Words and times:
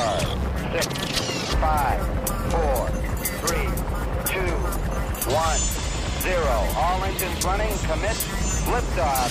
Six, 0.00 0.86
five, 1.56 2.00
four, 2.50 2.88
three, 3.44 3.68
two, 4.24 4.50
one, 5.30 5.58
zero. 6.22 6.56
All 6.74 7.04
engines 7.04 7.44
running. 7.44 7.68
Commit. 7.80 8.16
Liftoff. 8.70 9.30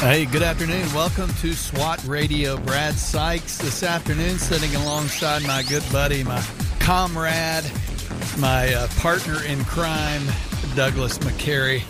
Hey, 0.00 0.24
good 0.24 0.42
afternoon. 0.42 0.92
Welcome 0.92 1.32
to 1.34 1.52
SWAT 1.52 2.02
Radio. 2.08 2.56
Brad 2.56 2.94
Sykes 2.94 3.58
this 3.58 3.84
afternoon, 3.84 4.38
sitting 4.38 4.74
alongside 4.74 5.44
my 5.44 5.62
good 5.62 5.84
buddy, 5.92 6.24
my 6.24 6.44
comrade, 6.80 7.70
my 8.38 8.74
uh, 8.74 8.88
partner 8.98 9.44
in 9.44 9.64
crime, 9.64 10.22
Douglas 10.74 11.18
McCary. 11.18 11.84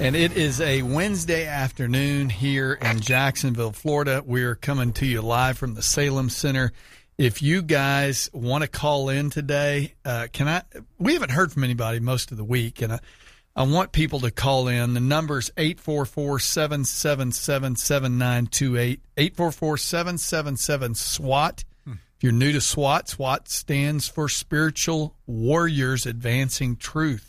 And 0.00 0.14
it 0.14 0.36
is 0.36 0.60
a 0.60 0.82
Wednesday 0.82 1.44
afternoon 1.44 2.30
here 2.30 2.74
in 2.74 3.00
Jacksonville, 3.00 3.72
Florida. 3.72 4.22
We're 4.24 4.54
coming 4.54 4.92
to 4.92 5.06
you 5.06 5.22
live 5.22 5.58
from 5.58 5.74
the 5.74 5.82
Salem 5.82 6.30
Center. 6.30 6.72
If 7.18 7.42
you 7.42 7.62
guys 7.62 8.30
want 8.32 8.62
to 8.62 8.68
call 8.68 9.08
in 9.08 9.28
today, 9.28 9.94
uh, 10.04 10.28
can 10.32 10.46
I? 10.46 10.62
We 11.00 11.14
haven't 11.14 11.32
heard 11.32 11.50
from 11.50 11.64
anybody 11.64 11.98
most 11.98 12.30
of 12.30 12.36
the 12.36 12.44
week, 12.44 12.80
and 12.80 12.92
I, 12.92 13.00
I 13.56 13.64
want 13.64 13.90
people 13.90 14.20
to 14.20 14.30
call 14.30 14.68
in. 14.68 14.94
The 14.94 15.00
number's 15.00 15.50
844 15.56 16.38
777 16.38 17.74
7928. 17.74 19.00
844 19.16 19.76
777 19.78 20.94
SWAT. 20.94 21.64
If 21.86 22.22
you're 22.22 22.32
new 22.32 22.52
to 22.52 22.60
SWAT, 22.60 23.08
SWAT 23.08 23.48
stands 23.48 24.06
for 24.06 24.28
Spiritual 24.28 25.16
Warriors 25.26 26.06
Advancing 26.06 26.76
Truth. 26.76 27.27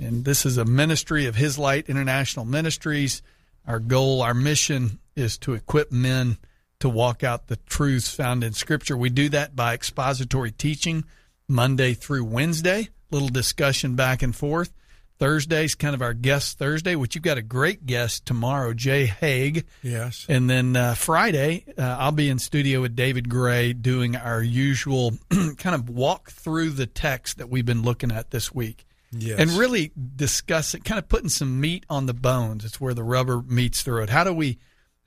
And 0.00 0.24
this 0.24 0.46
is 0.46 0.56
a 0.56 0.64
ministry 0.64 1.26
of 1.26 1.36
His 1.36 1.58
Light 1.58 1.88
International 1.90 2.46
Ministries. 2.46 3.22
Our 3.66 3.78
goal, 3.78 4.22
our 4.22 4.32
mission 4.32 4.98
is 5.14 5.36
to 5.38 5.52
equip 5.52 5.92
men 5.92 6.38
to 6.78 6.88
walk 6.88 7.22
out 7.22 7.48
the 7.48 7.56
truths 7.56 8.14
found 8.14 8.42
in 8.42 8.54
Scripture. 8.54 8.96
We 8.96 9.10
do 9.10 9.28
that 9.28 9.54
by 9.54 9.74
expository 9.74 10.52
teaching 10.52 11.04
Monday 11.46 11.92
through 11.92 12.24
Wednesday, 12.24 12.88
little 13.10 13.28
discussion 13.28 13.94
back 13.94 14.22
and 14.22 14.34
forth. 14.34 14.72
Thursday's 15.18 15.74
kind 15.74 15.94
of 15.94 16.00
our 16.00 16.14
guest 16.14 16.58
Thursday, 16.58 16.96
which 16.96 17.14
you've 17.14 17.22
got 17.22 17.36
a 17.36 17.42
great 17.42 17.84
guest 17.84 18.24
tomorrow, 18.24 18.72
Jay 18.72 19.04
Haig. 19.04 19.66
Yes. 19.82 20.24
And 20.30 20.48
then 20.48 20.74
uh, 20.74 20.94
Friday, 20.94 21.66
uh, 21.76 21.96
I'll 22.00 22.10
be 22.10 22.30
in 22.30 22.38
studio 22.38 22.80
with 22.80 22.96
David 22.96 23.28
Gray 23.28 23.74
doing 23.74 24.16
our 24.16 24.42
usual 24.42 25.18
kind 25.58 25.74
of 25.74 25.90
walk 25.90 26.30
through 26.30 26.70
the 26.70 26.86
text 26.86 27.36
that 27.36 27.50
we've 27.50 27.66
been 27.66 27.82
looking 27.82 28.10
at 28.10 28.30
this 28.30 28.54
week. 28.54 28.86
Yes. 29.12 29.40
And 29.40 29.50
really 29.52 29.92
discussing, 30.16 30.82
kind 30.82 30.98
of 30.98 31.08
putting 31.08 31.28
some 31.28 31.60
meat 31.60 31.84
on 31.90 32.06
the 32.06 32.14
bones. 32.14 32.64
It's 32.64 32.80
where 32.80 32.94
the 32.94 33.02
rubber 33.02 33.42
meets 33.42 33.82
the 33.82 33.92
road. 33.92 34.10
How 34.10 34.24
do 34.24 34.32
we, 34.32 34.58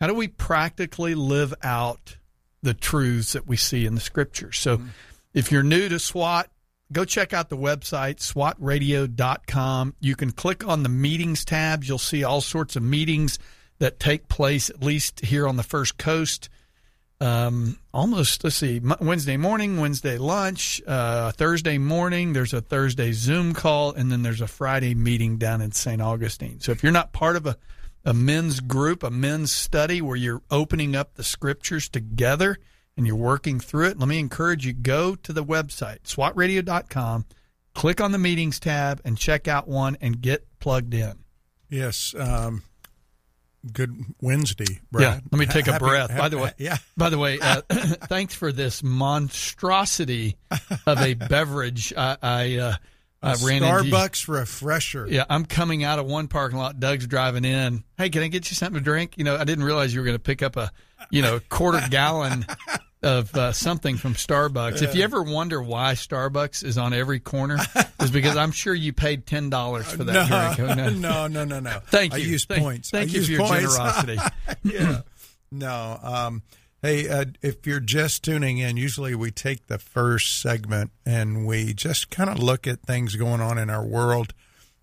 how 0.02 0.08
do 0.08 0.14
we 0.14 0.28
practically 0.28 1.16
live 1.16 1.54
out 1.64 2.18
the 2.62 2.74
truths 2.74 3.34
that 3.34 3.48
we 3.48 3.56
see 3.56 3.86
in 3.86 3.96
the 3.96 4.02
scriptures? 4.02 4.58
So, 4.58 4.78
mm-hmm. 4.78 4.88
if 5.34 5.52
you're 5.52 5.64
new 5.64 5.88
to 5.88 6.00
SWAT, 6.00 6.50
go 6.92 7.06
check 7.06 7.34
out 7.34 7.50
the 7.50 7.58
website 7.58 8.18
swatradio.com 8.18 9.96
you 10.00 10.16
can 10.16 10.32
click 10.32 10.66
on 10.66 10.84
the 10.84 10.90
meetings 10.90 11.44
tab 11.44 11.84
you'll 11.84 11.98
see 11.98 12.24
all 12.24 12.40
sorts 12.40 12.76
of 12.76 12.84
meetings 12.84 13.40
that 13.80 14.00
take 14.00 14.28
place 14.30 14.70
at 14.70 14.84
least 14.84 15.22
here 15.22 15.48
on 15.48 15.58
the 15.58 15.64
first 15.64 15.98
coast 15.98 16.50
um, 17.24 17.78
almost 17.94 18.44
let's 18.44 18.56
see 18.56 18.82
wednesday 19.00 19.38
morning 19.38 19.80
wednesday 19.80 20.18
lunch 20.18 20.82
uh, 20.88 21.32
thursday 21.32 21.78
morning 21.78 22.34
there's 22.34 22.54
a 22.54 22.62
thursday 22.62 23.12
zoom 23.12 23.54
call 23.54 23.94
and 23.94 24.12
then 24.12 24.24
there's 24.24 24.42
a 24.42 24.48
friday 24.48 24.94
meeting 24.94 25.38
down 25.38 25.62
in 25.62 25.72
st 25.72 26.02
augustine 26.02 26.60
so 26.60 26.72
if 26.72 26.84
you're 26.84 26.92
not 26.92 27.14
part 27.14 27.36
of 27.36 27.46
a, 27.46 27.58
a 28.06 28.14
men's 28.14 28.60
group 28.60 29.04
a 29.04 29.12
men's 29.12 29.52
study 29.52 30.02
where 30.02 30.18
you're 30.18 30.42
opening 30.52 30.96
up 30.96 31.16
the 31.16 31.24
scriptures 31.24 31.88
together 31.90 32.58
and 32.96 33.08
you're 33.08 33.16
working 33.16 33.60
through 33.60 33.88
it, 33.88 34.00
let 34.00 34.08
me 34.08 34.20
encourage 34.20 34.66
you 34.66 34.74
go 34.74 35.16
to 35.16 35.34
the 35.34 35.44
website 35.44 36.04
swatradio.com, 36.04 37.26
click 37.74 38.02
on 38.02 38.12
the 38.12 38.18
meetings 38.18 38.60
tab 38.60 39.02
and 39.04 39.18
check 39.18 39.48
out 39.48 39.68
one 39.68 39.98
and 40.02 40.22
get 40.22 40.46
plugged 40.60 40.94
in. 40.94 41.14
Yes. 41.70 42.14
Um, 42.18 42.64
good 43.72 43.96
Wednesday, 44.22 44.80
Brad. 44.92 45.04
Yeah, 45.04 45.20
let 45.32 45.40
me 45.40 45.46
take 45.46 45.68
a 45.68 45.74
Happy- 45.74 45.86
breath. 45.86 46.18
By 46.18 46.30
the 46.30 46.38
way, 46.38 46.52
yeah. 46.58 46.78
By 46.98 47.10
the 47.10 47.18
way, 47.18 47.40
uh, 47.42 47.62
thanks 47.70 48.34
for 48.34 48.52
this 48.52 48.84
monstrosity 48.84 50.38
of 50.86 51.02
a 51.02 51.14
beverage. 51.14 51.94
I, 51.96 52.18
I, 52.22 52.58
uh, 52.58 52.76
I 53.22 53.36
ran 53.46 53.64
into. 53.64 53.90
Starbucks 53.90 54.28
refresher. 54.28 55.08
Yeah, 55.10 55.26
I'm 55.30 55.46
coming 55.46 55.84
out 55.84 56.00
of 56.00 56.06
one 56.06 56.28
parking 56.28 56.58
lot. 56.58 56.80
Doug's 56.80 57.08
driving 57.08 57.46
in. 57.46 57.84
Hey, 57.98 58.10
can 58.10 58.22
I 58.24 58.28
get 58.28 58.50
you 58.50 58.56
something 58.56 58.80
to 58.80 58.84
drink? 58.84 59.14
You 59.18 59.24
know, 59.24 59.38
I 59.38 59.46
didn't 59.46 59.64
realize 59.64 59.94
you 59.94 60.02
were 60.02 60.06
going 60.06 60.18
to 60.18 60.24
pick 60.24 60.42
up 60.42 60.58
a, 60.58 60.72
you 61.10 61.22
know, 61.22 61.40
quarter 61.50 61.82
gallon 61.90 62.46
of 63.04 63.36
uh, 63.36 63.52
something 63.52 63.98
from 63.98 64.14
Starbucks. 64.14 64.82
If 64.82 64.96
you 64.96 65.04
ever 65.04 65.22
wonder 65.22 65.62
why 65.62 65.94
Starbucks 65.94 66.64
is 66.64 66.78
on 66.78 66.94
every 66.94 67.20
corner, 67.20 67.58
is 68.02 68.12
because 68.12 68.38
I'm 68.38 68.52
sure 68.52 68.74
you 68.74 68.94
paid 68.94 69.26
ten 69.26 69.50
dollars 69.50 69.92
for 69.92 70.04
that 70.04 70.30
no, 70.30 70.56
drink. 70.56 70.70
Oh, 70.72 70.74
no. 70.74 70.90
no, 70.90 71.28
no, 71.28 71.46
no, 71.46 71.60
no. 71.60 71.80
Thank 71.88 72.14
you. 72.14 72.20
I 72.20 72.22
you. 72.22 72.32
use 72.32 72.46
Thank- 72.46 72.64
points. 72.64 72.90
Thank 72.90 73.12
I 73.12 73.14
you 73.14 73.24
for 73.24 73.32
your 73.32 73.48
generosity. 73.48 74.18
yeah. 74.64 75.02
No. 75.52 76.00
Um, 76.02 76.42
hey, 76.82 77.08
uh, 77.08 77.26
if 77.42 77.68
you're 77.68 77.80
just 77.80 78.24
tuning 78.24 78.58
in, 78.58 78.78
usually 78.78 79.14
we 79.16 79.32
take 79.32 79.68
the 79.68 79.78
first 79.78 80.42
segment 80.42 80.92
and 81.06 81.46
we 81.46 81.74
just 81.74 82.10
kind 82.10 82.30
of 82.30 82.40
look 82.40 82.66
at 82.68 82.82
things 82.82 83.16
going 83.16 83.42
on 83.42 83.58
in 83.58 83.70
our 83.70 83.86
world 83.86 84.34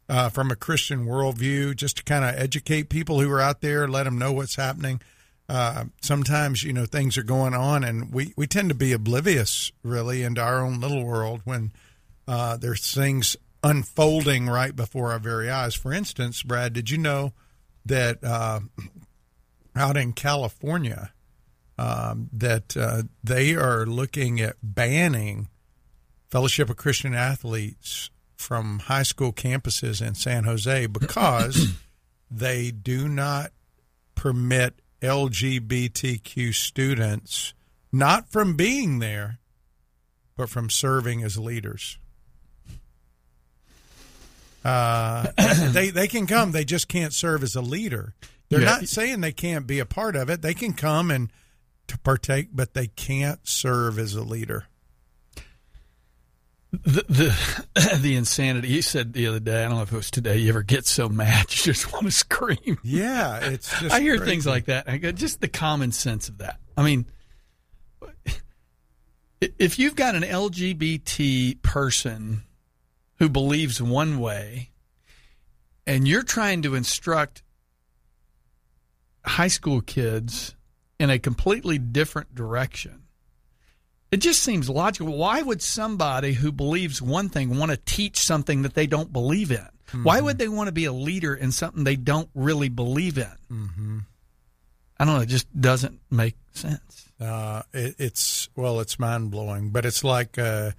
uh, 0.08 0.28
from 0.28 0.50
a 0.50 0.56
Christian 0.56 1.06
worldview, 1.06 1.76
just 1.76 1.98
to 1.98 2.02
kind 2.02 2.24
of 2.24 2.34
educate 2.34 2.88
people 2.88 3.20
who 3.20 3.30
are 3.30 3.40
out 3.40 3.60
there, 3.60 3.86
let 3.86 4.04
them 4.04 4.18
know 4.18 4.32
what's 4.32 4.56
happening. 4.56 5.00
Uh, 5.50 5.86
sometimes, 6.00 6.62
you 6.62 6.72
know, 6.72 6.86
things 6.86 7.18
are 7.18 7.24
going 7.24 7.54
on, 7.54 7.82
and 7.82 8.12
we, 8.12 8.32
we 8.36 8.46
tend 8.46 8.68
to 8.68 8.74
be 8.74 8.92
oblivious, 8.92 9.72
really, 9.82 10.22
into 10.22 10.40
our 10.40 10.64
own 10.64 10.78
little 10.78 11.04
world 11.04 11.40
when 11.42 11.72
uh, 12.28 12.56
there's 12.56 12.94
things 12.94 13.36
unfolding 13.64 14.46
right 14.46 14.76
before 14.76 15.10
our 15.10 15.18
very 15.18 15.50
eyes. 15.50 15.74
For 15.74 15.92
instance, 15.92 16.44
Brad, 16.44 16.72
did 16.72 16.88
you 16.88 16.98
know 16.98 17.32
that 17.84 18.22
uh, 18.22 18.60
out 19.74 19.96
in 19.96 20.12
California 20.12 21.10
um, 21.76 22.30
that 22.32 22.76
uh, 22.76 23.02
they 23.24 23.56
are 23.56 23.84
looking 23.84 24.40
at 24.40 24.54
banning 24.62 25.48
Fellowship 26.28 26.70
of 26.70 26.76
Christian 26.76 27.12
Athletes 27.12 28.08
from 28.36 28.78
high 28.78 29.02
school 29.02 29.32
campuses 29.32 30.00
in 30.06 30.14
San 30.14 30.44
Jose 30.44 30.86
because 30.86 31.74
they 32.30 32.70
do 32.70 33.08
not 33.08 33.50
permit 34.14 34.74
LGBTQ 35.00 36.54
students 36.54 37.54
not 37.92 38.30
from 38.30 38.54
being 38.56 38.98
there, 39.00 39.38
but 40.36 40.48
from 40.48 40.70
serving 40.70 41.22
as 41.22 41.38
leaders. 41.38 41.98
Uh, 44.64 45.26
they 45.72 45.90
they 45.90 46.06
can 46.08 46.26
come, 46.26 46.52
they 46.52 46.64
just 46.64 46.88
can't 46.88 47.12
serve 47.12 47.42
as 47.42 47.56
a 47.56 47.60
leader. 47.60 48.14
They're 48.48 48.60
Yeah. 48.60 48.66
not 48.66 48.88
saying 48.88 49.20
they 49.20 49.32
can't 49.32 49.66
be 49.66 49.78
a 49.78 49.86
part 49.86 50.16
of 50.16 50.28
it. 50.28 50.42
They 50.42 50.54
can 50.54 50.72
come 50.72 51.10
and 51.10 51.30
to 51.86 51.98
partake, 51.98 52.48
but 52.52 52.74
they 52.74 52.86
can't 52.88 53.40
serve 53.48 53.98
as 53.98 54.14
a 54.14 54.22
leader. 54.22 54.66
The, 56.72 57.04
the 57.74 57.98
the 58.00 58.16
insanity. 58.16 58.68
You 58.68 58.82
said 58.82 59.12
the 59.12 59.26
other 59.26 59.40
day. 59.40 59.64
I 59.64 59.68
don't 59.68 59.76
know 59.76 59.82
if 59.82 59.92
it 59.92 59.96
was 59.96 60.10
today. 60.10 60.38
You 60.38 60.50
ever 60.50 60.62
get 60.62 60.86
so 60.86 61.08
mad 61.08 61.46
you 61.50 61.56
just 61.56 61.92
want 61.92 62.04
to 62.06 62.10
scream? 62.10 62.78
Yeah, 62.82 63.38
it's 63.38 63.68
just. 63.80 63.94
I 63.94 64.00
hear 64.00 64.16
crazy. 64.16 64.30
things 64.30 64.46
like 64.46 64.66
that. 64.66 64.88
I 64.88 64.98
go, 64.98 65.12
just 65.12 65.40
the 65.40 65.48
common 65.48 65.92
sense 65.92 66.28
of 66.28 66.38
that. 66.38 66.58
I 66.76 66.84
mean, 66.84 67.06
if 69.40 69.78
you've 69.78 69.96
got 69.96 70.14
an 70.14 70.22
LGBT 70.22 71.60
person 71.62 72.44
who 73.18 73.28
believes 73.28 73.82
one 73.82 74.18
way, 74.18 74.70
and 75.86 76.06
you're 76.06 76.22
trying 76.22 76.62
to 76.62 76.74
instruct 76.74 77.42
high 79.24 79.48
school 79.48 79.80
kids 79.80 80.54
in 80.98 81.10
a 81.10 81.18
completely 81.18 81.78
different 81.78 82.34
direction, 82.34 82.99
it 84.10 84.18
just 84.18 84.42
seems 84.42 84.68
logical. 84.68 85.16
Why 85.16 85.42
would 85.42 85.62
somebody 85.62 86.32
who 86.32 86.52
believes 86.52 87.00
one 87.00 87.28
thing 87.28 87.56
want 87.58 87.70
to 87.70 87.76
teach 87.76 88.18
something 88.18 88.62
that 88.62 88.74
they 88.74 88.86
don't 88.86 89.12
believe 89.12 89.50
in? 89.50 89.66
Why 90.02 90.20
would 90.20 90.38
they 90.38 90.48
want 90.48 90.68
to 90.68 90.72
be 90.72 90.84
a 90.84 90.92
leader 90.92 91.34
in 91.34 91.52
something 91.52 91.84
they 91.84 91.96
don't 91.96 92.28
really 92.34 92.68
believe 92.68 93.18
in? 93.18 93.32
Mm-hmm. 93.50 93.98
I 94.98 95.04
don't 95.04 95.14
know. 95.14 95.20
It 95.22 95.28
just 95.28 95.60
doesn't 95.60 96.00
make 96.10 96.36
sense. 96.52 97.08
Uh, 97.20 97.62
it, 97.72 97.96
it's 97.98 98.48
well, 98.54 98.80
it's 98.80 98.98
mind 98.98 99.30
blowing, 99.30 99.70
but 99.70 99.84
it's 99.84 100.04
like 100.04 100.38
uh, 100.38 100.72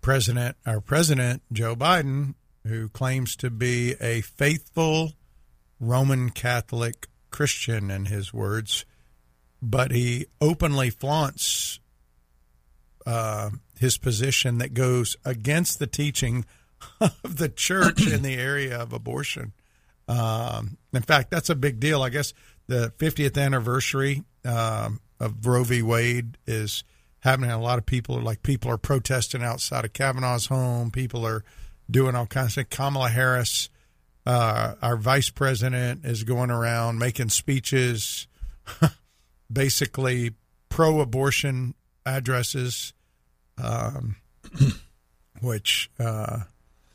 President, 0.00 0.56
our 0.66 0.80
President 0.80 1.42
Joe 1.52 1.74
Biden, 1.74 2.34
who 2.66 2.88
claims 2.88 3.36
to 3.36 3.50
be 3.50 3.94
a 4.00 4.20
faithful 4.20 5.12
Roman 5.80 6.30
Catholic 6.30 7.08
Christian, 7.30 7.90
in 7.90 8.06
his 8.06 8.32
words, 8.32 8.84
but 9.60 9.90
he 9.90 10.26
openly 10.40 10.90
flaunts 10.90 11.80
uh, 13.06 13.50
his 13.78 13.98
position 13.98 14.58
that 14.58 14.74
goes 14.74 15.16
against 15.24 15.78
the 15.78 15.86
teaching 15.86 16.44
of 17.00 17.36
the 17.36 17.48
church 17.48 18.06
in 18.06 18.22
the 18.22 18.34
area 18.34 18.78
of 18.78 18.92
abortion. 18.92 19.52
Um, 20.08 20.76
in 20.92 21.02
fact, 21.02 21.30
that's 21.30 21.50
a 21.50 21.54
big 21.54 21.80
deal. 21.80 22.02
I 22.02 22.10
guess 22.10 22.34
the 22.66 22.92
50th 22.98 23.40
anniversary 23.42 24.24
um, 24.44 25.00
of 25.20 25.44
Roe 25.46 25.64
v. 25.64 25.82
Wade 25.82 26.36
is 26.46 26.84
happening. 27.20 27.50
A 27.50 27.60
lot 27.60 27.78
of 27.78 27.86
people 27.86 28.16
are 28.18 28.22
like 28.22 28.42
people 28.42 28.70
are 28.70 28.78
protesting 28.78 29.42
outside 29.42 29.84
of 29.84 29.92
Kavanaugh's 29.92 30.46
home. 30.46 30.90
People 30.90 31.26
are 31.26 31.44
doing 31.90 32.14
all 32.14 32.26
kinds 32.26 32.52
of. 32.52 32.54
Things. 32.54 32.68
Kamala 32.70 33.08
Harris, 33.08 33.70
uh, 34.26 34.74
our 34.82 34.96
vice 34.96 35.30
president, 35.30 36.04
is 36.04 36.24
going 36.24 36.50
around 36.50 36.98
making 36.98 37.30
speeches, 37.30 38.26
basically 39.52 40.32
pro-abortion 40.68 41.74
addresses, 42.06 42.92
um, 43.62 44.16
which 45.40 45.90
uh, 45.98 46.40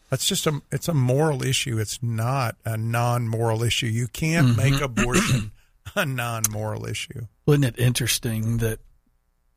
that's 0.09 0.25
just 0.27 0.47
a 0.47 0.61
it's 0.71 0.87
a 0.87 0.93
moral 0.93 1.43
issue. 1.43 1.77
It's 1.79 2.01
not 2.01 2.55
a 2.65 2.77
non-moral 2.77 3.63
issue. 3.63 3.87
You 3.87 4.07
can't 4.07 4.47
Mm-hmm. 4.49 4.71
make 4.71 4.81
abortion 4.81 5.51
a 5.95 6.05
non-moral 6.05 6.85
issue. 6.85 7.27
Wasn't 7.45 7.65
it 7.65 7.79
interesting 7.79 8.57
that 8.57 8.79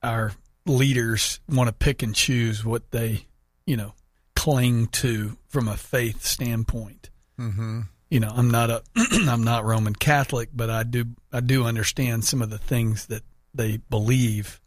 our 0.02 0.32
leaders 0.66 1.40
want 1.48 1.68
to 1.68 1.72
pick 1.72 2.02
and 2.02 2.14
choose 2.14 2.64
what 2.64 2.90
they, 2.90 3.26
you 3.66 3.76
know, 3.76 3.92
cling 4.34 4.86
to 4.88 5.36
from 5.48 5.68
a 5.68 5.76
faith 5.76 6.24
standpoint? 6.24 7.10
Mm-hmm. 7.38 7.80
You 8.10 8.20
know, 8.20 8.30
I'm 8.34 8.50
not 8.50 8.70
a, 8.70 8.82
I'm 9.28 9.42
not 9.44 9.64
Roman 9.64 9.94
Catholic, 9.94 10.50
but 10.54 10.68
I 10.70 10.82
do, 10.82 11.06
I 11.32 11.40
do 11.40 11.64
understand 11.64 12.24
some 12.24 12.42
of 12.42 12.50
the 12.50 12.58
things 12.58 13.06
that 13.06 13.22
they 13.54 13.78
believe. 13.78 14.60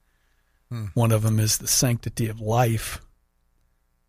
Hmm. 0.75 0.86
One 0.94 1.13
of 1.13 1.22
them 1.22 1.39
is 1.39 1.57
the 1.57 1.69
sanctity 1.69 2.27
of 2.27 2.42
life. 2.42 3.00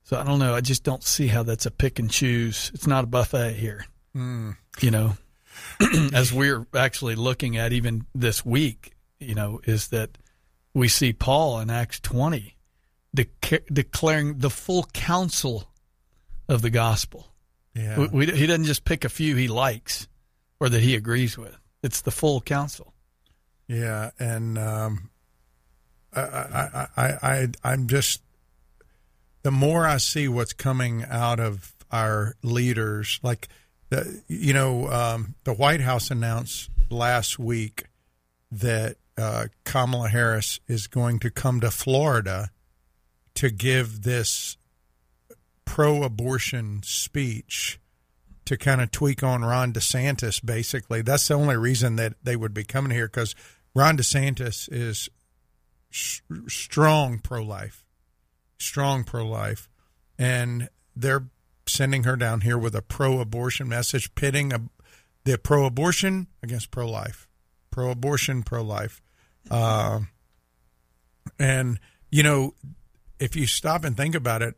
So 0.02 0.18
I 0.18 0.24
don't 0.24 0.40
know. 0.40 0.54
I 0.54 0.60
just 0.60 0.82
don't 0.82 1.02
see 1.04 1.28
how 1.28 1.44
that's 1.44 1.66
a 1.66 1.70
pick 1.70 2.00
and 2.00 2.10
choose. 2.10 2.72
It's 2.74 2.88
not 2.88 3.04
a 3.04 3.06
buffet 3.06 3.52
here. 3.52 3.86
Mm. 4.16 4.56
You 4.80 4.90
know, 4.90 5.16
as 6.12 6.32
we're 6.32 6.66
actually 6.74 7.14
looking 7.14 7.56
at 7.56 7.72
even 7.72 8.06
this 8.14 8.44
week, 8.44 8.94
you 9.20 9.34
know, 9.36 9.60
is 9.64 9.88
that 9.88 10.18
we 10.74 10.88
see 10.88 11.12
Paul 11.12 11.60
in 11.60 11.70
Acts 11.70 12.00
20 12.00 12.56
de- 13.14 13.60
declaring 13.72 14.38
the 14.38 14.50
full 14.50 14.88
counsel 14.92 15.70
of 16.48 16.62
the 16.62 16.70
gospel. 16.70 17.28
Yeah. 17.74 17.98
We, 17.98 18.06
we, 18.08 18.26
he 18.26 18.46
doesn't 18.46 18.64
just 18.64 18.84
pick 18.84 19.04
a 19.04 19.08
few 19.08 19.36
he 19.36 19.46
likes 19.46 20.08
or 20.58 20.68
that 20.68 20.80
he 20.80 20.96
agrees 20.96 21.38
with. 21.38 21.56
It's 21.82 22.00
the 22.00 22.10
full 22.10 22.40
counsel. 22.40 22.92
Yeah, 23.68 24.10
and 24.18 24.58
um, 24.58 25.10
I, 26.20 26.88
I, 26.96 27.02
I, 27.22 27.48
I'm 27.64 27.86
just 27.86 28.22
the 29.42 29.50
more 29.52 29.86
I 29.86 29.98
see 29.98 30.26
what's 30.26 30.52
coming 30.52 31.04
out 31.08 31.38
of 31.38 31.72
our 31.92 32.34
leaders, 32.42 33.20
like 33.22 33.46
the, 33.90 34.22
you 34.26 34.52
know, 34.52 34.88
um, 34.90 35.36
the 35.44 35.54
White 35.54 35.80
House 35.80 36.10
announced 36.10 36.68
last 36.90 37.38
week 37.38 37.84
that 38.50 38.96
uh, 39.16 39.46
Kamala 39.64 40.08
Harris 40.08 40.58
is 40.66 40.88
going 40.88 41.20
to 41.20 41.30
come 41.30 41.60
to 41.60 41.70
Florida 41.70 42.50
to 43.34 43.50
give 43.50 44.02
this 44.02 44.56
pro-abortion 45.64 46.80
speech 46.82 47.78
to 48.46 48.56
kind 48.56 48.80
of 48.80 48.90
tweak 48.90 49.22
on 49.22 49.44
Ron 49.44 49.72
DeSantis. 49.72 50.44
Basically, 50.44 51.02
that's 51.02 51.28
the 51.28 51.34
only 51.34 51.56
reason 51.56 51.96
that 51.96 52.14
they 52.22 52.34
would 52.34 52.54
be 52.54 52.64
coming 52.64 52.90
here 52.90 53.06
because 53.06 53.34
Ron 53.74 53.96
DeSantis 53.96 54.68
is 54.72 55.08
strong 56.48 57.18
pro-life, 57.18 57.84
strong 58.58 59.04
pro-life, 59.04 59.68
and 60.18 60.68
they're 60.94 61.28
sending 61.66 62.04
her 62.04 62.16
down 62.16 62.42
here 62.42 62.58
with 62.58 62.74
a 62.74 62.82
pro-abortion 62.82 63.68
message, 63.68 64.14
pitting 64.14 64.52
a, 64.52 64.60
the 65.24 65.38
pro-abortion 65.38 66.26
against 66.42 66.70
pro-life, 66.70 67.28
pro-abortion, 67.70 68.42
pro-life, 68.42 69.02
uh, 69.50 70.00
and 71.38 71.78
you 72.10 72.22
know, 72.22 72.54
if 73.18 73.34
you 73.36 73.46
stop 73.46 73.84
and 73.84 73.96
think 73.96 74.14
about 74.14 74.42
it, 74.42 74.54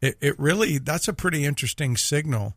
it, 0.00 0.16
it 0.20 0.38
really 0.38 0.78
that's 0.78 1.08
a 1.08 1.12
pretty 1.12 1.44
interesting 1.44 1.96
signal 1.96 2.54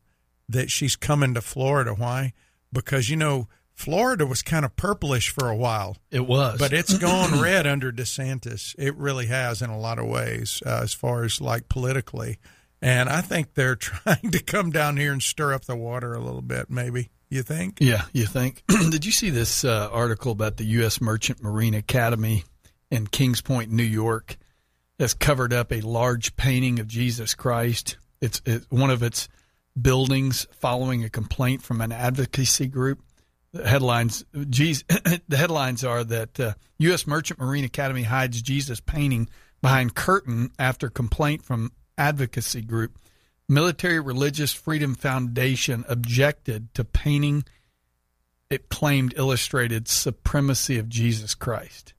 that 0.48 0.70
she's 0.70 0.96
coming 0.96 1.34
to 1.34 1.42
Florida. 1.42 1.94
Why? 1.94 2.34
Because 2.72 3.10
you 3.10 3.16
know 3.16 3.48
Florida 3.76 4.26
was 4.26 4.42
kind 4.42 4.64
of 4.66 4.76
purplish 4.78 5.30
for 5.30 5.50
a 5.50 5.56
while, 5.56 5.98
It 6.10 6.26
was. 6.26 6.58
but 6.58 6.72
it's 6.74 6.98
gone 6.98 7.40
red 7.42 7.68
under 7.68 7.92
DeSantis. 7.92 8.74
It 8.80 8.96
really 8.96 9.26
has 9.28 9.62
in 9.62 9.70
a 9.70 9.78
lot 9.78 10.00
of 10.00 10.06
ways, 10.08 10.64
uh, 10.66 10.80
as 10.82 10.94
far 10.94 11.24
as 11.26 11.42
like 11.42 11.68
politically. 11.70 12.38
And 12.82 13.10
I 13.10 13.22
think 13.22 13.54
they're 13.54 13.76
trying 13.76 14.32
to 14.32 14.42
come 14.42 14.72
down 14.72 14.98
here 14.98 15.12
and 15.12 15.22
stir 15.22 15.54
up 15.54 15.66
the 15.66 15.76
water 15.76 16.14
a 16.14 16.20
little 16.22 16.42
bit. 16.42 16.70
Maybe 16.70 17.10
you 17.30 17.44
think? 17.44 17.80
Yeah, 17.82 18.04
you 18.14 18.26
think? 18.26 18.64
Did 18.68 19.06
you 19.06 19.12
see 19.12 19.30
this 19.30 19.66
uh, 19.66 19.90
article 19.92 20.32
about 20.32 20.56
the 20.58 20.66
U.S. 20.66 21.02
Merchant 21.02 21.44
Marine 21.44 21.74
Academy 21.74 22.46
in 22.90 23.08
Kings 23.08 23.42
Point, 23.42 23.72
New 23.72 23.84
York? 23.84 24.38
That's 24.98 25.14
covered 25.14 25.52
up 25.52 25.74
a 25.74 25.82
large 25.82 26.38
painting 26.38 26.80
of 26.80 26.88
Jesus 26.88 27.36
Christ. 27.36 27.98
It's, 28.22 28.42
it's 28.46 28.66
one 28.72 28.90
of 28.90 29.04
its 29.04 29.28
buildings 29.80 30.48
following 30.54 31.04
a 31.04 31.10
complaint 31.10 31.62
from 31.62 31.82
an 31.82 31.92
advocacy 31.92 32.68
group. 32.68 33.02
The 33.56 33.66
headlines, 33.66 34.26
geez, 34.50 34.84
the 35.30 35.38
headlines 35.38 35.86
are 35.86 36.04
that 36.04 36.38
uh, 36.38 36.54
U.S. 36.80 37.08
Merchant 37.08 37.40
Marine 37.40 37.64
Academy 37.64 38.04
hides 38.04 38.42
Jesus 38.42 38.82
painting 38.82 39.30
behind 39.62 39.96
curtain 39.96 40.52
after 40.60 40.90
complaint 40.90 41.46
from 41.46 41.72
advocacy 41.98 42.62
group. 42.62 43.00
Military 43.48 44.02
Religious 44.02 44.52
Freedom 44.52 44.94
Foundation 44.94 45.86
objected 45.88 46.74
to 46.74 46.84
painting 46.84 47.46
it 48.50 48.68
claimed 48.68 49.14
illustrated 49.16 49.88
supremacy 49.88 50.78
of 50.78 50.90
Jesus 50.90 51.34
Christ. 51.34 51.94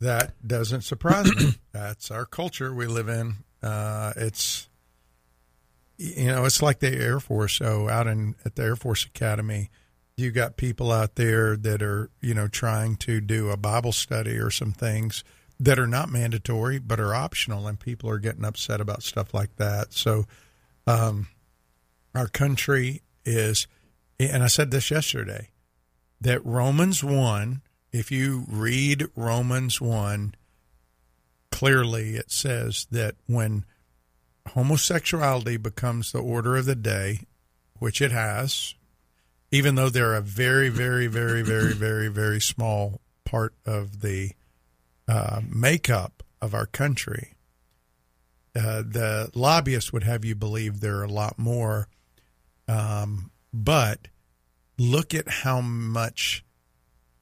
That 0.00 0.32
doesn't 0.46 0.82
surprise 0.82 1.30
me. 1.36 1.56
That's 1.72 2.10
our 2.10 2.24
culture 2.24 2.72
we 2.72 2.86
live 2.86 3.10
in. 3.10 3.34
Uh, 3.62 4.14
it's 4.16 4.70
you 5.98 6.26
know, 6.26 6.44
it's 6.44 6.62
like 6.62 6.80
the 6.80 6.92
Air 6.92 7.20
Force. 7.20 7.54
So 7.54 7.88
out 7.88 8.06
in 8.06 8.34
at 8.44 8.56
the 8.56 8.62
Air 8.62 8.76
Force 8.76 9.04
Academy, 9.04 9.70
you 10.16 10.30
got 10.30 10.56
people 10.56 10.92
out 10.92 11.16
there 11.16 11.56
that 11.56 11.82
are 11.82 12.10
you 12.20 12.34
know 12.34 12.48
trying 12.48 12.96
to 12.96 13.20
do 13.20 13.50
a 13.50 13.56
Bible 13.56 13.92
study 13.92 14.36
or 14.36 14.50
some 14.50 14.72
things 14.72 15.24
that 15.58 15.78
are 15.78 15.86
not 15.86 16.10
mandatory 16.10 16.78
but 16.78 17.00
are 17.00 17.14
optional, 17.14 17.66
and 17.66 17.80
people 17.80 18.10
are 18.10 18.18
getting 18.18 18.44
upset 18.44 18.80
about 18.80 19.02
stuff 19.02 19.32
like 19.32 19.56
that. 19.56 19.92
So, 19.92 20.26
um, 20.86 21.28
our 22.14 22.28
country 22.28 23.02
is, 23.24 23.66
and 24.20 24.42
I 24.42 24.48
said 24.48 24.70
this 24.70 24.90
yesterday, 24.90 25.50
that 26.20 26.44
Romans 26.44 27.02
one. 27.02 27.62
If 27.92 28.10
you 28.10 28.44
read 28.48 29.06
Romans 29.16 29.80
one, 29.80 30.34
clearly 31.50 32.16
it 32.16 32.30
says 32.30 32.86
that 32.90 33.14
when 33.26 33.64
homosexuality 34.48 35.56
becomes 35.56 36.12
the 36.12 36.20
order 36.20 36.56
of 36.56 36.66
the 36.66 36.74
day, 36.76 37.20
which 37.78 38.00
it 38.00 38.12
has, 38.12 38.74
even 39.50 39.74
though 39.74 39.88
they're 39.88 40.14
a 40.14 40.20
very, 40.20 40.68
very, 40.68 41.06
very, 41.06 41.42
very, 41.42 41.72
very, 41.72 42.08
very 42.08 42.40
small 42.40 43.00
part 43.24 43.54
of 43.64 44.00
the 44.00 44.32
uh, 45.08 45.40
makeup 45.48 46.22
of 46.40 46.54
our 46.54 46.66
country, 46.66 47.34
uh, 48.56 48.82
the 48.82 49.30
lobbyists 49.34 49.92
would 49.92 50.04
have 50.04 50.24
you 50.24 50.34
believe 50.34 50.80
there 50.80 50.98
are 50.98 51.04
a 51.04 51.08
lot 51.08 51.38
more. 51.38 51.88
Um, 52.68 53.30
but 53.52 54.08
look 54.78 55.14
at 55.14 55.28
how 55.28 55.60
much 55.60 56.44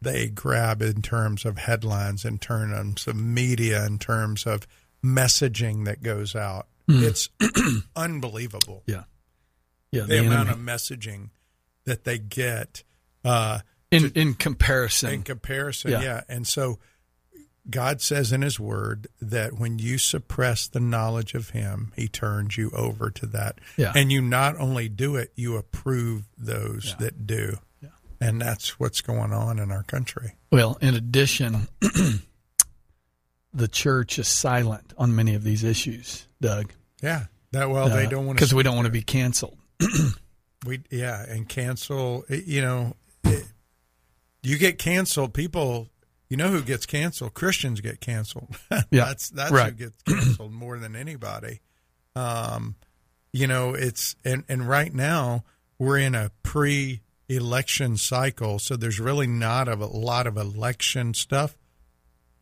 they 0.00 0.28
grab 0.28 0.82
in 0.82 1.02
terms 1.02 1.44
of 1.44 1.58
headlines, 1.58 2.24
in 2.24 2.38
terms 2.38 3.06
of 3.06 3.16
media, 3.16 3.84
in 3.86 3.98
terms 3.98 4.46
of 4.46 4.66
messaging 5.04 5.84
that 5.84 6.02
goes 6.02 6.36
out. 6.36 6.66
It's 6.88 7.28
unbelievable 7.96 8.82
Yeah. 8.86 9.04
Yeah. 9.90 10.02
the 10.02 10.06
The 10.08 10.18
amount 10.26 10.48
enemy. 10.48 10.52
of 10.72 10.80
messaging 10.80 11.30
that 11.84 12.04
they 12.04 12.18
get 12.18 12.82
uh, 13.24 13.60
in, 13.90 14.10
in 14.14 14.34
comparison. 14.34 15.10
in 15.10 15.22
comparison. 15.22 15.92
Yeah. 15.92 16.02
Yeah. 16.02 16.20
And 16.28 16.46
so 16.46 16.78
God 17.70 18.02
says 18.02 18.32
in 18.32 18.42
His 18.42 18.60
Word 18.60 19.06
that 19.22 19.54
when 19.58 19.78
you 19.78 19.96
suppress 19.96 20.66
the 20.68 20.80
knowledge 20.80 21.34
of 21.34 21.50
Him, 21.50 21.92
He 21.96 22.08
turns 22.08 22.58
you 22.58 22.70
over 22.74 23.10
to 23.10 23.26
that. 23.28 23.58
Yeah. 23.78 23.92
And 23.96 24.12
you 24.12 24.20
not 24.20 24.58
only 24.58 24.88
do 24.90 25.16
it, 25.16 25.32
you 25.36 25.56
approve 25.56 26.24
those 26.36 26.88
Yeah. 26.88 27.06
that 27.06 27.26
do. 27.26 27.58
Yeah. 27.82 27.88
And 28.20 28.40
that's 28.42 28.78
what's 28.78 29.00
going 29.00 29.32
on 29.32 29.58
in 29.58 29.70
our 29.70 29.82
country. 29.84 30.34
Well, 30.52 30.76
in 30.82 30.94
addition, 30.94 31.68
the 31.80 33.68
church 33.68 34.18
is 34.18 34.28
silent 34.28 34.92
on 34.98 35.14
many 35.14 35.34
of 35.34 35.44
these 35.44 35.64
issues, 35.64 36.26
Doug. 36.44 36.72
Yeah. 37.02 37.24
That 37.52 37.70
well, 37.70 37.88
they 37.88 38.06
don't 38.06 38.26
want 38.26 38.38
to 38.38 38.44
because 38.44 38.52
we 38.54 38.62
don't 38.62 38.74
want 38.74 38.86
to 38.86 38.92
be 38.92 39.02
canceled. 39.02 39.58
We 40.66 40.80
yeah, 40.90 41.22
and 41.28 41.46
cancel. 41.46 42.24
You 42.30 42.62
know, 42.62 42.96
it, 43.24 43.44
you 44.42 44.56
get 44.56 44.78
canceled. 44.78 45.34
People, 45.34 45.90
you 46.30 46.38
know 46.38 46.48
who 46.48 46.62
gets 46.62 46.86
canceled? 46.86 47.34
Christians 47.34 47.82
get 47.82 48.00
canceled. 48.00 48.56
Yeah, 48.70 49.04
that's 49.04 49.28
that's 49.28 49.52
right. 49.52 49.72
who 49.72 49.90
gets 49.90 50.02
canceled 50.04 50.52
more 50.54 50.78
than 50.78 50.96
anybody. 50.96 51.60
Um, 52.16 52.76
you 53.32 53.46
know, 53.46 53.74
it's 53.74 54.16
and 54.24 54.44
and 54.48 54.66
right 54.66 54.94
now 54.94 55.44
we're 55.78 55.98
in 55.98 56.14
a 56.14 56.30
pre 56.42 57.02
election 57.28 57.98
cycle, 57.98 58.58
so 58.58 58.74
there's 58.74 58.98
really 58.98 59.26
not 59.26 59.68
a 59.68 59.74
lot 59.74 60.26
of 60.26 60.38
election 60.38 61.12
stuff. 61.12 61.58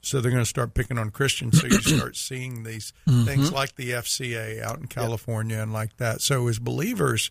So 0.02 0.20
they're 0.20 0.32
going 0.32 0.42
to 0.42 0.48
start 0.48 0.74
picking 0.74 0.98
on 0.98 1.10
Christians. 1.10 1.60
So 1.60 1.66
you 1.68 1.80
start 1.80 2.16
seeing 2.16 2.64
these 2.64 2.92
Mm-hmm. 3.08 3.24
things 3.24 3.52
like 3.52 3.76
the 3.76 3.90
FCA 3.92 4.60
out 4.62 4.78
in 4.78 4.86
California 4.86 5.58
and 5.60 5.72
like 5.72 5.96
that. 5.98 6.20
So 6.20 6.48
as 6.48 6.58
believers, 6.58 7.30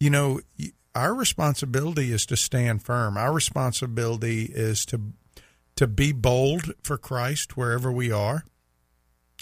you 0.00 0.10
know, 0.10 0.40
our 0.94 1.14
responsibility 1.14 2.12
is 2.12 2.26
to 2.26 2.36
stand 2.36 2.82
firm. 2.82 3.16
Our 3.16 3.32
responsibility 3.32 4.44
is 4.44 4.84
to 4.86 5.12
to 5.76 5.86
be 5.88 6.12
bold 6.12 6.72
for 6.84 6.96
Christ 6.96 7.56
wherever 7.56 7.90
we 7.90 8.12
are, 8.12 8.44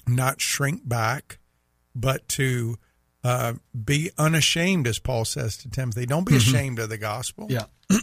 not 0.06 0.40
shrink 0.40 0.88
back, 0.88 1.38
but 1.94 2.26
to 2.30 2.76
uh, 3.24 3.54
be 3.84 4.10
unashamed, 4.18 4.86
as 4.86 4.98
Paul 4.98 5.24
says 5.24 5.56
to 5.58 5.70
Timothy. 5.70 6.06
Don't 6.06 6.26
be 6.26 6.36
ashamed 6.36 6.78
of 6.78 6.88
the 6.88 6.98
gospel. 6.98 7.46
Yeah. 7.50 7.64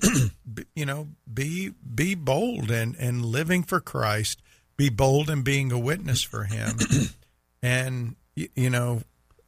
Be- 0.54 0.66
you 0.76 0.86
know, 0.86 1.08
be 1.32 1.72
be 1.96 2.16
bold 2.16 2.70
and 2.72 2.96
and 2.98 3.26
living 3.26 3.64
for 3.64 3.80
Christ. 3.80 4.42
Be 4.78 4.90
bold 4.90 5.30
in 5.30 5.42
being 5.42 5.72
a 5.72 5.80
witness 5.80 6.22
for 6.24 6.44
Him, 6.46 6.78
and 7.64 8.16
y- 8.38 8.50
you 8.56 8.70
know, 8.70 9.02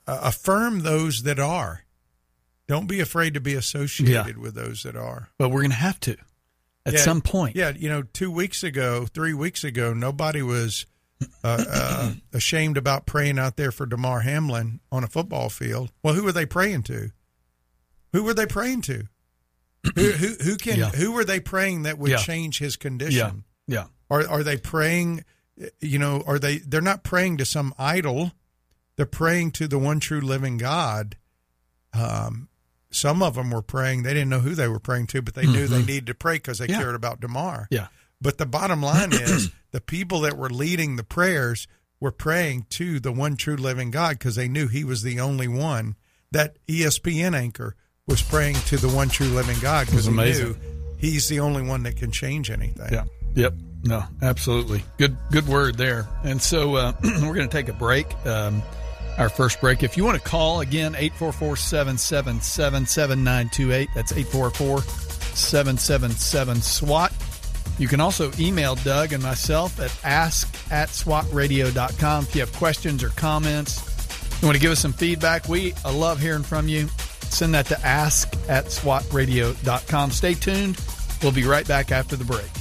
uh, 0.08 0.20
affirm 0.24 0.80
those 0.82 1.24
that 1.24 1.40
are. 1.40 1.84
Don't 2.68 2.88
be 2.88 3.00
afraid 3.00 3.34
to 3.36 3.40
be 3.42 3.54
associated 3.54 4.38
with 4.38 4.56
those 4.56 4.84
that 4.84 4.96
are. 4.96 5.30
But 5.38 5.50
we're 5.50 5.62
going 5.62 5.72
to 5.72 5.76
have 5.78 6.00
to 6.02 6.16
at 6.86 6.94
Yeah, 6.94 7.00
some 7.00 7.22
point. 7.22 7.56
Yeah, 7.56 7.72
you 7.76 7.90
know, 7.90 8.02
two 8.02 8.32
weeks 8.32 8.64
ago, 8.64 9.06
three 9.06 9.34
weeks 9.34 9.64
ago, 9.64 9.94
nobody 9.94 10.42
was 10.42 10.86
uh, 11.44 11.66
uh, 11.70 12.14
ashamed 12.34 12.78
about 12.78 13.06
praying 13.06 13.40
out 13.40 13.56
there 13.58 13.72
for 13.72 13.86
Damar 13.86 14.22
Hamlin 14.22 14.80
on 14.92 15.04
a 15.04 15.08
football 15.08 15.50
field. 15.50 15.92
Well, 16.04 16.14
who 16.14 16.24
were 16.24 16.32
they 16.32 16.46
praying 16.46 16.84
to? 16.84 17.12
Who 18.14 18.24
were 18.24 18.34
they 18.34 18.46
praying 18.46 18.82
to? 18.84 19.06
who, 19.96 20.12
who 20.12 20.28
who 20.44 20.56
can 20.58 20.78
Yeah. 20.80 20.90
who 20.90 21.12
were 21.12 21.24
they 21.26 21.40
praying 21.40 21.84
that 21.84 21.98
would 21.98 22.12
Yeah. 22.12 22.18
change 22.18 22.60
his 22.60 22.76
condition? 22.76 23.44
Yeah. 23.68 23.86
Are 24.10 24.28
are 24.28 24.44
they 24.44 24.58
praying? 24.58 25.24
You 25.80 26.00
know, 26.00 26.24
are 26.28 26.38
they? 26.40 26.58
They're 26.60 26.82
not 26.82 27.04
praying 27.04 27.38
to 27.38 27.46
some 27.46 27.74
idol. 27.78 28.32
They're 28.98 29.06
praying 29.06 29.52
to 29.52 29.68
the 29.68 29.80
one 29.80 30.00
true 30.00 30.22
living 30.22 30.58
God. 30.58 31.18
Um, 31.94 32.50
some 32.92 33.24
of 33.24 33.36
them 33.36 33.52
were 33.52 33.62
praying. 33.62 34.04
They 34.04 34.14
didn't 34.14 34.30
know 34.30 34.40
who 34.40 34.54
they 34.56 34.68
were 34.68 34.80
praying 34.80 35.08
to, 35.08 35.22
but 35.22 35.34
they 35.34 35.46
knew 35.48 35.66
they 35.68 35.80
needed 35.84 36.08
to 36.08 36.14
pray 36.14 36.36
because 36.36 36.58
they 36.60 36.66
Mm-hmm. 36.66 36.74
Yeah. 36.74 36.80
cared 36.82 36.96
about 36.96 37.20
Damar. 37.22 37.68
Yeah. 37.72 37.88
But 38.22 38.38
the 38.38 38.46
bottom 38.46 38.82
line 38.82 39.14
is 39.14 39.52
the 39.72 39.82
people 39.82 40.22
that 40.22 40.38
were 40.38 40.50
leading 40.50 40.96
the 40.96 41.04
prayers 41.04 41.68
were 42.00 42.12
praying 42.12 42.66
to 42.72 43.00
the 43.00 43.12
one 43.12 43.36
true 43.36 43.56
living 43.56 43.92
God 43.92 44.18
because 44.20 44.36
they 44.36 44.48
knew 44.48 44.68
he 44.68 44.84
was 44.84 45.04
the 45.04 45.20
only 45.20 45.48
one. 45.48 45.96
That 46.32 46.58
ESPN 46.68 47.36
anchor 47.36 47.76
was 48.08 48.22
praying 48.22 48.56
to 48.68 48.78
the 48.78 48.90
one 48.90 49.10
true 49.10 49.28
living 49.28 49.60
God 49.60 49.88
because 49.88 50.06
he 50.06 50.14
knew 50.14 50.56
he's 50.98 51.28
the 51.28 51.42
only 51.42 51.64
one 51.64 51.84
that 51.84 51.98
can 51.98 52.12
change 52.12 52.50
anything. 52.50 52.94
Yeah. 52.94 53.04
Yep. 53.36 53.54
No, 53.84 54.04
absolutely. 54.22 54.84
Good 54.98 55.18
good 55.32 55.48
word 55.48 55.78
there. 55.78 56.08
And 56.24 56.40
so 56.42 56.76
uh, 56.76 56.94
we're 57.04 57.34
going 57.34 57.50
to 57.50 57.58
take 57.58 57.68
a 57.70 57.74
break. 57.74 58.08
Um, 58.26 58.62
our 59.18 59.30
first 59.30 59.60
break. 59.60 59.84
If 59.84 59.98
you 59.98 60.06
want 60.06 60.22
to 60.22 60.28
call 60.28 60.62
again, 60.62 60.94
844-777-7928. 60.94 63.88
That's 63.94 64.14
844-777-SWAT. 64.14 67.12
You 67.82 67.88
can 67.88 68.00
also 68.00 68.32
email 68.38 68.76
Doug 68.76 69.12
and 69.12 69.24
myself 69.24 69.80
at 69.80 69.92
ask 70.04 70.48
at 70.72 70.90
swatradio.com 70.90 72.24
if 72.26 72.36
you 72.36 72.42
have 72.42 72.54
questions 72.54 73.04
or 73.04 73.10
comments. 73.10 74.40
You 74.40 74.48
want 74.48 74.56
to 74.56 74.62
give 74.62 74.72
us 74.72 74.80
some 74.80 74.94
feedback? 74.94 75.50
We 75.50 75.74
love 75.84 76.20
hearing 76.20 76.44
from 76.44 76.68
you. 76.68 76.90
Send 77.24 77.56
that 77.56 77.66
to 77.68 77.82
ask 77.84 78.32
at 78.48 78.66
swatradio.com. 78.66 80.12
Stay 80.12 80.36
tuned. 80.36 80.80
We'll 81.24 81.32
be 81.32 81.44
right 81.44 81.68
back 81.68 81.92
after 81.92 82.16
the 82.16 82.24
break. 82.24 82.61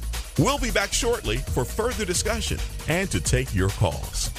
We'll 0.39 0.59
be 0.59 0.71
back 0.71 0.93
shortly 0.93 1.37
for 1.37 1.65
further 1.65 2.05
discussion 2.05 2.57
and 2.87 3.09
to 3.11 3.19
take 3.19 3.53
your 3.53 3.69
calls. 3.69 4.31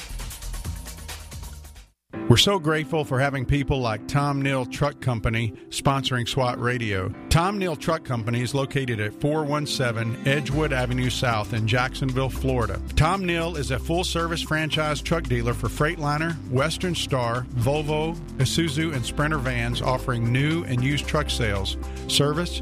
We're 2.29 2.37
so 2.37 2.57
grateful 2.57 3.03
for 3.03 3.19
having 3.19 3.45
people 3.45 3.79
like 3.79 4.07
Tom 4.07 4.41
Nehl 4.41 4.71
Truck 4.71 5.01
Company 5.01 5.51
sponsoring 5.69 6.27
SWAT 6.27 6.59
Radio. 6.59 7.13
Tom 7.29 7.59
Nehl 7.59 7.77
Truck 7.77 8.05
Company 8.05 8.41
is 8.41 8.55
located 8.55 8.99
at 9.01 9.13
417 9.19 10.25
Edgewood 10.25 10.71
Avenue 10.71 11.09
South 11.09 11.53
in 11.53 11.67
Jacksonville, 11.67 12.29
Florida. 12.29 12.81
Tom 12.95 13.23
Nehl 13.23 13.57
is 13.57 13.71
a 13.71 13.77
full 13.77 14.03
service 14.03 14.41
franchise 14.41 15.01
truck 15.01 15.23
dealer 15.23 15.53
for 15.53 15.67
Freightliner, 15.67 16.33
Western 16.49 16.95
Star, 16.95 17.45
Volvo, 17.55 18.15
Isuzu, 18.37 18.95
and 18.95 19.05
Sprinter 19.05 19.37
vans 19.37 19.81
offering 19.81 20.31
new 20.31 20.63
and 20.63 20.81
used 20.81 21.05
truck 21.05 21.29
sales, 21.29 21.77
service, 22.07 22.61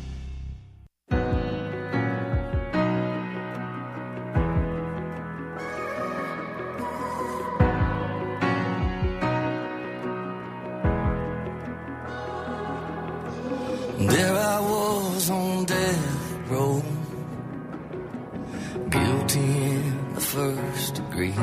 guilty 19.33 19.47
in 19.47 20.13
the 20.13 20.21
first 20.21 20.95
degree. 20.95 21.33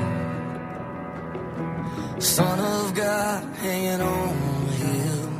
Son 2.21 2.59
of 2.59 2.95
God 2.95 3.45
hanging 3.57 4.01
on 4.01 4.29
a 4.69 4.73
hill. 4.73 5.31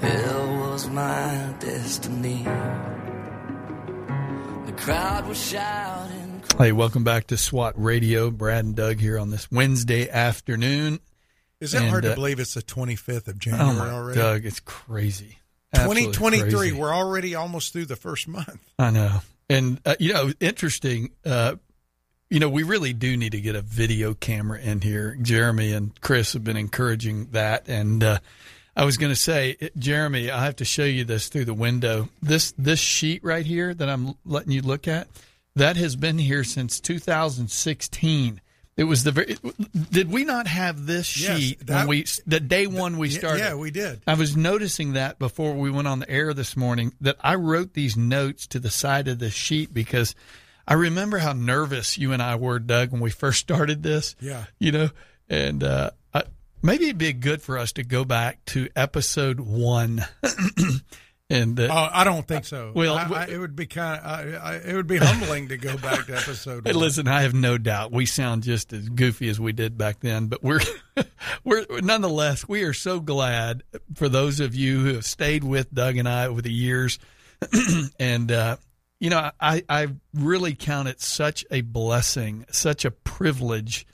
Hell 0.00 0.56
was 0.70 0.88
my 0.88 1.54
destiny. 1.60 2.44
The 4.66 4.72
crowd 4.76 5.28
was 5.28 5.38
shouting. 5.42 6.42
Hey, 6.58 6.72
welcome 6.72 7.04
back 7.04 7.26
to 7.28 7.36
SWAT 7.36 7.74
Radio. 7.76 8.30
Brad 8.30 8.64
and 8.64 8.74
Doug 8.74 8.98
here 8.98 9.18
on 9.18 9.30
this 9.30 9.50
Wednesday 9.50 10.08
afternoon. 10.08 11.00
Is 11.60 11.74
it 11.74 11.82
And, 11.82 11.90
hard 11.90 12.04
to 12.04 12.12
uh, 12.12 12.14
believe 12.14 12.40
it's 12.40 12.54
the 12.54 12.62
25th 12.62 13.28
of 13.28 13.36
Oh 13.36 13.38
January 13.38 13.76
my 13.76 13.90
already? 13.90 14.18
Doug, 14.18 14.44
it's 14.44 14.60
crazy. 14.60 15.38
Absolutely 15.72 16.12
2023, 16.12 16.50
crazy. 16.50 16.72
we're 16.72 16.94
already 16.94 17.34
almost 17.34 17.72
through 17.72 17.86
the 17.86 17.96
first 17.96 18.28
month. 18.28 18.58
I 18.78 18.90
know. 18.90 19.20
And, 19.48 19.80
uh, 19.84 19.96
you 19.98 20.12
know, 20.12 20.32
interesting. 20.40 21.10
Uh, 21.24 21.56
you 22.28 22.40
know, 22.40 22.48
we 22.48 22.64
really 22.64 22.92
do 22.92 23.16
need 23.16 23.32
to 23.32 23.40
get 23.40 23.54
a 23.54 23.62
video 23.62 24.14
camera 24.14 24.60
in 24.60 24.80
here. 24.80 25.16
Jeremy 25.22 25.72
and 25.72 25.98
Chris 26.00 26.32
have 26.32 26.42
been 26.42 26.56
encouraging 26.56 27.26
that. 27.30 27.68
And 27.68 28.02
uh, 28.02 28.18
I 28.74 28.84
was 28.84 28.96
going 28.96 29.12
to 29.12 29.16
say, 29.16 29.56
Jeremy, 29.78 30.30
I 30.30 30.44
have 30.44 30.56
to 30.56 30.64
show 30.64 30.84
you 30.84 31.04
this 31.04 31.28
through 31.28 31.44
the 31.44 31.54
window. 31.54 32.08
This 32.20 32.52
this 32.58 32.80
sheet 32.80 33.22
right 33.22 33.46
here 33.46 33.72
that 33.72 33.88
I'm 33.88 34.14
letting 34.24 34.52
you 34.52 34.62
look 34.62 34.88
at, 34.88 35.08
that 35.54 35.76
has 35.76 35.94
been 35.94 36.18
here 36.18 36.42
since 36.42 36.80
2016. 36.80 38.40
It 38.76 38.84
was 38.84 39.04
the 39.04 39.12
very. 39.12 39.36
Did 39.90 40.10
we 40.10 40.24
not 40.24 40.46
have 40.46 40.84
this 40.84 41.18
Yes, 41.18 41.38
sheet 41.38 41.68
when 41.68 41.86
we 41.88 42.04
the 42.26 42.40
day 42.40 42.66
one 42.66 42.98
we 42.98 43.08
started? 43.08 43.40
Yeah, 43.40 43.54
we 43.54 43.70
did. 43.70 44.02
I 44.06 44.14
was 44.14 44.36
noticing 44.36 44.92
that 44.92 45.18
before 45.18 45.54
we 45.54 45.70
went 45.70 45.88
on 45.88 46.00
the 46.00 46.10
air 46.10 46.34
this 46.34 46.56
morning 46.58 46.92
that 47.00 47.16
I 47.20 47.36
wrote 47.36 47.72
these 47.72 47.96
notes 47.96 48.46
to 48.48 48.58
the 48.58 48.70
side 48.70 49.08
of 49.08 49.18
the 49.18 49.30
sheet 49.30 49.72
because 49.72 50.14
I 50.68 50.74
remember 50.74 51.18
how 51.18 51.32
nervous 51.32 51.96
you 51.96 52.12
and 52.12 52.20
I 52.20 52.36
were, 52.36 52.58
Doug, 52.58 52.90
when 52.92 53.00
we 53.00 53.10
first 53.10 53.38
started 53.38 53.82
this. 53.82 54.14
Yeah. 54.20 54.44
You 54.58 54.72
know, 54.72 54.88
and 55.28 55.64
uh, 55.64 55.90
I, 56.12 56.24
maybe 56.60 56.84
it'd 56.84 56.98
be 56.98 57.14
good 57.14 57.40
for 57.40 57.56
us 57.56 57.72
to 57.72 57.82
go 57.82 58.04
back 58.04 58.44
to 58.46 58.68
episode 58.76 59.40
one. 59.40 60.04
and 61.28 61.58
uh, 61.58 61.68
Oh, 61.70 61.88
I 61.92 62.04
don't 62.04 62.26
think 62.26 62.44
so. 62.44 62.72
Well, 62.74 62.96
I, 62.96 63.04
I, 63.04 63.24
it 63.26 63.38
would 63.38 63.56
be 63.56 63.66
kind 63.66 64.00
of, 64.00 64.66
it 64.66 64.74
would 64.74 64.86
be 64.86 64.98
humbling 64.98 65.48
to 65.48 65.56
go 65.56 65.76
back 65.76 66.06
to 66.06 66.16
episode. 66.16 66.64
One. 66.64 66.74
listen, 66.74 67.08
I 67.08 67.22
have 67.22 67.34
no 67.34 67.58
doubt 67.58 67.92
we 67.92 68.06
sound 68.06 68.44
just 68.44 68.72
as 68.72 68.88
goofy 68.88 69.28
as 69.28 69.40
we 69.40 69.52
did 69.52 69.76
back 69.76 70.00
then, 70.00 70.28
but 70.28 70.42
we're 70.42 70.60
we're 71.44 71.64
nonetheless 71.80 72.48
we 72.48 72.62
are 72.62 72.72
so 72.72 73.00
glad 73.00 73.62
for 73.94 74.08
those 74.08 74.40
of 74.40 74.54
you 74.54 74.78
who 74.80 74.94
have 74.94 75.04
stayed 75.04 75.42
with 75.42 75.72
Doug 75.74 75.96
and 75.96 76.08
I 76.08 76.26
over 76.26 76.42
the 76.42 76.52
years, 76.52 76.98
and 77.98 78.30
uh, 78.30 78.56
you 79.00 79.10
know 79.10 79.30
I 79.40 79.62
I 79.68 79.88
really 80.14 80.54
count 80.54 80.88
it 80.88 81.00
such 81.00 81.44
a 81.50 81.60
blessing, 81.62 82.46
such 82.50 82.84
a 82.84 82.90
privilege 82.90 83.86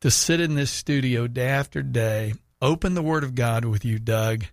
to 0.00 0.10
sit 0.10 0.40
in 0.40 0.54
this 0.54 0.70
studio 0.70 1.26
day 1.26 1.48
after 1.48 1.82
day, 1.82 2.34
open 2.60 2.94
the 2.94 3.02
Word 3.02 3.24
of 3.24 3.34
God 3.34 3.64
with 3.64 3.84
you, 3.84 3.98
Doug. 3.98 4.44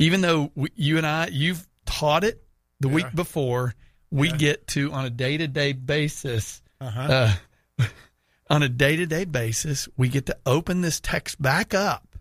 Even 0.00 0.20
though 0.22 0.50
we, 0.56 0.70
you 0.74 0.96
and 0.96 1.06
I 1.06 1.28
you've 1.30 1.68
taught 1.86 2.24
it 2.24 2.42
the 2.80 2.88
Yeah. 2.88 2.94
week 2.94 3.14
before, 3.14 3.74
we 4.10 4.30
Yeah. 4.30 4.36
get 4.36 4.66
to 4.68 4.92
on 4.92 5.04
a 5.04 5.10
day 5.10 5.36
to 5.36 5.46
day 5.46 5.72
basis. 5.72 6.62
Uh-huh. 6.80 7.34
Uh, 7.78 7.84
on 8.50 8.62
a 8.62 8.68
day 8.68 8.96
to 8.96 9.06
day 9.06 9.24
basis, 9.24 9.88
we 9.96 10.08
get 10.08 10.26
to 10.26 10.36
open 10.46 10.80
this 10.80 10.98
text 11.00 11.40
back 11.40 11.74
up 11.74 12.16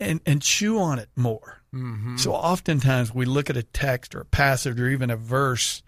and, 0.00 0.20
and 0.26 0.40
chew 0.42 0.78
on 0.78 0.98
it 0.98 1.08
more. 1.16 1.60
Mm-hmm. 1.74 2.16
So 2.16 2.32
oftentimes 2.32 3.12
we 3.12 3.24
look 3.24 3.50
at 3.50 3.56
a 3.56 3.62
text 3.62 4.14
or 4.14 4.20
a 4.20 4.24
passage 4.24 4.80
or 4.80 4.88
even 4.88 5.10
a 5.10 5.16
verse, 5.16 5.82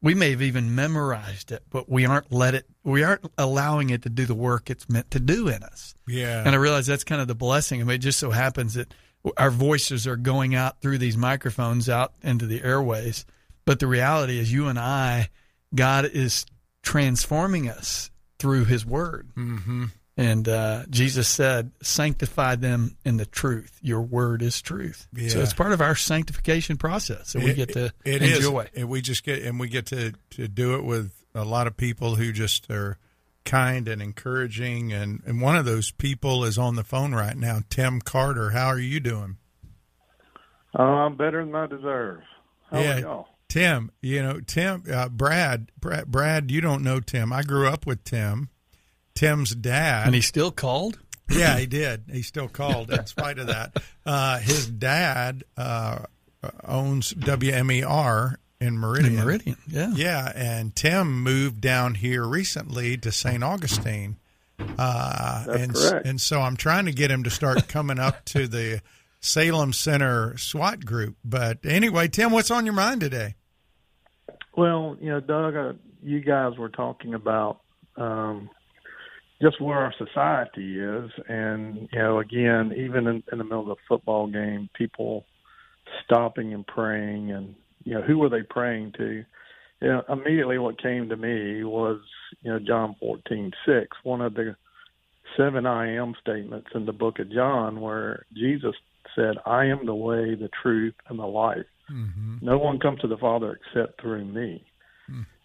we 0.00 0.14
may 0.14 0.30
have 0.30 0.42
even 0.42 0.74
memorized 0.76 1.50
it, 1.50 1.64
but 1.68 1.88
we 1.88 2.06
aren't 2.06 2.30
let 2.30 2.54
it 2.54 2.66
we 2.84 3.02
aren't 3.02 3.28
allowing 3.36 3.90
it 3.90 4.02
to 4.02 4.08
do 4.08 4.24
the 4.26 4.34
work 4.34 4.70
it's 4.70 4.88
meant 4.88 5.10
to 5.10 5.18
do 5.20 5.48
in 5.48 5.64
us. 5.64 5.94
Yeah. 6.06 6.44
And 6.46 6.50
I 6.50 6.58
realize 6.58 6.86
that's 6.86 7.02
kind 7.02 7.20
of 7.20 7.26
the 7.26 7.34
blessing. 7.34 7.80
I 7.80 7.84
mean, 7.84 7.96
it 7.96 7.98
just 7.98 8.20
so 8.20 8.30
happens 8.30 8.74
that 8.74 8.94
our 9.36 9.50
voices 9.50 10.06
are 10.06 10.16
going 10.16 10.54
out 10.54 10.80
through 10.80 10.98
these 10.98 11.16
microphones 11.16 11.88
out 11.88 12.12
into 12.22 12.46
the 12.46 12.62
airways. 12.62 13.24
But 13.64 13.80
the 13.80 13.86
reality 13.86 14.38
is, 14.38 14.52
you 14.52 14.68
and 14.68 14.78
I, 14.78 15.30
God 15.74 16.04
is 16.04 16.46
transforming 16.82 17.68
us 17.68 18.10
through 18.38 18.64
His 18.66 18.86
Word. 18.86 19.30
mm-hmm. 19.36 19.86
And 20.18 20.48
uh, 20.48 20.84
Jesus 20.88 21.28
said, 21.28 21.72
"Sanctify 21.82 22.54
them 22.56 22.96
in 23.04 23.18
the 23.18 23.26
truth. 23.26 23.78
Your 23.82 24.00
Word 24.00 24.40
is 24.40 24.62
truth." 24.62 25.06
Yeah. 25.14 25.28
So 25.28 25.40
it's 25.40 25.52
part 25.52 25.72
of 25.72 25.82
our 25.82 25.94
sanctification 25.94 26.78
process 26.78 27.34
that 27.34 27.42
we 27.42 27.52
get 27.52 27.74
to 27.74 27.92
It 28.02 28.22
is. 28.22 28.38
enjoy. 28.38 28.68
And 28.74 28.88
we 28.88 29.02
just 29.02 29.24
get 29.24 29.42
and 29.42 29.60
we 29.60 29.68
get 29.68 29.86
to 29.86 30.14
to 30.30 30.48
do 30.48 30.76
it 30.76 30.84
with 30.84 31.12
a 31.34 31.44
lot 31.44 31.66
of 31.66 31.76
people 31.76 32.14
who 32.14 32.32
just 32.32 32.70
are 32.70 32.96
kind 33.46 33.88
and 33.88 34.02
encouraging 34.02 34.92
and 34.92 35.22
and 35.24 35.40
one 35.40 35.56
of 35.56 35.64
those 35.64 35.90
people 35.92 36.44
is 36.44 36.58
on 36.58 36.74
the 36.76 36.84
phone 36.84 37.14
right 37.14 37.36
now 37.38 37.60
tim 37.70 38.00
carter 38.00 38.50
how 38.50 38.66
are 38.66 38.78
you 38.78 39.00
doing 39.00 39.38
Uh, 40.78 40.82
I'm 40.82 41.16
better 41.16 41.42
than 41.44 41.54
I 41.54 41.66
deserve. 41.66 42.20
How 42.70 42.80
Yeah. 42.80 42.96
are 42.96 43.00
y'all? 43.00 43.28
tim 43.48 43.90
you 44.02 44.20
know 44.22 44.40
tim 44.40 44.82
uh, 44.92 45.08
brad, 45.08 45.70
brad 45.80 46.06
brad 46.06 46.50
you 46.50 46.60
don't 46.60 46.82
know 46.82 46.98
tim 47.00 47.32
i 47.32 47.42
grew 47.44 47.68
up 47.68 47.86
with 47.86 48.02
tim 48.02 48.48
tim's 49.14 49.54
dad 49.54 50.06
And 50.06 50.14
he 50.16 50.20
still 50.20 50.50
called. 50.50 50.98
yeah, 51.30 51.56
he 51.58 51.66
did. 51.66 52.04
He 52.12 52.22
still 52.22 52.48
called 52.48 52.90
in 52.92 53.06
spite 53.06 53.38
of 53.38 53.46
that. 53.48 53.76
Uh, 54.06 54.38
his 54.38 54.68
dad 54.68 55.42
uh, 55.56 55.98
owns 56.62 57.12
WMER 57.14 58.36
in 58.60 58.78
Meridian. 58.78 59.18
In 59.18 59.24
Meridian, 59.24 59.56
yeah. 59.66 59.92
Yeah, 59.94 60.32
and 60.34 60.74
Tim 60.74 61.22
moved 61.22 61.60
down 61.60 61.94
here 61.96 62.24
recently 62.24 62.96
to 62.98 63.12
St. 63.12 63.42
Augustine. 63.42 64.16
Uh, 64.78 65.44
That's 65.44 65.62
and, 65.62 65.74
correct. 65.74 66.06
and 66.06 66.20
so 66.20 66.40
I'm 66.40 66.56
trying 66.56 66.86
to 66.86 66.92
get 66.92 67.10
him 67.10 67.24
to 67.24 67.30
start 67.30 67.68
coming 67.68 67.98
up 67.98 68.24
to 68.26 68.48
the 68.48 68.80
Salem 69.20 69.72
Center 69.72 70.36
SWAT 70.38 70.84
group. 70.84 71.16
But 71.24 71.58
anyway, 71.64 72.08
Tim, 72.08 72.30
what's 72.30 72.50
on 72.50 72.64
your 72.64 72.74
mind 72.74 73.00
today? 73.00 73.34
Well, 74.56 74.96
you 75.00 75.10
know, 75.10 75.20
Doug, 75.20 75.54
uh, 75.56 75.72
you 76.02 76.20
guys 76.20 76.56
were 76.56 76.70
talking 76.70 77.12
about 77.12 77.60
um, 77.96 78.48
just 79.42 79.60
where 79.60 79.78
our 79.78 79.94
society 79.98 80.80
is, 80.80 81.10
and 81.28 81.88
you 81.92 81.98
know, 81.98 82.20
again, 82.20 82.72
even 82.76 83.06
in, 83.06 83.22
in 83.30 83.38
the 83.38 83.44
middle 83.44 83.70
of 83.70 83.78
a 83.78 83.80
football 83.88 84.26
game, 84.26 84.70
people 84.74 85.26
stopping 86.04 86.54
and 86.54 86.66
praying, 86.66 87.32
and 87.32 87.54
you 87.86 87.94
know, 87.94 88.02
who 88.02 88.18
were 88.18 88.28
they 88.28 88.42
praying 88.42 88.92
to? 88.98 89.24
You 89.80 89.88
know, 89.88 90.02
immediately 90.08 90.58
what 90.58 90.82
came 90.82 91.08
to 91.08 91.16
me 91.16 91.62
was, 91.64 92.00
you 92.42 92.50
know, 92.50 92.58
John 92.58 92.96
fourteen 93.00 93.52
six, 93.64 93.96
one 94.02 94.20
of 94.20 94.34
the 94.34 94.56
seven 95.36 95.66
I 95.66 95.94
am 95.94 96.14
statements 96.20 96.68
in 96.74 96.84
the 96.84 96.92
book 96.92 97.18
of 97.18 97.32
John, 97.32 97.80
where 97.80 98.26
Jesus 98.34 98.74
said, 99.14 99.36
"I 99.46 99.66
am 99.66 99.86
the 99.86 99.94
way, 99.94 100.34
the 100.34 100.50
truth, 100.62 100.94
and 101.08 101.18
the 101.18 101.26
life." 101.26 101.66
Mm-hmm. 101.90 102.38
No 102.42 102.58
one 102.58 102.80
comes 102.80 103.00
to 103.00 103.06
the 103.06 103.16
Father 103.16 103.58
except 103.58 104.00
through 104.00 104.24
me. 104.24 104.64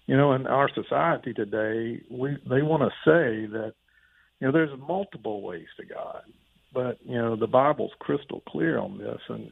You 0.08 0.18
know, 0.18 0.34
in 0.34 0.48
our 0.48 0.70
society 0.74 1.34
today, 1.34 2.02
we 2.10 2.38
they 2.50 2.64
want 2.64 2.82
to 2.82 2.90
say 3.10 3.46
that 3.46 3.74
you 4.40 4.48
know 4.48 4.52
there's 4.52 4.78
multiple 4.80 5.42
ways 5.42 5.68
to 5.78 5.86
God, 5.86 6.24
but 6.74 6.98
you 7.06 7.18
know 7.18 7.36
the 7.36 7.48
Bible's 7.48 7.94
crystal 8.00 8.42
clear 8.48 8.80
on 8.80 8.98
this, 8.98 9.22
and 9.30 9.52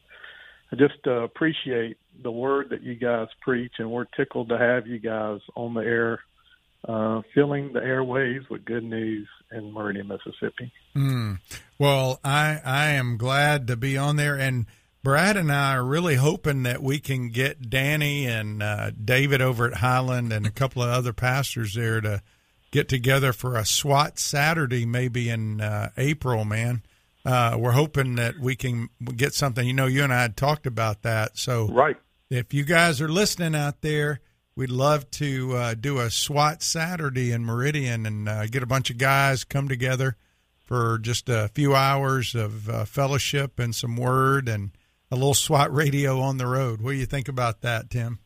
I 0.72 0.76
just 0.76 1.08
uh, 1.08 1.24
appreciate 1.24 1.98
the 2.22 2.32
word 2.32 2.70
that 2.70 2.84
you 2.84 2.96
guys 2.96 3.28
preach, 3.42 3.74
and 3.80 3.90
we're 3.90 4.06
tickled 4.06 4.50
to 4.50 4.58
have 4.58 4.88
you 4.88 5.00
guys 5.00 5.40
on 5.56 5.74
the 5.74 5.82
air, 5.82 6.20
uh, 6.88 7.22
filling 7.34 7.74
the 7.74 7.84
airways 7.84 8.42
with 8.50 8.66
good 8.66 8.84
news 8.84 9.28
in 9.52 9.74
Meridian, 9.74 10.08
Mississippi. 10.08 10.72
Mm. 10.96 11.40
Well, 11.78 12.20
I 12.24 12.62
I 12.64 12.88
am 12.90 13.18
glad 13.18 13.68
to 13.68 13.76
be 13.76 13.98
on 13.98 14.16
there, 14.16 14.36
and 14.36 14.68
Brad 15.02 15.38
and 15.38 15.52
I 15.52 15.76
are 15.76 15.84
really 15.84 16.16
hoping 16.16 16.64
that 16.64 16.84
we 16.84 17.00
can 17.00 17.30
get 17.30 17.70
Danny 17.70 18.28
and 18.28 18.62
uh, 18.62 18.92
David 18.92 19.42
over 19.42 19.66
at 19.66 19.78
Highland 19.78 20.34
and 20.34 20.46
a 20.46 20.52
couple 20.52 20.84
of 20.84 20.90
other 20.90 21.14
pastors 21.14 21.74
there 21.74 22.02
to 22.02 22.22
get 22.72 22.90
together 22.90 23.34
for 23.34 23.56
a 23.56 23.66
SWAT 23.66 24.20
Saturday, 24.20 24.86
maybe 24.86 25.30
in 25.30 25.62
uh, 25.62 25.90
April. 25.98 26.44
Man, 26.44 26.84
uh, 27.30 27.56
we're 27.58 27.72
hoping 27.72 28.15
that 28.15 28.39
we 28.39 28.56
can 28.56 28.89
get 29.15 29.34
something. 29.34 29.65
You 29.68 29.74
know, 29.74 29.86
you 29.86 30.04
and 30.04 30.13
I 30.13 30.22
had 30.24 30.36
talked 30.38 30.65
about 30.65 31.04
that, 31.04 31.38
so 31.38 31.68
Right. 31.68 31.98
if 32.30 32.54
you 32.54 32.63
guys 32.63 33.02
are 33.02 33.10
listening 33.10 33.56
out 33.56 33.82
there, 33.82 34.20
we'd 34.56 34.72
love 34.72 35.10
to 35.12 35.56
uh, 35.56 35.74
do 35.76 36.00
a 36.00 36.10
SWAT 36.10 36.63
Saturday 36.63 37.32
in 37.32 37.46
Meridian 37.46 38.06
and 38.06 38.28
uh, 38.28 38.46
get 38.48 38.63
a 38.63 38.68
bunch 38.68 38.89
of 38.89 38.98
guys 38.98 39.44
come 39.44 39.68
together 39.68 40.15
for 40.65 40.98
just 41.00 41.30
a 41.30 41.50
few 41.54 41.76
hours 41.76 42.36
of 42.36 42.70
uh, 42.70 42.86
fellowship 42.86 43.60
and 43.60 43.74
some 43.74 43.96
word 43.96 44.48
and 44.50 44.72
a 45.12 45.15
little 45.15 45.34
SWAT 45.34 45.74
radio 45.74 46.20
on 46.20 46.38
the 46.38 46.46
road. 46.48 46.82
What 46.82 46.92
do 46.92 46.98
you 46.98 47.06
think 47.08 47.28
about 47.28 47.62
that, 47.62 47.89
Tim? 47.89 48.20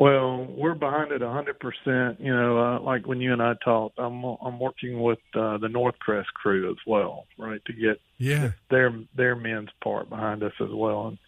Well, 0.00 0.46
we're 0.46 0.74
behind 0.74 1.12
it 1.12 1.20
a 1.20 1.28
hundred 1.28 1.60
percent. 1.60 2.20
You 2.20 2.34
know, 2.34 2.58
uh, 2.58 2.80
like 2.80 3.06
when 3.06 3.20
you 3.20 3.34
and 3.34 3.42
I 3.42 3.52
talked, 3.62 3.98
I'm 3.98 4.24
I'm 4.24 4.58
working 4.58 5.02
with 5.02 5.18
uh, 5.34 5.58
the 5.58 5.68
Northcrest 5.68 6.24
crew 6.32 6.70
as 6.70 6.78
well, 6.86 7.26
right, 7.38 7.60
to 7.66 7.72
get 7.74 8.00
Yeah. 8.16 8.52
their 8.70 8.94
their 9.14 9.36
men's 9.36 9.68
part 9.84 10.08
behind 10.08 10.42
us 10.42 10.54
as 10.58 10.70
well, 10.72 11.08
and 11.08 11.18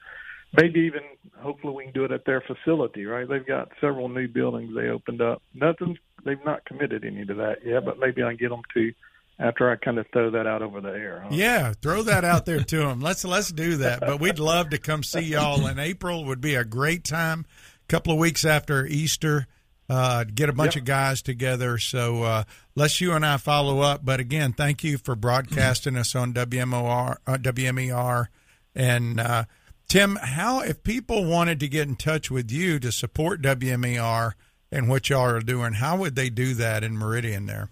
maybe 0.59 0.81
even 0.81 1.03
hopefully 1.37 1.75
we 1.75 1.85
can 1.85 1.93
do 1.93 2.07
it 2.07 2.13
at 2.13 2.25
their 2.25 2.41
facility, 2.41 3.05
right? 3.05 3.29
They've 3.29 3.47
got 3.47 3.69
several 3.79 4.09
new 4.09 4.27
buildings 4.27 4.75
they 4.75 4.89
opened 4.89 5.21
up. 5.21 5.43
Nothing, 5.53 5.99
they've 6.25 6.43
not 6.43 6.65
committed 6.65 7.05
any 7.05 7.27
to 7.27 7.35
that 7.35 7.67
yet, 7.67 7.85
but 7.85 7.99
maybe 7.99 8.23
I 8.23 8.29
can 8.31 8.39
get 8.39 8.49
them 8.49 8.63
to 8.73 8.91
after 9.39 9.71
I 9.71 9.77
kind 9.77 9.99
of 9.99 10.07
throw 10.15 10.31
that 10.31 10.47
out 10.47 10.63
over 10.63 10.81
the 10.81 10.93
air. 10.93 11.21
Huh? 11.25 11.29
Yeah, 11.33 11.73
throw 11.83 12.05
that 12.05 12.25
out 12.25 12.47
there 12.47 12.61
to 12.61 12.77
them. 12.79 13.01
Let's 13.01 13.23
let's 13.25 13.53
do 13.53 13.77
that. 13.79 14.01
But 14.01 14.19
we'd 14.19 14.39
love 14.39 14.71
to 14.71 14.79
come 14.79 15.03
see 15.03 15.21
y'all 15.21 15.67
in 15.67 15.79
April. 15.79 16.25
Would 16.25 16.41
be 16.41 16.55
a 16.55 16.65
great 16.65 17.05
time. 17.05 17.45
A 17.93 17.95
couple 17.95 18.15
of 18.15 18.19
weeks 18.19 18.47
after 18.47 18.87
Easter, 18.87 19.47
uh, 19.91 20.25
get 20.25 20.49
a 20.49 20.55
bunch 20.55 20.77
Yep. 20.77 20.83
of 20.83 20.87
guys 20.87 21.21
together. 21.21 21.77
So 21.77 22.23
uh, 22.23 22.45
let's 22.75 23.03
you 23.03 23.13
and 23.13 23.27
I 23.27 23.37
follow 23.37 23.81
up. 23.81 24.03
But 24.03 24.19
again, 24.19 24.55
thank 24.55 24.83
you 24.83 24.97
for 24.97 25.15
broadcasting 25.15 25.99
us 25.99 26.15
on 26.15 26.33
WMOR, 26.33 27.17
uh, 27.27 27.37
WMER, 27.37 28.29
and 28.75 29.21
uh, 29.21 29.45
Tim. 29.89 30.17
How 30.17 30.61
if 30.63 30.83
people 30.83 31.27
wanted 31.27 31.61
to 31.61 31.69
get 31.69 31.87
in 31.87 31.97
touch 31.97 32.31
with 32.31 32.51
you 32.51 32.79
to 32.79 32.91
support 32.91 33.43
WMER 33.43 34.33
and 34.71 34.89
what 34.89 35.11
y'all 35.11 35.27
are 35.29 35.41
doing, 35.41 35.75
how 35.75 35.99
would 35.99 36.17
they 36.17 36.31
do 36.31 36.55
that 36.55 36.83
in 36.83 36.97
Meridian 36.97 37.45
there? 37.45 37.69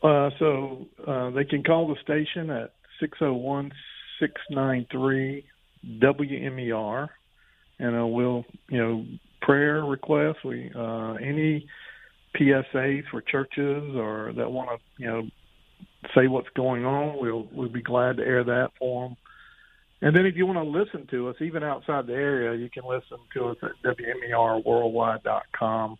Uh, 0.00 0.30
so 0.38 0.86
uh, 1.08 1.30
they 1.30 1.44
can 1.44 1.64
call 1.64 1.88
the 1.88 2.00
station 2.00 2.50
at 2.50 2.72
601 3.00 3.72
693 4.20 5.44
WMER, 5.98 7.08
and 7.82 8.00
uh, 8.00 8.06
we'll, 8.06 8.46
you 8.68 8.78
know, 8.78 9.04
prayer 9.40 9.84
requests, 9.84 10.44
we 10.44 10.70
uh, 10.74 11.14
any 11.14 11.66
PSAs 12.36 13.02
for 13.10 13.20
churches 13.20 13.96
or 13.96 14.32
that 14.36 14.48
want 14.50 14.70
to, 14.70 14.78
you 15.02 15.08
know, 15.08 15.22
say 16.14 16.28
what's 16.28 16.48
going 16.54 16.84
on, 16.84 17.18
we'll 17.20 17.48
we'll 17.52 17.68
be 17.68 17.82
glad 17.82 18.18
to 18.18 18.22
air 18.22 18.44
that 18.44 18.70
for 18.78 19.08
them. 19.08 19.16
And 20.00 20.14
then 20.16 20.26
if 20.26 20.36
you 20.36 20.46
want 20.46 20.58
to 20.58 20.64
listen 20.64 21.08
to 21.10 21.28
us, 21.28 21.34
even 21.40 21.64
outside 21.64 22.06
the 22.06 22.14
area, 22.14 22.56
you 22.58 22.70
can 22.70 22.84
listen 22.88 23.18
to 23.34 23.46
us 23.46 23.56
at 23.62 23.72
WMERworldwide.com. 23.84 25.98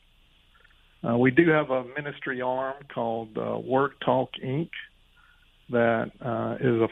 Uh, 1.09 1.19
we 1.19 1.33
do 1.33 1.49
have 1.49 1.71
a 1.71 1.85
ministry 1.97 2.41
arm 2.41 2.75
called 2.93 3.37
uh, 3.37 3.59
Word 3.59 3.95
Talk 4.05 4.31
Inc. 4.45 4.71
that 5.71 6.13
uh, 6.21 6.57
is 6.61 6.81
a 6.81 6.89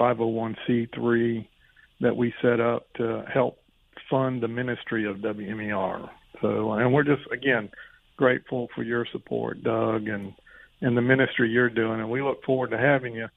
501c3 0.00 1.48
that 2.00 2.16
we 2.16 2.32
set 2.42 2.60
up 2.60 2.86
to 2.94 3.24
help 3.32 3.59
fund 4.10 4.42
the 4.42 4.48
ministry 4.48 5.06
of 5.08 5.18
WMER. 5.18 6.10
So, 6.40 6.72
and 6.72 6.92
we're 6.92 7.04
just 7.04 7.22
again 7.32 7.70
grateful 8.16 8.68
for 8.74 8.82
your 8.82 9.06
support, 9.12 9.62
Doug, 9.62 10.08
and 10.08 10.34
and 10.82 10.96
the 10.96 11.02
ministry 11.02 11.50
you're 11.50 11.70
doing, 11.70 12.00
and 12.00 12.10
we 12.10 12.22
look 12.22 12.42
forward 12.44 12.70
to 12.70 12.78
having 12.78 13.14
you. 13.14 13.28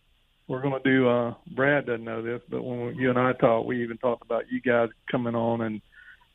We're 0.47 0.61
going 0.61 0.81
to 0.81 0.89
do. 0.89 1.07
Uh, 1.09 1.33
Brad 1.55 1.85
doesn't 1.85 2.03
know 2.03 2.21
this, 2.21 2.41
but 2.49 2.61
when 2.63 2.95
you 2.95 3.09
and 3.09 3.17
I 3.19 3.31
talked, 3.33 3.65
we 3.65 3.83
even 3.83 3.97
talked 3.97 4.23
about 4.25 4.51
you 4.51 4.59
guys 4.61 4.89
coming 5.09 5.35
on 5.35 5.61
and 5.61 5.81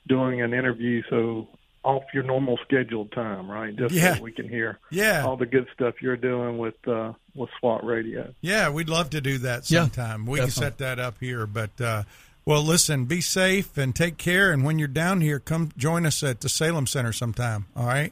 doing 0.07 0.41
an 0.41 0.55
interview. 0.55 1.03
So 1.11 1.49
off 1.85 2.03
your 2.13 2.23
normal 2.25 2.59
scheduled 2.67 3.13
time, 3.13 3.51
right? 3.51 3.75
Just 3.77 3.95
Yeah. 3.95 4.15
so 4.17 4.23
we 4.23 4.33
can 4.33 4.49
hear 4.49 4.79
Yeah. 4.91 5.25
all 5.27 5.37
the 5.37 5.47
good 5.47 5.67
stuff 5.75 6.03
you're 6.03 6.17
doing 6.17 6.59
with 6.59 6.75
uh, 6.89 7.13
with 7.35 7.51
SWAT 7.61 7.85
Radio. 7.85 8.35
Yeah, 8.41 8.71
we'd 8.71 8.89
love 8.89 9.11
to 9.11 9.21
do 9.21 9.39
that 9.39 9.65
sometime. 9.67 9.87
Yeah, 9.87 10.13
sometime. 10.13 10.27
we 10.27 10.39
can 10.41 10.51
set 10.51 10.79
that 10.79 10.99
up 10.99 11.17
here. 11.21 11.47
But 11.47 11.79
uh, 11.81 12.03
well, 12.49 12.63
listen, 12.63 13.05
be 13.05 13.21
safe 13.21 13.77
and 13.77 13.95
take 13.95 14.17
care. 14.17 14.51
And 14.53 14.65
when 14.65 14.79
you're 14.79 14.89
down 14.89 15.21
here, 15.21 15.39
come 15.39 15.71
join 15.77 16.07
us 16.07 16.23
at 16.23 16.41
the 16.41 16.49
Salem 16.49 16.87
Center 16.87 17.13
sometime. 17.13 17.67
All 17.77 17.85
right. 17.85 18.11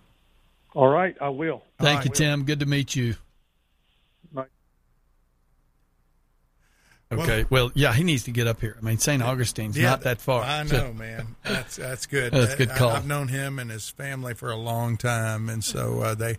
All 0.74 0.88
right, 0.88 1.16
I 1.22 1.30
will. 1.30 1.62
Thank 1.78 2.00
right. 2.00 2.04
you, 2.04 2.10
Tim. 2.10 2.44
Good 2.44 2.60
to 2.60 2.66
meet 2.66 2.94
you. 2.94 3.14
Bye. 4.30 4.44
Okay. 7.10 7.46
Well, 7.48 7.72
yeah, 7.74 7.94
he 7.94 8.04
needs 8.04 8.24
to 8.24 8.30
get 8.30 8.46
up 8.46 8.60
here. 8.60 8.76
I 8.78 8.84
mean, 8.84 8.98
St. 8.98 9.22
Augustine's 9.22 9.78
not 9.78 10.02
that 10.02 10.20
far. 10.20 10.42
I 10.42 10.64
know, 10.64 10.68
So- 10.68 10.92
man. 10.92 11.36
That's 11.42 11.76
that's 11.76 12.04
good. 12.04 12.32
That's 12.34 12.52
a 12.52 12.56
good 12.58 12.70
I- 12.72 12.76
call. 12.76 12.90
I've 12.90 13.06
known 13.06 13.28
him 13.28 13.58
and 13.58 13.70
his 13.70 13.88
family 13.88 14.34
for 14.34 14.50
a 14.50 14.56
long 14.56 14.98
time, 14.98 15.48
and 15.48 15.64
so 15.64 16.00
uh, 16.02 16.14
they 16.14 16.36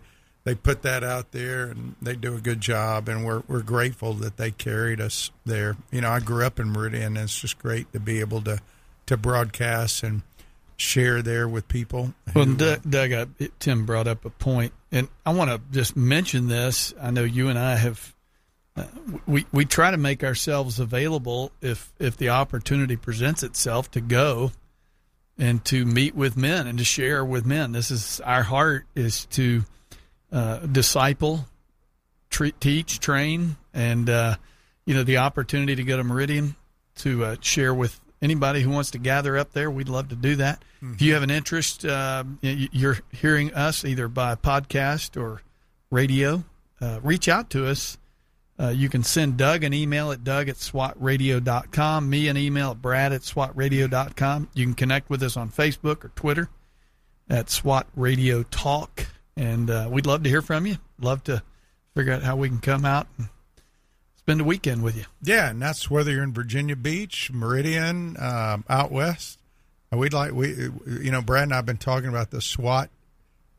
they 0.48 0.54
put 0.54 0.80
that 0.80 1.04
out 1.04 1.32
there, 1.32 1.64
and 1.66 1.94
they 2.00 2.16
do 2.16 2.34
a 2.34 2.40
good 2.40 2.62
job, 2.62 3.06
and 3.06 3.22
we're 3.22 3.42
we're 3.48 3.60
grateful 3.60 4.14
that 4.14 4.38
they 4.38 4.50
carried 4.50 4.98
us 4.98 5.30
there. 5.44 5.76
You 5.90 6.00
know, 6.00 6.10
I 6.10 6.20
grew 6.20 6.42
up 6.46 6.58
in 6.58 6.70
Meridian, 6.70 7.18
and 7.18 7.18
it's 7.18 7.38
just 7.38 7.58
great 7.58 7.92
to 7.92 8.00
be 8.00 8.20
able 8.20 8.40
to 8.42 8.58
to 9.06 9.16
broadcast 9.18 10.02
and 10.02 10.22
share 10.78 11.20
there 11.20 11.46
with 11.46 11.68
people. 11.68 12.14
Well, 12.34 12.46
who- 12.46 12.56
Doug, 12.56 12.82
Doug 12.88 13.12
uh, 13.12 13.26
Tim 13.58 13.84
brought 13.84 14.08
up 14.08 14.24
a 14.24 14.30
point, 14.30 14.72
and 14.90 15.08
I 15.26 15.34
want 15.34 15.50
to 15.50 15.60
just 15.70 15.96
mention 15.98 16.48
this. 16.48 16.94
I 16.98 17.10
know 17.10 17.24
you 17.24 17.48
and 17.50 17.58
I 17.58 17.76
have. 17.76 18.14
Uh, 18.74 18.84
we 19.26 19.44
we 19.52 19.66
try 19.66 19.90
to 19.90 19.98
make 19.98 20.24
ourselves 20.24 20.80
available 20.80 21.52
if 21.60 21.92
if 21.98 22.16
the 22.16 22.30
opportunity 22.30 22.96
presents 22.96 23.42
itself 23.42 23.90
to 23.90 24.00
go 24.00 24.52
and 25.36 25.62
to 25.66 25.84
meet 25.84 26.14
with 26.14 26.38
men 26.38 26.66
and 26.66 26.78
to 26.78 26.84
share 26.84 27.22
with 27.22 27.44
men. 27.44 27.72
This 27.72 27.90
is 27.90 28.18
our 28.20 28.44
heart 28.44 28.86
is 28.94 29.26
to 29.26 29.66
uh, 30.32 30.58
disciple, 30.58 31.46
tre- 32.30 32.52
teach, 32.60 33.00
train, 33.00 33.56
and 33.72 34.08
uh, 34.10 34.36
you 34.84 34.94
know 34.94 35.02
the 35.02 35.18
opportunity 35.18 35.76
to 35.76 35.84
go 35.84 35.96
to 35.96 36.04
Meridian 36.04 36.56
to 36.96 37.24
uh, 37.24 37.36
share 37.40 37.72
with 37.74 38.00
anybody 38.20 38.62
who 38.62 38.70
wants 38.70 38.90
to 38.92 38.98
gather 38.98 39.36
up 39.38 39.52
there. 39.52 39.70
We'd 39.70 39.88
love 39.88 40.08
to 40.08 40.16
do 40.16 40.36
that. 40.36 40.62
If 40.80 41.02
you 41.02 41.14
have 41.14 41.22
an 41.22 41.30
interest, 41.30 41.84
uh, 41.84 42.24
you're 42.40 42.98
hearing 43.12 43.52
us 43.54 43.84
either 43.84 44.08
by 44.08 44.34
podcast 44.36 45.20
or 45.20 45.42
radio. 45.90 46.44
Uh, 46.80 47.00
reach 47.02 47.28
out 47.28 47.50
to 47.50 47.66
us. 47.66 47.98
Uh, 48.60 48.68
you 48.68 48.88
can 48.88 49.04
send 49.04 49.36
Doug 49.36 49.62
an 49.62 49.72
email 49.72 50.10
at 50.10 50.24
doug 50.24 50.48
at 50.48 50.56
swatradio.com, 50.56 52.10
me 52.10 52.26
an 52.28 52.36
email 52.36 52.72
at 52.72 52.82
brad 52.82 53.12
at 53.12 53.22
swatradio.com. 53.22 54.48
You 54.54 54.64
can 54.66 54.74
connect 54.74 55.10
with 55.10 55.22
us 55.22 55.36
on 55.36 55.50
Facebook 55.50 56.04
or 56.04 56.08
Twitter 56.16 56.48
at 57.28 57.50
SWAT 57.50 57.86
Radio 57.94 58.42
Talk. 58.44 59.06
And 59.38 59.70
uh, 59.70 59.88
we'd 59.90 60.04
love 60.06 60.24
to 60.24 60.28
hear 60.28 60.42
from 60.42 60.66
you. 60.66 60.76
Love 61.00 61.22
to 61.24 61.42
figure 61.94 62.12
out 62.12 62.22
how 62.22 62.34
we 62.36 62.48
can 62.48 62.58
come 62.58 62.84
out 62.84 63.06
and 63.18 63.28
spend 64.16 64.40
a 64.40 64.44
weekend 64.44 64.82
with 64.82 64.96
you. 64.96 65.04
Yeah, 65.22 65.48
and 65.48 65.62
that's 65.62 65.88
whether 65.88 66.10
you're 66.10 66.24
in 66.24 66.32
Virginia 66.34 66.74
Beach, 66.76 67.30
Meridian, 67.32 68.16
um, 68.20 68.64
out 68.68 68.90
west. 68.90 69.38
We'd 69.92 70.12
like 70.12 70.32
we, 70.32 70.48
you 70.86 71.10
know, 71.12 71.22
Brad 71.22 71.44
and 71.44 71.54
I've 71.54 71.64
been 71.64 71.78
talking 71.78 72.08
about 72.08 72.30
the 72.30 72.42
SWAT 72.42 72.90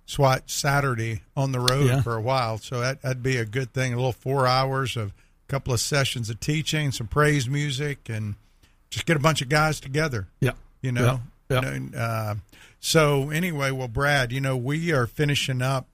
SWAT 0.05 0.49
Saturday 0.49 1.21
on 1.35 1.51
the 1.53 1.59
road 1.59 1.87
Yeah. 1.87 2.01
for 2.01 2.15
a 2.15 2.21
while, 2.21 2.57
so 2.57 2.81
that, 2.81 3.01
that'd 3.01 3.23
be 3.23 3.37
a 3.37 3.45
good 3.45 3.73
thing. 3.73 3.93
A 3.93 3.95
little 3.95 4.11
four 4.11 4.45
hours 4.47 4.97
of 4.97 5.09
a 5.09 5.13
couple 5.47 5.73
of 5.73 5.79
sessions 5.79 6.29
of 6.29 6.39
teaching, 6.39 6.91
some 6.91 7.07
praise 7.07 7.47
music, 7.47 8.09
and 8.09 8.35
just 8.89 9.05
get 9.05 9.15
a 9.17 9.19
bunch 9.19 9.41
of 9.41 9.49
guys 9.49 9.79
together. 9.79 10.27
Yeah. 10.41 10.51
You 10.81 10.91
know. 10.91 11.21
Yeah, 11.49 11.73
You 11.73 11.79
know, 11.79 11.97
uh, 11.97 12.35
so 12.79 13.29
anyway, 13.29 13.71
well, 13.71 13.87
Brad, 13.87 14.31
you 14.31 14.41
know, 14.41 14.55
we 14.55 14.91
are 14.91 15.07
finishing 15.07 15.61
up 15.61 15.87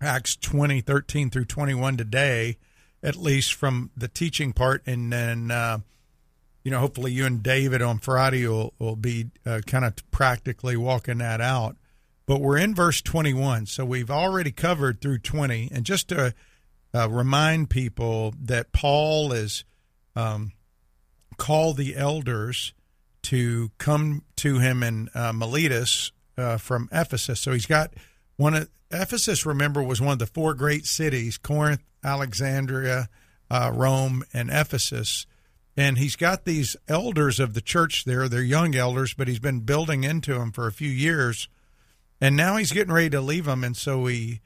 Acts 0.00 0.36
20, 0.36 0.80
13 0.80 1.30
through 1.30 1.44
21 1.46 1.96
today, 1.96 2.56
at 3.02 3.16
least 3.16 3.54
from 3.54 3.90
the 3.96 4.08
teaching 4.08 4.52
part. 4.52 4.82
And 4.86 5.12
then, 5.12 5.50
uh, 5.50 5.78
you 6.62 6.70
know, 6.70 6.80
hopefully 6.80 7.12
you 7.12 7.26
and 7.26 7.42
David 7.42 7.82
on 7.82 7.98
Friday 7.98 8.46
will, 8.46 8.74
will 8.78 8.96
be 8.96 9.30
uh, 9.46 9.60
kind 9.66 9.84
of 9.84 9.94
practically 10.10 10.76
walking 10.76 11.18
that 11.18 11.40
out. 11.40 11.76
But 12.26 12.40
we're 12.40 12.58
in 12.58 12.74
verse 12.74 13.00
21. 13.02 13.66
So 13.66 13.84
we've 13.84 14.10
already 14.10 14.52
covered 14.52 15.00
through 15.00 15.18
20. 15.18 15.70
And 15.72 15.84
just 15.84 16.08
to 16.10 16.34
uh, 16.94 17.08
remind 17.10 17.70
people 17.70 18.34
that 18.42 18.72
Paul 18.72 19.32
is 19.32 19.64
um, 20.14 20.52
called 21.36 21.76
the 21.76 21.96
elders 21.96 22.72
to 23.22 23.70
come 23.78 24.22
to 24.36 24.58
him 24.58 24.82
in 24.82 25.08
uh, 25.14 25.32
Miletus 25.32 26.12
uh, 26.36 26.56
from 26.56 26.88
Ephesus. 26.92 27.40
So 27.40 27.52
he's 27.52 27.66
got 27.66 27.92
one 28.36 28.54
of 28.54 28.68
Ephesus. 28.90 29.46
Remember, 29.46 29.82
was 29.82 30.00
one 30.00 30.12
of 30.12 30.18
the 30.18 30.26
four 30.26 30.54
great 30.54 30.86
cities: 30.86 31.38
Corinth, 31.38 31.82
Alexandria, 32.02 33.08
uh, 33.50 33.70
Rome, 33.74 34.24
and 34.32 34.50
Ephesus. 34.50 35.26
And 35.76 35.98
he's 35.98 36.16
got 36.16 36.44
these 36.44 36.76
elders 36.88 37.40
of 37.40 37.54
the 37.54 37.60
church 37.60 38.04
there. 38.04 38.28
They're 38.28 38.42
young 38.42 38.74
elders, 38.74 39.14
but 39.14 39.28
he's 39.28 39.38
been 39.38 39.60
building 39.60 40.04
into 40.04 40.34
them 40.34 40.52
for 40.52 40.66
a 40.66 40.72
few 40.72 40.90
years. 40.90 41.48
And 42.20 42.36
now 42.36 42.56
he's 42.56 42.72
getting 42.72 42.92
ready 42.92 43.10
to 43.10 43.20
leave 43.20 43.46
them, 43.46 43.64
and 43.64 43.76
so 43.76 44.06
he 44.06 44.40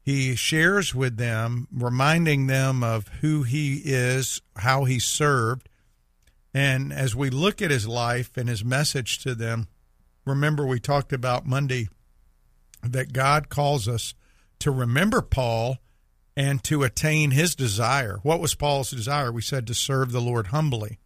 he 0.00 0.36
shares 0.36 0.94
with 0.94 1.16
them, 1.16 1.66
reminding 1.72 2.46
them 2.46 2.84
of 2.84 3.08
who 3.20 3.42
he 3.42 3.82
is, 3.84 4.40
how 4.54 4.84
he 4.84 5.00
served. 5.00 5.68
And 6.56 6.90
as 6.90 7.14
we 7.14 7.28
look 7.28 7.60
at 7.60 7.70
his 7.70 7.86
life 7.86 8.38
and 8.38 8.48
his 8.48 8.64
message 8.64 9.18
to 9.18 9.34
them, 9.34 9.68
remember 10.24 10.66
we 10.66 10.80
talked 10.80 11.12
about 11.12 11.44
Monday 11.44 11.90
that 12.82 13.12
God 13.12 13.50
calls 13.50 13.86
us 13.86 14.14
to 14.60 14.70
remember 14.70 15.20
Paul 15.20 15.76
and 16.34 16.64
to 16.64 16.82
attain 16.82 17.32
his 17.32 17.54
desire. 17.54 18.20
What 18.22 18.40
was 18.40 18.54
Paul's 18.54 18.90
desire? 18.90 19.30
We 19.30 19.42
said 19.42 19.66
to 19.66 19.74
serve 19.74 20.12
the 20.12 20.20
Lord 20.22 20.46
humbly. 20.46 20.98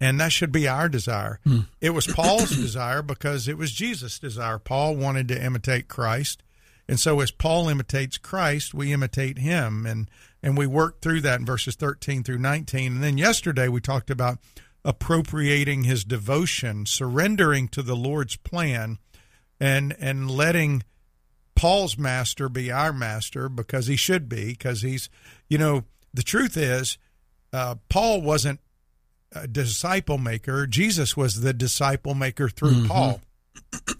And 0.00 0.20
that 0.20 0.30
should 0.30 0.52
be 0.52 0.68
our 0.68 0.88
desire. 0.88 1.40
Hmm. 1.42 1.62
It 1.80 1.90
was 1.90 2.06
Paul's 2.06 2.50
desire 2.56 3.02
because 3.02 3.48
it 3.48 3.58
was 3.58 3.72
Jesus' 3.72 4.20
desire. 4.20 4.60
Paul 4.60 4.94
wanted 4.94 5.26
to 5.26 5.44
imitate 5.44 5.88
Christ. 5.88 6.44
And 6.86 7.00
so 7.00 7.18
as 7.18 7.32
Paul 7.32 7.68
imitates 7.68 8.16
Christ, 8.16 8.74
we 8.74 8.92
imitate 8.92 9.38
him 9.38 9.86
and 9.86 10.08
and 10.40 10.56
we 10.56 10.66
work 10.68 11.00
through 11.00 11.22
that 11.22 11.40
in 11.40 11.46
verses 11.46 11.74
13 11.74 12.22
through 12.22 12.38
19. 12.38 12.92
And 12.92 13.02
then 13.02 13.18
yesterday 13.18 13.66
we 13.66 13.80
talked 13.80 14.10
about 14.10 14.38
appropriating 14.84 15.84
his 15.84 16.04
devotion, 16.04 16.86
surrendering 16.86 17.68
to 17.68 17.82
the 17.82 17.96
Lord's 17.96 18.36
plan 18.36 18.98
and 19.60 19.96
and 19.98 20.30
letting 20.30 20.82
Paul's 21.54 21.96
master 21.96 22.48
be 22.48 22.70
our 22.70 22.92
master 22.92 23.48
because 23.48 23.86
he 23.86 23.96
should 23.96 24.28
be 24.28 24.48
because 24.48 24.82
he's 24.82 25.08
you 25.48 25.58
know 25.58 25.84
the 26.12 26.22
truth 26.22 26.56
is 26.56 26.98
uh, 27.52 27.76
Paul 27.88 28.20
wasn't 28.20 28.60
a 29.32 29.46
disciple 29.48 30.18
maker. 30.18 30.66
Jesus 30.66 31.16
was 31.16 31.40
the 31.40 31.52
disciple 31.52 32.14
maker 32.14 32.48
through 32.48 32.86
Paul. 32.86 33.20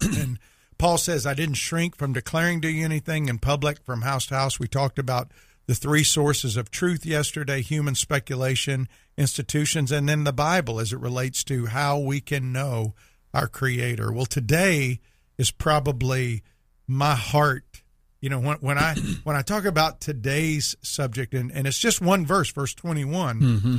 And 0.01 0.39
Paul 0.77 0.97
says 0.97 1.25
I 1.25 1.33
didn't 1.33 1.55
shrink 1.55 1.95
from 1.95 2.13
declaring 2.13 2.61
to 2.61 2.69
you 2.69 2.85
anything 2.85 3.27
in 3.27 3.39
public 3.39 3.83
from 3.83 4.01
house 4.01 4.27
to 4.27 4.35
house. 4.35 4.59
We 4.59 4.67
talked 4.67 4.99
about 4.99 5.31
the 5.67 5.75
three 5.75 6.03
sources 6.03 6.57
of 6.57 6.69
truth 6.69 7.05
yesterday 7.05 7.61
human 7.61 7.95
speculation 7.95 8.87
institutions 9.17 9.91
and 9.91 10.07
then 10.07 10.23
the 10.23 10.33
Bible 10.33 10.79
as 10.79 10.93
it 10.93 10.99
relates 10.99 11.43
to 11.45 11.67
how 11.67 11.97
we 11.97 12.21
can 12.21 12.51
know 12.51 12.93
our 13.33 13.47
creator. 13.47 14.11
Well 14.11 14.25
today 14.25 14.99
is 15.37 15.51
probably 15.51 16.43
my 16.87 17.15
heart. 17.15 17.83
You 18.21 18.29
know 18.29 18.39
when, 18.39 18.57
when 18.57 18.77
i 18.77 18.95
when 19.23 19.35
i 19.35 19.41
talk 19.41 19.65
about 19.65 20.01
today's 20.01 20.75
subject 20.81 21.33
and, 21.33 21.51
and 21.51 21.67
it's 21.67 21.79
just 21.79 22.01
one 22.01 22.25
verse 22.25 22.51
verse 22.51 22.73
21 22.73 23.39
mm-hmm. 23.39 23.77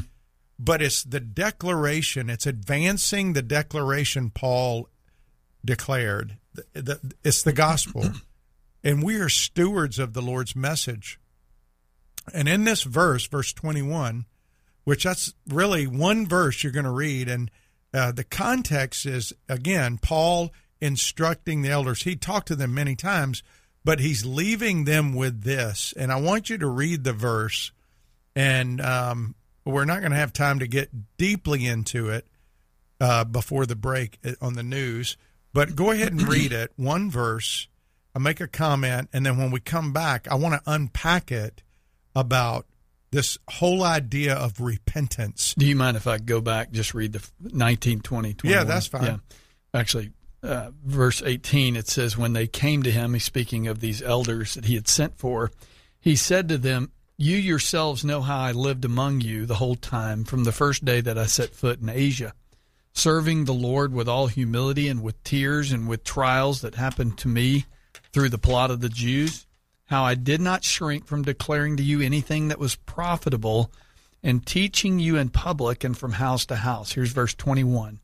but 0.56 0.80
it's 0.80 1.02
the 1.02 1.18
declaration 1.18 2.30
it's 2.30 2.46
advancing 2.46 3.32
the 3.32 3.42
declaration 3.42 4.30
paul 4.30 4.88
declared. 5.66 6.38
The, 6.54 6.82
the, 6.82 7.14
it's 7.22 7.42
the 7.42 7.52
gospel. 7.52 8.04
And 8.84 9.02
we 9.02 9.16
are 9.16 9.28
stewards 9.28 9.98
of 9.98 10.12
the 10.12 10.22
lord's 10.22 10.54
message 10.54 11.18
and 12.34 12.48
in 12.48 12.64
this 12.64 12.82
verse 12.82 13.26
verse 13.26 13.52
21 13.52 14.26
which 14.84 15.04
that's 15.04 15.34
really 15.48 15.86
one 15.86 16.26
verse 16.26 16.62
you're 16.62 16.72
going 16.72 16.84
to 16.84 16.90
read 16.90 17.28
and 17.28 17.50
uh, 17.94 18.12
the 18.12 18.24
context 18.24 19.06
is 19.06 19.32
again 19.48 19.98
paul 19.98 20.52
instructing 20.78 21.62
the 21.62 21.70
elders. 21.70 22.02
He 22.02 22.16
talked 22.16 22.48
to 22.48 22.56
them 22.56 22.74
many 22.74 22.96
times 22.96 23.42
but 23.84 24.00
he's 24.00 24.26
leaving 24.26 24.84
them 24.84 25.14
with 25.14 25.42
this. 25.42 25.94
And 25.96 26.12
i 26.12 26.16
want 26.16 26.50
you 26.50 26.58
to 26.58 26.66
read 26.66 27.04
the 27.04 27.12
verse 27.12 27.72
and 28.34 28.80
um, 28.80 29.34
we're 29.64 29.84
not 29.84 30.00
going 30.00 30.12
to 30.12 30.18
have 30.18 30.32
time 30.32 30.58
to 30.58 30.66
get 30.66 31.16
deeply 31.16 31.66
into 31.66 32.10
it 32.10 32.26
uh, 33.00 33.24
before 33.24 33.66
the 33.66 33.76
break 33.76 34.18
uh, 34.24 34.32
on 34.40 34.54
the 34.54 34.62
news 34.62 35.16
but 35.56 35.74
go 35.74 35.90
ahead 35.90 36.12
and 36.12 36.28
read 36.28 36.52
it 36.52 36.70
one 36.76 37.10
verse. 37.10 37.66
I 38.14 38.18
make 38.18 38.42
a 38.42 38.46
comment, 38.46 39.08
and 39.14 39.24
then 39.24 39.38
when 39.38 39.50
we 39.50 39.58
come 39.58 39.90
back, 39.94 40.28
I 40.30 40.34
want 40.34 40.52
to 40.52 40.70
unpack 40.70 41.32
it 41.32 41.62
about 42.16 42.66
this 43.12 43.38
whole 43.48 43.84
idea 43.84 44.34
of 44.34 44.58
repentance. 44.58 45.54
Do 45.56 45.66
you 45.66 45.76
mind 45.76 45.96
if 45.96 46.06
I 46.06 46.18
go 46.18 46.40
back 46.40 46.72
just 46.72 46.94
read 46.94 47.12
the 47.12 47.22
19, 47.40 48.00
20, 48.00 48.34
21? 48.34 48.58
Yeah, 48.58 48.64
that's 48.64 48.86
fine. 48.86 49.04
Yeah. 49.04 49.16
Actually, 49.72 50.12
uh, 50.42 50.70
verse 50.84 51.22
18, 51.22 51.76
it 51.76 51.88
says, 51.88 52.16
When 52.16 52.32
they 52.32 52.46
came 52.46 52.82
to 52.82 52.90
him, 52.90 53.12
he's 53.12 53.24
speaking 53.24 53.68
of 53.68 53.80
these 53.80 54.02
elders 54.02 54.54
that 54.54 54.64
he 54.64 54.74
had 54.74 54.88
sent 54.88 55.18
for, 55.18 55.52
he 56.00 56.16
said 56.16 56.48
to 56.48 56.58
them, 56.58 56.90
You 57.18 57.36
yourselves 57.36 58.04
know 58.04 58.22
how 58.22 58.38
I 58.38 58.52
lived 58.52 58.84
among 58.84 59.20
you 59.20 59.44
the 59.44 59.56
whole 59.56 59.76
time 59.76 60.24
from 60.24 60.44
the 60.44 60.52
first 60.52 60.84
day 60.84 61.00
that 61.02 61.18
I 61.18 61.26
set 61.26 61.54
foot 61.54 61.80
in 61.80 61.90
Asia, 61.90 62.32
serving 62.94 63.44
the 63.44 63.54
Lord 63.54 63.92
with 63.92 64.08
all 64.08 64.26
humility 64.26 64.88
and 64.88 65.02
with 65.02 65.22
tears 65.22 65.70
and 65.70 65.86
with 65.86 66.02
trials 66.02 66.62
that 66.62 66.76
happened 66.76 67.18
to 67.18 67.28
me 67.28 67.66
through 68.12 68.30
the 68.30 68.38
plot 68.38 68.70
of 68.70 68.80
the 68.80 68.88
Jews 68.88 69.46
how 69.86 70.04
I 70.04 70.14
did 70.14 70.40
not 70.40 70.64
shrink 70.64 71.06
from 71.06 71.22
declaring 71.22 71.76
to 71.76 71.82
you 71.82 72.00
anything 72.00 72.48
that 72.48 72.58
was 72.58 72.76
profitable 72.76 73.72
and 74.22 74.44
teaching 74.44 74.98
you 74.98 75.16
in 75.16 75.28
public 75.28 75.84
and 75.84 75.96
from 75.96 76.12
house 76.12 76.46
to 76.46 76.56
house. 76.56 76.92
Here's 76.92 77.12
verse 77.12 77.34
21 77.34 78.00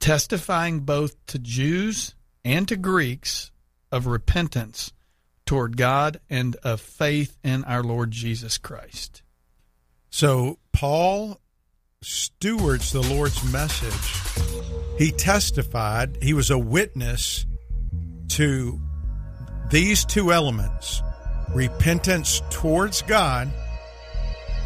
testifying 0.00 0.80
both 0.80 1.14
to 1.26 1.38
Jews 1.38 2.16
and 2.44 2.66
to 2.66 2.76
Greeks 2.76 3.52
of 3.92 4.06
repentance 4.06 4.92
toward 5.46 5.76
God 5.76 6.18
and 6.28 6.56
of 6.56 6.80
faith 6.80 7.38
in 7.44 7.62
our 7.64 7.84
Lord 7.84 8.10
Jesus 8.10 8.58
Christ. 8.58 9.22
So 10.10 10.58
Paul 10.72 11.40
stewards 12.02 12.90
the 12.90 13.00
Lord's 13.00 13.52
message. 13.52 14.98
He 14.98 15.12
testified, 15.12 16.18
he 16.20 16.34
was 16.34 16.50
a 16.50 16.58
witness 16.58 17.46
to 18.30 18.80
these 19.70 20.04
two 20.04 20.32
elements 20.32 21.00
repentance 21.54 22.42
towards 22.50 23.02
God 23.02 23.50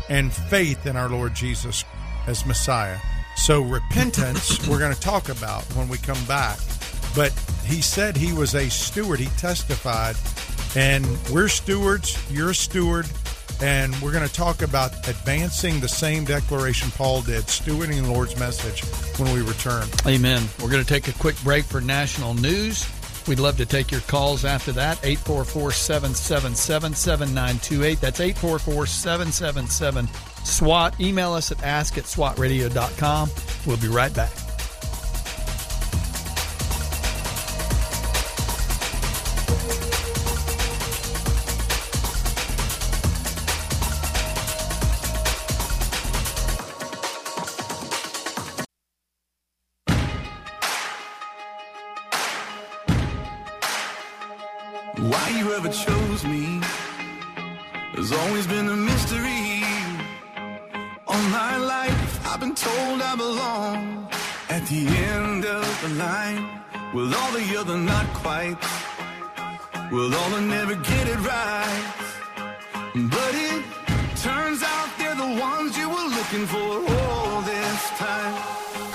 and 0.08 0.32
faith 0.32 0.86
in 0.86 0.96
our 0.96 1.08
Lord 1.08 1.34
Jesus 1.34 1.84
as 2.26 2.46
Messiah. 2.46 2.98
So, 3.36 3.62
repentance, 3.62 4.66
we're 4.68 4.78
going 4.78 4.94
to 4.94 5.00
talk 5.00 5.28
about 5.28 5.62
when 5.74 5.88
we 5.88 5.98
come 5.98 6.22
back. 6.24 6.58
But 7.14 7.32
he 7.64 7.80
said 7.80 8.16
he 8.16 8.32
was 8.32 8.54
a 8.54 8.68
steward, 8.70 9.20
he 9.20 9.26
testified. 9.38 10.16
And 10.76 11.06
we're 11.32 11.48
stewards, 11.48 12.18
you're 12.30 12.50
a 12.50 12.54
steward. 12.54 13.06
And 13.62 13.96
we're 14.02 14.12
going 14.12 14.26
to 14.26 14.32
talk 14.32 14.60
about 14.60 15.08
advancing 15.08 15.80
the 15.80 15.88
same 15.88 16.26
declaration 16.26 16.90
Paul 16.90 17.22
did, 17.22 17.44
stewarding 17.44 18.02
the 18.02 18.12
Lord's 18.12 18.38
message 18.38 18.84
when 19.18 19.32
we 19.32 19.40
return. 19.40 19.88
Amen. 20.06 20.46
We're 20.60 20.68
going 20.68 20.84
to 20.84 20.88
take 20.88 21.08
a 21.08 21.18
quick 21.18 21.42
break 21.42 21.64
for 21.64 21.80
national 21.80 22.34
news. 22.34 22.86
We'd 23.28 23.40
love 23.40 23.56
to 23.56 23.66
take 23.66 23.90
your 23.90 24.02
calls 24.02 24.44
after 24.44 24.72
that. 24.72 24.98
844 25.04 25.72
777 25.72 26.94
7928. 26.94 28.00
That's 28.00 28.20
844 28.20 28.86
777 28.86 30.08
SWAT. 30.44 31.00
Email 31.00 31.32
us 31.32 31.50
at 31.50 31.62
ask 31.62 31.98
at 31.98 32.04
swatradio.com. 32.04 33.30
We'll 33.66 33.76
be 33.78 33.88
right 33.88 34.14
back. 34.14 34.45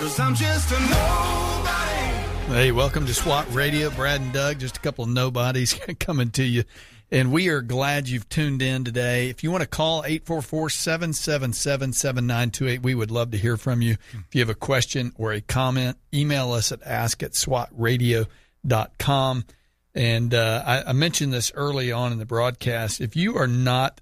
Cause 0.02 0.20
I'm 0.20 0.34
just 0.34 0.72
a 0.72 0.80
nobody. 0.80 2.08
Hey, 2.48 2.72
welcome 2.72 3.06
to 3.06 3.14
SWAT 3.14 3.46
Radio. 3.54 3.92
Brad 3.92 4.20
and 4.20 4.34
Doug, 4.34 4.58
just 4.58 4.78
a 4.78 4.80
couple 4.80 5.04
of 5.04 5.12
nobodies 5.12 5.80
coming 6.00 6.32
to 6.32 6.44
you. 6.44 6.64
And 7.12 7.32
we 7.32 7.50
are 7.50 7.62
glad 7.62 8.08
you've 8.08 8.28
tuned 8.28 8.64
in 8.64 8.84
today. 8.84 9.30
If 9.30 9.44
you 9.44 9.52
want 9.52 9.62
to 9.62 9.68
call 9.68 10.00
844 10.00 10.72
777 10.72 11.94
7928, 11.94 12.82
we 12.82 12.96
would 12.96 13.12
love 13.12 13.30
to 13.30 13.38
hear 13.38 13.58
from 13.58 13.84
you. 13.84 13.98
If 14.12 14.34
you 14.34 14.42
have 14.42 14.50
a 14.50 14.56
question 14.56 15.14
or 15.18 15.34
a 15.34 15.42
comment, 15.42 15.98
email 16.12 16.52
us 16.52 16.72
at 16.72 16.82
ask 16.82 17.22
at 17.22 17.34
swatradio.com. 17.34 19.46
And 19.94 20.34
uh, 20.34 20.64
I, 20.66 20.82
I 20.82 20.94
mentioned 20.94 21.32
this 21.32 21.52
early 21.54 21.92
on 21.92 22.12
in 22.12 22.18
the 22.18 22.26
broadcast. 22.26 23.02
If 23.02 23.16
you 23.16 23.38
are 23.38 23.46
not 23.46 24.02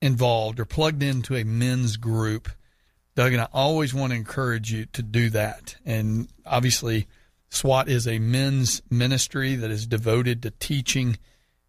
involved 0.00 0.60
or 0.60 0.64
plugged 0.64 1.02
into 1.02 1.34
a 1.34 1.42
men's 1.42 1.96
group, 1.96 2.50
Doug 3.14 3.32
and 3.32 3.42
I 3.42 3.48
always 3.52 3.92
want 3.92 4.12
to 4.12 4.16
encourage 4.16 4.72
you 4.72 4.86
to 4.92 5.02
do 5.02 5.30
that. 5.30 5.76
And 5.84 6.28
obviously, 6.46 7.06
SWAT 7.50 7.88
is 7.88 8.06
a 8.06 8.18
men's 8.18 8.80
ministry 8.90 9.56
that 9.56 9.70
is 9.70 9.86
devoted 9.86 10.42
to 10.42 10.50
teaching, 10.52 11.18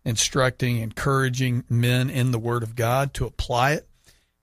instructing, 0.06 0.78
encouraging 0.78 1.64
men 1.70 2.10
in 2.10 2.32
the 2.32 2.40
Word 2.40 2.64
of 2.64 2.76
God 2.76 3.14
to 3.16 3.26
apply 3.26 3.74
it. 3.74 3.88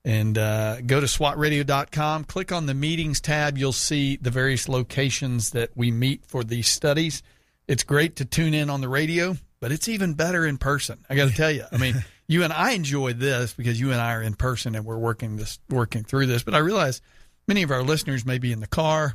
And 0.05 0.39
uh, 0.39 0.81
go 0.81 1.01
to 1.01 1.07
SWATradio.com, 1.07 2.25
click 2.25 2.51
on 2.51 2.67
the 2.67 2.75
meetings 2.75 3.21
tab. 3.21 3.59
You'll 3.59 3.73
see 3.73 4.17
the 4.17 4.31
various 4.31 4.69
locations 4.69 5.51
that 5.51 5.71
we 5.77 5.91
meet 5.91 6.25
for 6.25 6.43
these 6.43 6.69
studies. 6.69 7.23
It's 7.67 7.85
great 7.85 8.17
to 8.17 8.25
tune 8.25 8.55
in 8.55 8.71
on 8.71 8.81
the 8.81 8.89
radio, 8.89 9.37
but 9.61 9.71
it's 9.71 9.89
even 9.89 10.15
better 10.15 10.47
in 10.47 10.57
person. 10.57 11.05
I 11.11 11.15
got 11.15 11.29
to 11.29 11.35
tell 11.35 11.51
you. 11.51 11.65
I 11.71 11.77
mean, 11.77 12.03
you 12.29 12.45
and 12.45 12.53
I 12.53 12.73
enjoy 12.73 13.15
this 13.15 13.55
because 13.55 13.81
you 13.81 13.91
and 13.91 14.01
I 14.01 14.13
are 14.13 14.23
in 14.23 14.35
person 14.35 14.75
and 14.75 14.85
we're 14.85 14.99
working 14.99 15.37
this, 15.37 15.59
working 15.69 16.05
through 16.05 16.27
this. 16.27 16.43
But 16.43 16.55
I 16.55 16.59
realize 16.59 17.01
many 17.49 17.63
of 17.63 17.71
our 17.71 17.83
listeners 17.83 18.25
may 18.25 18.39
be 18.39 18.53
in 18.53 18.61
the 18.61 18.67
car, 18.67 19.15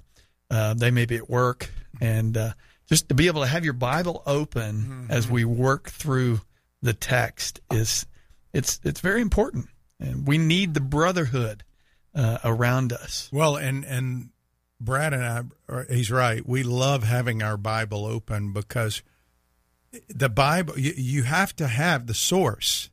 uh, 0.50 0.74
they 0.74 0.92
may 0.92 1.06
be 1.06 1.16
at 1.16 1.30
work, 1.30 1.70
and 2.02 2.36
uh, 2.36 2.54
just 2.90 3.08
to 3.10 3.16
be 3.16 3.28
able 3.28 3.42
to 3.42 3.48
have 3.48 3.64
your 3.64 3.74
Bible 3.74 4.24
open 4.26 4.76
mm-hmm. 4.76 5.06
as 5.12 5.30
we 5.30 5.46
work 5.46 5.90
through 5.90 6.42
the 6.82 6.94
text 6.94 7.62
is 7.72 8.06
it's 8.52 8.80
it's 8.84 9.00
very 9.00 9.22
important, 9.22 9.68
and 10.00 10.28
we 10.28 10.38
need 10.38 10.74
the 10.74 10.82
brotherhood 10.82 11.64
uh, 12.14 12.40
around 12.44 12.94
us. 12.94 13.30
Well, 13.32 13.56
and 13.56 13.86
and 13.86 14.30
Brad 14.80 15.14
and 15.14 15.24
I, 15.70 15.84
he's 15.90 16.12
right. 16.12 16.48
We 16.48 16.64
love 16.64 17.04
having 17.04 17.42
our 17.42 17.58
Bible 17.58 18.06
open 18.06 18.54
because 18.54 19.02
the 20.10 20.30
Bible 20.30 20.78
you, 20.78 20.94
you 20.96 21.24
have 21.24 21.56
to 21.56 21.68
have 21.68 22.06
the 22.08 22.14
source, 22.14 22.90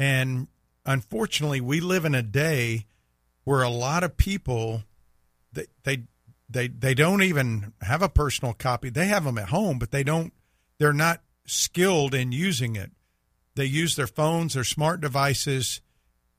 and 0.00 0.48
unfortunately, 0.86 1.60
we 1.60 1.78
live 1.78 2.06
in 2.06 2.14
a 2.14 2.22
day 2.22 2.86
where 3.44 3.62
a 3.62 3.68
lot 3.68 4.02
of 4.02 4.16
people 4.16 4.82
they 5.52 5.66
they 5.84 6.04
they 6.48 6.68
they 6.68 6.94
don't 6.94 7.22
even 7.22 7.74
have 7.82 8.00
a 8.00 8.08
personal 8.08 8.54
copy. 8.54 8.88
They 8.88 9.06
have 9.06 9.24
them 9.24 9.36
at 9.36 9.50
home, 9.50 9.78
but 9.78 9.90
they 9.90 10.02
don't. 10.02 10.32
They're 10.78 10.94
not 10.94 11.20
skilled 11.44 12.14
in 12.14 12.32
using 12.32 12.76
it. 12.76 12.90
They 13.56 13.66
use 13.66 13.94
their 13.94 14.06
phones, 14.06 14.54
their 14.54 14.64
smart 14.64 15.02
devices, 15.02 15.82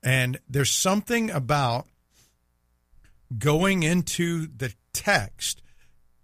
and 0.02 0.40
there's 0.50 0.72
something 0.72 1.30
about 1.30 1.86
going 3.38 3.84
into 3.84 4.48
the 4.48 4.74
text. 4.92 5.62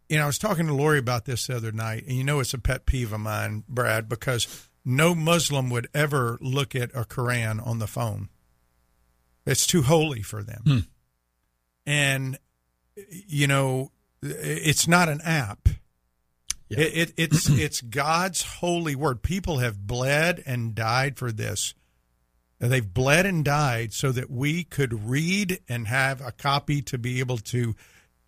You 0.09 0.17
know, 0.17 0.23
I 0.23 0.27
was 0.27 0.39
talking 0.39 0.65
to 0.65 0.73
Lori 0.73 0.97
about 0.97 1.25
this 1.25 1.45
the 1.45 1.55
other 1.55 1.71
night, 1.71 2.05
and 2.07 2.17
you 2.17 2.23
know 2.23 2.39
it's 2.39 2.55
a 2.55 2.57
pet 2.57 2.87
peeve 2.87 3.13
of 3.13 3.19
mine, 3.19 3.63
Brad, 3.69 4.09
because 4.09 4.66
no 4.87 5.13
Muslim 5.13 5.69
would 5.69 5.89
ever 5.93 6.37
look 6.41 6.73
at 6.73 6.95
a 6.95 7.03
Quran 7.03 7.65
on 7.65 7.79
the 7.79 7.87
phone. 7.87 8.29
It's 9.45 9.67
too 9.67 9.81
holy 9.81 10.21
for 10.21 10.41
them. 10.41 10.61
Hmm. 10.65 10.79
And 11.85 12.39
you 12.95 13.47
know, 13.47 13.91
it's 14.21 14.87
not 14.87 15.09
an 15.09 15.19
app. 15.21 15.67
Yeah. 16.69 16.79
It, 16.79 16.93
it, 16.95 17.13
it's 17.17 17.49
it's 17.49 17.81
God's 17.81 18.43
holy 18.43 18.95
word. 18.95 19.23
People 19.23 19.57
have 19.57 19.85
bled 19.85 20.41
and 20.45 20.73
died 20.73 21.17
for 21.17 21.33
this. 21.33 21.73
They've 22.59 22.93
bled 22.93 23.25
and 23.25 23.43
died 23.43 23.91
so 23.91 24.13
that 24.13 24.31
we 24.31 24.63
could 24.63 25.07
read 25.07 25.59
and 25.67 25.87
have 25.89 26.21
a 26.21 26.31
copy 26.31 26.81
to 26.83 26.97
be 26.97 27.19
able 27.19 27.37
to 27.39 27.75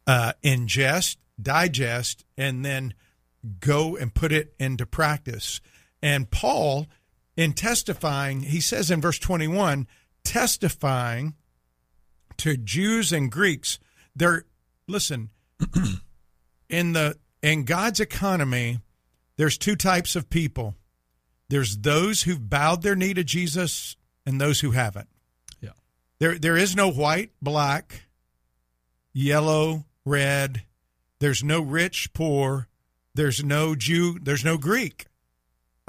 uh, 0.06 0.34
ingest, 0.44 1.16
digest, 1.42 2.26
and 2.38 2.66
then 2.66 2.94
go 3.62 3.96
and 3.96 4.14
put 4.14 4.34
it 4.34 4.54
into 4.60 4.86
practice. 4.86 5.62
And 6.02 6.30
Paul, 6.30 6.88
in 7.36 7.54
testifying, 7.54 8.42
he 8.42 8.62
says 8.62 8.90
in 8.90 9.02
verse 9.02 9.20
21, 9.20 9.88
testifying 10.24 11.36
to 12.38 12.58
Jews 12.58 13.12
and 13.12 13.32
Greeks, 13.32 13.80
they're 14.16 14.46
listen, 14.88 15.30
in 16.70 16.94
the 16.94 17.18
in 17.42 17.64
God's 17.64 18.00
economy, 18.00 18.80
there's 19.38 19.58
two 19.58 19.76
types 19.76 20.16
of 20.16 20.30
people. 20.30 20.76
There's 21.50 21.78
those 21.78 22.24
who've 22.24 22.50
bowed 22.50 22.82
their 22.82 22.96
knee 22.96 23.14
to 23.14 23.24
Jesus 23.24 23.96
and 24.26 24.40
those 24.40 24.60
who 24.60 24.72
haven't. 24.72 25.10
Yeah. 25.62 25.72
There 26.20 26.38
there 26.38 26.58
is 26.58 26.76
no 26.76 26.92
white, 26.92 27.32
black, 27.42 28.08
yellow, 29.14 29.86
red. 30.06 30.64
There's 31.20 31.44
no 31.44 31.62
rich, 31.62 32.14
poor. 32.14 32.68
There's 33.16 33.44
no 33.44 33.76
Jew. 33.76 34.20
There's 34.22 34.46
no 34.46 34.58
Greek. 34.58 35.06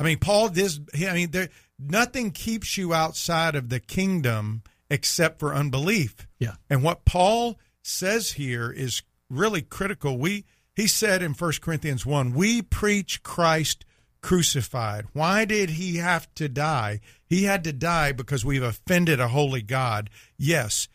I 0.01 0.03
mean, 0.03 0.19
Paul 0.19 0.49
does. 0.49 0.81
I 0.95 1.13
mean, 1.13 1.31
there 1.31 1.51
nothing 1.79 2.31
keeps 2.31 2.79
you 2.79 2.95
outside 2.95 3.55
of 3.55 3.69
the 3.69 3.79
kingdom 3.79 4.63
except 4.89 5.39
for 5.39 5.55
unbelief. 5.55 6.27
Yeah. 6.39 6.55
And 6.69 6.83
what 6.83 7.05
Paul 7.05 7.59
says 7.83 8.33
here 8.33 8.73
is 8.73 9.03
really 9.29 9.63
critical. 9.63 10.19
We 10.19 10.47
he 10.75 10.87
said 10.87 11.23
in 11.23 11.35
1 11.35 11.53
Corinthians 11.61 12.07
1, 12.07 12.33
we 12.33 12.63
preach 12.63 13.23
Christ 13.23 13.85
crucified. 14.23 15.07
Why 15.13 15.45
did 15.45 15.71
he 15.71 15.97
have 15.97 16.33
to 16.37 16.49
die? 16.49 17.01
He 17.27 17.45
had 17.45 17.63
to 17.65 17.73
die 17.73 18.13
because 18.13 18.45
we've 18.45 18.63
offended 18.63 19.21
a 19.21 19.29
holy 19.29 19.63
God. 19.63 20.09
Yes. 20.39 20.89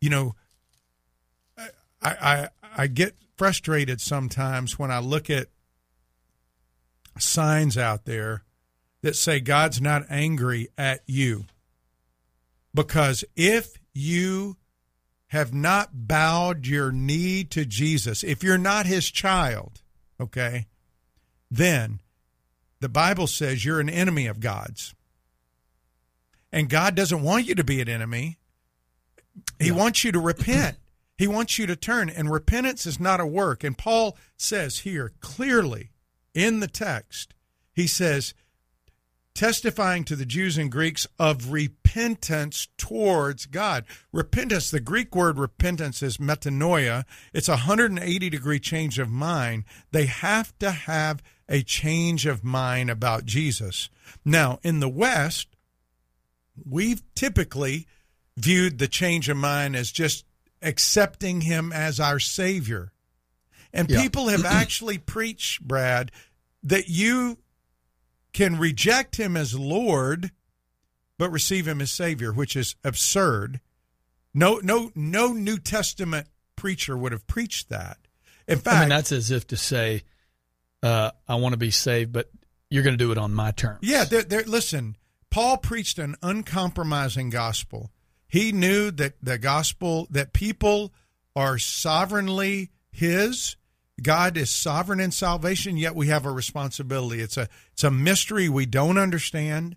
You 0.00 0.10
know, 0.10 0.34
I 1.58 1.68
I 2.02 2.48
I 2.76 2.86
get 2.86 3.16
frustrated 3.36 4.00
sometimes 4.00 4.78
when 4.78 4.90
I 4.90 4.98
look 5.00 5.28
at 5.28 5.48
signs 7.18 7.76
out 7.76 8.04
there 8.04 8.44
that 9.02 9.16
say 9.16 9.40
God's 9.40 9.80
not 9.80 10.04
angry 10.08 10.68
at 10.76 11.02
you. 11.06 11.44
Because 12.74 13.24
if 13.36 13.78
you 13.92 14.56
have 15.28 15.52
not 15.52 15.90
bowed 15.92 16.66
your 16.66 16.90
knee 16.90 17.44
to 17.44 17.64
Jesus, 17.64 18.22
if 18.24 18.42
you're 18.42 18.58
not 18.58 18.86
his 18.86 19.10
child, 19.10 19.82
okay, 20.20 20.66
then 21.50 22.00
the 22.80 22.88
Bible 22.88 23.26
says 23.26 23.64
you're 23.64 23.80
an 23.80 23.90
enemy 23.90 24.26
of 24.26 24.40
God's. 24.40 24.94
And 26.52 26.70
God 26.70 26.94
doesn't 26.94 27.22
want 27.22 27.46
you 27.46 27.54
to 27.56 27.64
be 27.64 27.80
an 27.80 27.88
enemy. 27.88 28.38
He 29.58 29.70
wants 29.70 30.02
you 30.02 30.12
to 30.12 30.20
repent. 30.20 30.78
He 31.16 31.26
wants 31.26 31.58
you 31.58 31.66
to 31.66 31.76
turn. 31.76 32.08
And 32.08 32.30
repentance 32.30 32.86
is 32.86 32.98
not 32.98 33.20
a 33.20 33.26
work. 33.26 33.64
And 33.64 33.76
Paul 33.76 34.16
says 34.36 34.80
here 34.80 35.12
clearly 35.20 35.90
in 36.38 36.60
the 36.60 36.68
text, 36.68 37.34
he 37.72 37.86
says, 37.86 38.34
testifying 39.34 40.04
to 40.04 40.16
the 40.16 40.26
Jews 40.26 40.58
and 40.58 40.70
Greeks 40.70 41.06
of 41.18 41.52
repentance 41.52 42.68
towards 42.76 43.46
God. 43.46 43.84
Repentance, 44.12 44.70
the 44.70 44.80
Greek 44.80 45.14
word 45.14 45.38
repentance 45.38 46.02
is 46.02 46.18
metanoia. 46.18 47.04
It's 47.32 47.48
a 47.48 47.52
180 47.52 48.30
degree 48.30 48.58
change 48.58 48.98
of 48.98 49.08
mind. 49.08 49.64
They 49.92 50.06
have 50.06 50.58
to 50.58 50.70
have 50.72 51.22
a 51.48 51.62
change 51.62 52.26
of 52.26 52.42
mind 52.44 52.90
about 52.90 53.24
Jesus. 53.26 53.88
Now, 54.24 54.58
in 54.62 54.80
the 54.80 54.88
West, 54.88 55.48
we've 56.68 57.02
typically 57.14 57.86
viewed 58.36 58.78
the 58.78 58.88
change 58.88 59.28
of 59.28 59.36
mind 59.36 59.76
as 59.76 59.90
just 59.92 60.24
accepting 60.62 61.42
him 61.42 61.72
as 61.72 62.00
our 62.00 62.18
Savior. 62.18 62.92
And 63.72 63.88
Yeah. 63.88 64.02
people 64.02 64.28
have 64.28 64.44
actually 64.46 64.98
preached, 64.98 65.62
Brad, 65.62 66.10
that 66.68 66.88
you 66.88 67.38
can 68.32 68.58
reject 68.58 69.16
him 69.16 69.36
as 69.36 69.58
Lord, 69.58 70.30
but 71.18 71.30
receive 71.30 71.66
him 71.66 71.80
as 71.80 71.90
Savior, 71.90 72.32
which 72.32 72.54
is 72.54 72.76
absurd. 72.84 73.60
No, 74.34 74.60
no, 74.62 74.92
no 74.94 75.32
New 75.32 75.58
Testament 75.58 76.28
preacher 76.56 76.96
would 76.96 77.12
have 77.12 77.26
preached 77.26 77.70
that. 77.70 77.96
In 78.46 78.58
fact, 78.58 78.76
I 78.76 78.80
mean, 78.80 78.88
that's 78.90 79.12
as 79.12 79.30
if 79.30 79.46
to 79.48 79.56
say, 79.56 80.02
uh, 80.82 81.10
I 81.26 81.36
want 81.36 81.54
to 81.54 81.58
be 81.58 81.70
saved, 81.70 82.12
but 82.12 82.30
you're 82.70 82.82
going 82.82 82.96
to 82.96 83.04
do 83.04 83.12
it 83.12 83.18
on 83.18 83.32
my 83.32 83.50
terms. 83.50 83.78
Yeah, 83.82 84.04
they're, 84.04 84.22
they're, 84.22 84.44
listen, 84.44 84.96
Paul 85.30 85.56
preached 85.56 85.98
an 85.98 86.16
uncompromising 86.22 87.30
gospel. 87.30 87.90
He 88.28 88.52
knew 88.52 88.90
that 88.92 89.14
the 89.22 89.38
gospel, 89.38 90.06
that 90.10 90.34
people 90.34 90.92
are 91.34 91.58
sovereignly 91.58 92.70
his. 92.90 93.56
God 94.02 94.36
is 94.36 94.50
sovereign 94.50 95.00
in 95.00 95.10
salvation, 95.10 95.76
yet 95.76 95.94
we 95.94 96.08
have 96.08 96.24
a 96.24 96.30
responsibility. 96.30 97.20
It's 97.20 97.36
a 97.36 97.48
it's 97.72 97.84
a 97.84 97.90
mystery 97.90 98.48
we 98.48 98.66
don't 98.66 98.98
understand. 98.98 99.76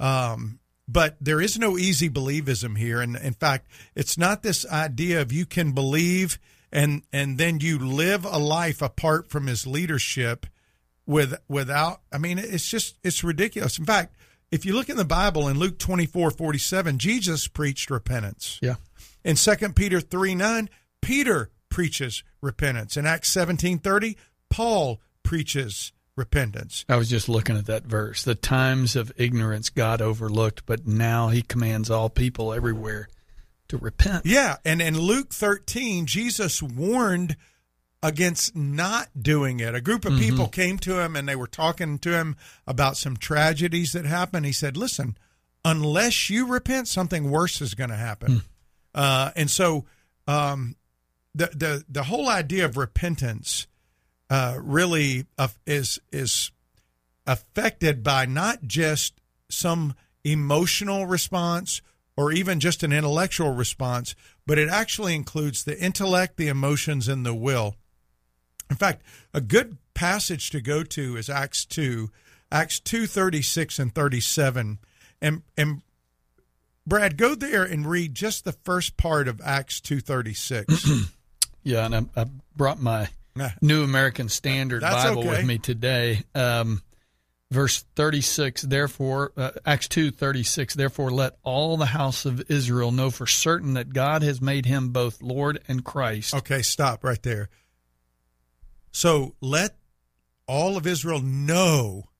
Um, 0.00 0.58
but 0.88 1.16
there 1.20 1.40
is 1.40 1.58
no 1.58 1.78
easy 1.78 2.10
believism 2.10 2.76
here. 2.76 3.00
And 3.00 3.16
in 3.16 3.34
fact, 3.34 3.68
it's 3.94 4.18
not 4.18 4.42
this 4.42 4.66
idea 4.66 5.20
of 5.20 5.32
you 5.32 5.46
can 5.46 5.72
believe 5.72 6.38
and 6.72 7.02
and 7.12 7.38
then 7.38 7.60
you 7.60 7.78
live 7.78 8.24
a 8.24 8.38
life 8.38 8.82
apart 8.82 9.28
from 9.28 9.46
his 9.46 9.66
leadership 9.66 10.46
with 11.06 11.34
without 11.48 12.00
I 12.12 12.18
mean 12.18 12.38
it's 12.38 12.68
just 12.68 12.96
it's 13.04 13.22
ridiculous. 13.22 13.78
In 13.78 13.84
fact, 13.84 14.16
if 14.50 14.66
you 14.66 14.74
look 14.74 14.88
in 14.88 14.96
the 14.96 15.04
Bible 15.04 15.48
in 15.48 15.58
Luke 15.58 15.78
24, 15.78 16.30
47, 16.32 16.98
Jesus 16.98 17.48
preached 17.48 17.90
repentance. 17.90 18.58
Yeah. 18.60 18.74
In 19.24 19.36
Second 19.36 19.76
Peter 19.76 20.00
3 20.00 20.34
9, 20.34 20.68
Peter 21.00 21.50
preaches 21.72 22.22
repentance. 22.42 22.96
In 22.96 23.06
Acts 23.06 23.30
seventeen 23.30 23.78
thirty, 23.78 24.18
Paul 24.50 25.00
preaches 25.22 25.92
repentance. 26.14 26.84
I 26.86 26.96
was 26.96 27.08
just 27.08 27.28
looking 27.30 27.56
at 27.56 27.64
that 27.66 27.84
verse. 27.84 28.22
The 28.22 28.34
times 28.34 28.94
of 28.94 29.10
ignorance 29.16 29.70
God 29.70 30.02
overlooked, 30.02 30.66
but 30.66 30.86
now 30.86 31.28
he 31.28 31.40
commands 31.40 31.90
all 31.90 32.10
people 32.10 32.52
everywhere 32.52 33.08
to 33.68 33.78
repent. 33.78 34.26
Yeah, 34.26 34.56
and 34.66 34.82
in 34.82 35.00
Luke 35.00 35.32
13, 35.32 36.04
Jesus 36.04 36.62
warned 36.62 37.36
against 38.02 38.54
not 38.54 39.08
doing 39.18 39.60
it. 39.60 39.74
A 39.74 39.80
group 39.80 40.04
of 40.04 40.18
people 40.18 40.48
came 40.48 40.76
to 40.80 41.00
him 41.00 41.16
and 41.16 41.26
they 41.26 41.36
were 41.36 41.46
talking 41.46 41.98
to 42.00 42.10
him 42.10 42.36
about 42.66 42.98
some 42.98 43.16
tragedies 43.16 43.92
that 43.92 44.04
happened. 44.04 44.44
He 44.44 44.52
said, 44.52 44.76
"Listen, 44.76 45.16
unless 45.64 46.28
you 46.28 46.46
repent, 46.46 46.88
something 46.88 47.30
worse 47.30 47.62
is 47.62 47.74
going 47.74 47.90
to 47.90 47.96
happen." 47.96 48.42
Uh, 48.94 49.30
and 49.36 49.50
so, 49.50 49.86
um, 50.26 50.76
the 51.34 51.46
the 51.54 51.84
the 51.88 52.04
whole 52.04 52.28
idea 52.28 52.64
of 52.64 52.76
repentance 52.76 53.66
uh, 54.30 54.56
really 54.60 55.26
uh, 55.38 55.48
is 55.66 55.98
is 56.10 56.50
affected 57.26 58.02
by 58.02 58.26
not 58.26 58.62
just 58.64 59.14
some 59.48 59.94
emotional 60.24 61.06
response 61.06 61.82
or 62.16 62.32
even 62.32 62.60
just 62.60 62.82
an 62.82 62.92
intellectual 62.92 63.52
response, 63.52 64.14
but 64.46 64.58
it 64.58 64.68
actually 64.68 65.14
includes 65.14 65.64
the 65.64 65.78
intellect, 65.80 66.36
the 66.36 66.48
emotions, 66.48 67.08
and 67.08 67.24
the 67.24 67.34
will. 67.34 67.76
In 68.68 68.76
fact, 68.76 69.02
a 69.32 69.40
good 69.40 69.78
passage 69.94 70.50
to 70.50 70.60
go 70.60 70.82
to 70.82 71.16
is 71.16 71.30
Acts 71.30 71.64
2, 71.64 72.10
Acts 72.50 72.80
two 72.80 73.06
thirty 73.06 73.40
six 73.40 73.78
and 73.78 73.94
37. 73.94 74.78
And, 75.22 75.42
and 75.56 75.82
Brad, 76.86 77.16
go 77.16 77.34
there 77.34 77.64
and 77.64 77.86
read 77.86 78.14
just 78.14 78.44
the 78.44 78.52
first 78.52 78.96
part 78.96 79.26
of 79.28 79.40
Acts 79.42 79.80
2 79.80 80.00
36. 80.00 80.90
Yeah, 81.62 81.86
and 81.86 81.94
I, 81.94 82.22
I 82.22 82.26
brought 82.56 82.80
my 82.80 83.08
New 83.60 83.82
American 83.82 84.28
Standard 84.28 84.82
That's 84.82 85.04
Bible 85.04 85.20
okay. 85.20 85.28
with 85.30 85.46
me 85.46 85.58
today. 85.58 86.22
Um, 86.34 86.82
verse 87.50 87.84
36, 87.96 88.62
therefore, 88.62 89.32
uh, 89.36 89.50
Acts 89.64 89.88
2 89.88 90.10
36, 90.10 90.74
therefore 90.74 91.10
let 91.10 91.36
all 91.42 91.76
the 91.76 91.86
house 91.86 92.24
of 92.24 92.50
Israel 92.50 92.92
know 92.92 93.10
for 93.10 93.26
certain 93.26 93.74
that 93.74 93.92
God 93.92 94.22
has 94.22 94.40
made 94.40 94.66
him 94.66 94.90
both 94.90 95.22
Lord 95.22 95.60
and 95.68 95.84
Christ. 95.84 96.34
Okay, 96.34 96.62
stop 96.62 97.04
right 97.04 97.22
there. 97.22 97.48
So 98.90 99.34
let 99.40 99.76
all 100.46 100.76
of 100.76 100.86
Israel 100.86 101.20
know 101.20 102.10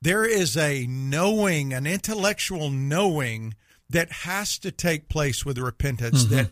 there 0.00 0.24
is 0.24 0.56
a 0.56 0.86
knowing, 0.86 1.72
an 1.72 1.86
intellectual 1.86 2.70
knowing 2.70 3.54
that 3.90 4.10
has 4.10 4.58
to 4.58 4.70
take 4.70 5.08
place 5.08 5.44
with 5.44 5.58
repentance. 5.58 6.24
That 6.26 6.50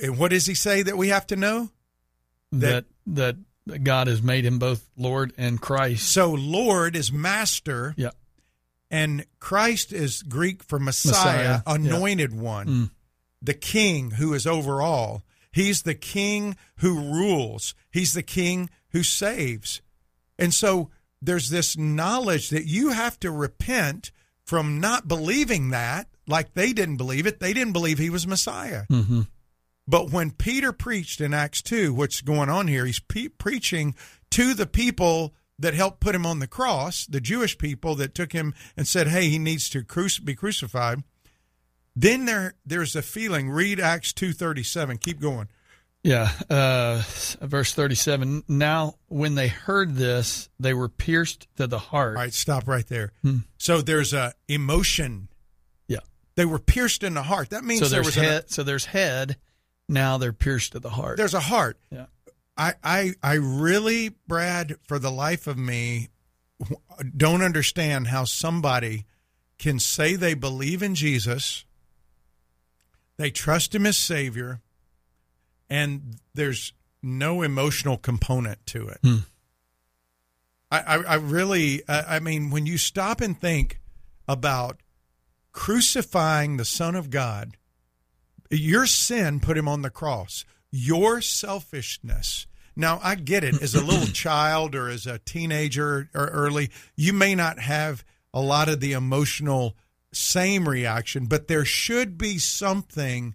and 0.00 0.18
what 0.18 0.30
does 0.30 0.46
he 0.46 0.54
say 0.54 0.82
that 0.82 0.96
we 0.96 1.08
have 1.08 1.26
to 1.28 1.36
know? 1.36 1.70
that, 2.52 2.84
that 3.06 3.36
God 3.82 4.06
has 4.06 4.20
made 4.22 4.44
him 4.44 4.58
both 4.58 4.86
Lord 4.96 5.32
and 5.38 5.58
Christ. 5.60 6.10
So 6.12 6.32
Lord 6.32 6.94
is 6.96 7.10
master, 7.10 7.94
Yeah. 7.96 8.10
and 8.90 9.24
Christ 9.40 9.90
is 9.92 10.22
Greek 10.22 10.62
for 10.62 10.78
Messiah, 10.78 11.12
Messiah, 11.12 11.62
yeah. 11.66 11.74
anointed 11.74 12.34
one, 12.34 12.66
Mm. 12.66 12.90
the 13.40 13.54
King 13.54 14.12
who 14.12 14.34
is 14.34 14.46
over 14.46 14.82
all. 14.82 15.22
He's 15.50 15.82
the 15.82 15.94
King 15.94 16.56
who 16.78 16.94
rules. 17.00 17.74
He's 17.90 18.12
the 18.12 18.22
King 18.22 18.68
who 18.90 19.02
saves. 19.02 19.80
And 20.38 20.52
so 20.52 20.90
there's 21.22 21.48
this 21.48 21.76
knowledge 21.76 22.50
that 22.50 22.66
you 22.66 22.90
have 22.90 23.18
to 23.20 23.30
repent 23.30 24.10
from 24.44 24.78
not 24.80 25.08
believing 25.08 25.70
that, 25.70 26.08
like 26.26 26.52
they 26.54 26.72
didn't 26.74 26.96
believe 26.98 27.26
it. 27.26 27.40
They 27.40 27.52
didn't 27.54 27.72
believe 27.72 27.98
he 27.98 28.10
was 28.10 28.26
Messiah. 28.26 28.84
Mm-hmm. 28.90 29.22
But 29.92 30.10
when 30.10 30.30
Peter 30.30 30.72
preached 30.72 31.20
in 31.20 31.34
Acts 31.34 31.60
2, 31.60 31.92
what's 31.92 32.22
going 32.22 32.48
on 32.48 32.66
here, 32.66 32.86
he's 32.86 32.98
pe- 32.98 33.28
preaching 33.28 33.94
to 34.30 34.54
the 34.54 34.64
people 34.64 35.34
that 35.58 35.74
helped 35.74 36.00
put 36.00 36.14
him 36.14 36.24
on 36.24 36.38
the 36.38 36.46
cross, 36.46 37.04
the 37.04 37.20
Jewish 37.20 37.58
people 37.58 37.94
that 37.96 38.14
took 38.14 38.32
him 38.32 38.54
and 38.74 38.88
said, 38.88 39.08
hey, 39.08 39.28
he 39.28 39.38
needs 39.38 39.68
to 39.68 39.82
cruci- 39.82 40.24
be 40.24 40.34
crucified. 40.34 41.02
Then 41.94 42.24
there, 42.24 42.54
there's 42.64 42.96
a 42.96 43.02
feeling, 43.02 43.50
read 43.50 43.78
Acts 43.80 44.14
2.37, 44.14 44.98
keep 44.98 45.20
going. 45.20 45.48
Yeah, 46.02 46.30
uh, 46.48 47.02
verse 47.42 47.74
37. 47.74 48.44
Now, 48.48 48.94
when 49.08 49.34
they 49.34 49.48
heard 49.48 49.94
this, 49.96 50.48
they 50.58 50.72
were 50.72 50.88
pierced 50.88 51.48
to 51.56 51.66
the 51.66 51.78
heart. 51.78 52.16
All 52.16 52.22
right, 52.22 52.32
stop 52.32 52.66
right 52.66 52.86
there. 52.86 53.12
Hmm. 53.20 53.40
So 53.58 53.82
there's 53.82 54.14
a 54.14 54.32
emotion. 54.48 55.28
Yeah. 55.86 55.98
They 56.34 56.46
were 56.46 56.58
pierced 56.58 57.02
in 57.04 57.12
the 57.12 57.24
heart. 57.24 57.50
That 57.50 57.62
means 57.62 57.80
So 57.80 57.88
there 57.90 58.02
was 58.02 58.14
head. 58.14 58.44
an, 58.44 58.48
so 58.48 58.62
there's 58.62 58.86
head. 58.86 59.36
Now 59.88 60.18
they're 60.18 60.32
pierced 60.32 60.72
to 60.72 60.80
the 60.80 60.90
heart. 60.90 61.16
there's 61.16 61.34
a 61.34 61.40
heart. 61.40 61.78
Yeah. 61.90 62.06
I, 62.56 62.74
I 62.84 63.14
I 63.22 63.32
really, 63.34 64.10
Brad, 64.28 64.76
for 64.86 64.98
the 64.98 65.10
life 65.10 65.46
of 65.46 65.56
me, 65.56 66.08
don't 67.16 67.42
understand 67.42 68.08
how 68.08 68.24
somebody 68.24 69.06
can 69.58 69.78
say 69.78 70.16
they 70.16 70.34
believe 70.34 70.82
in 70.82 70.94
Jesus, 70.94 71.64
they 73.16 73.30
trust 73.30 73.74
him 73.74 73.86
as 73.86 73.96
Savior, 73.96 74.60
and 75.70 76.16
there's 76.34 76.72
no 77.02 77.42
emotional 77.42 77.96
component 77.96 78.64
to 78.66 78.88
it. 78.88 78.98
Hmm. 79.02 79.16
I, 80.70 80.80
I, 80.80 80.96
I 81.02 81.14
really, 81.14 81.82
I 81.88 82.16
I 82.16 82.20
mean, 82.20 82.50
when 82.50 82.66
you 82.66 82.78
stop 82.78 83.20
and 83.20 83.38
think 83.38 83.80
about 84.28 84.80
crucifying 85.52 86.56
the 86.56 86.64
Son 86.64 86.94
of 86.94 87.10
God, 87.10 87.56
your 88.58 88.86
sin 88.86 89.40
put 89.40 89.56
him 89.56 89.68
on 89.68 89.82
the 89.82 89.90
cross. 89.90 90.44
Your 90.70 91.20
selfishness. 91.20 92.46
Now, 92.74 93.00
I 93.02 93.14
get 93.16 93.44
it. 93.44 93.60
As 93.60 93.74
a 93.74 93.84
little 93.84 94.06
child 94.12 94.74
or 94.74 94.88
as 94.88 95.06
a 95.06 95.18
teenager 95.18 96.08
or 96.14 96.26
early, 96.26 96.70
you 96.96 97.12
may 97.12 97.34
not 97.34 97.58
have 97.58 98.04
a 98.32 98.40
lot 98.40 98.68
of 98.68 98.80
the 98.80 98.92
emotional 98.92 99.76
same 100.12 100.68
reaction, 100.68 101.26
but 101.26 101.48
there 101.48 101.64
should 101.64 102.18
be 102.18 102.38
something 102.38 103.34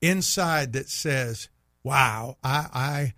inside 0.00 0.72
that 0.72 0.88
says, 0.88 1.48
"Wow, 1.82 2.36
I, 2.42 3.14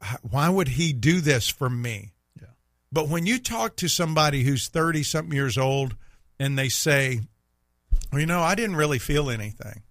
I, 0.00 0.16
why 0.22 0.48
would 0.48 0.68
he 0.68 0.92
do 0.92 1.20
this 1.20 1.48
for 1.48 1.70
me?" 1.70 2.12
Yeah. 2.40 2.48
But 2.92 3.08
when 3.08 3.26
you 3.26 3.38
talk 3.38 3.76
to 3.76 3.88
somebody 3.88 4.42
who's 4.42 4.68
thirty 4.68 5.02
something 5.02 5.34
years 5.34 5.56
old 5.56 5.96
and 6.38 6.58
they 6.58 6.68
say, 6.68 7.20
well, 8.12 8.20
"You 8.20 8.26
know, 8.26 8.42
I 8.42 8.54
didn't 8.54 8.76
really 8.76 8.98
feel 8.98 9.30
anything," 9.30 9.82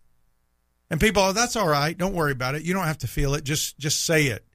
and 0.96 1.02
people, 1.02 1.24
oh, 1.24 1.34
that's 1.34 1.58
all 1.58 1.68
right. 1.68 1.98
Don't 1.98 2.14
worry 2.14 2.32
about 2.32 2.56
it. 2.56 2.64
You 2.64 2.74
don't 2.74 2.86
have 2.86 3.00
to 3.00 3.08
feel 3.08 3.34
it. 3.34 3.44
Just, 3.44 3.78
just 3.78 4.06
say 4.06 4.28
it. 4.28 4.46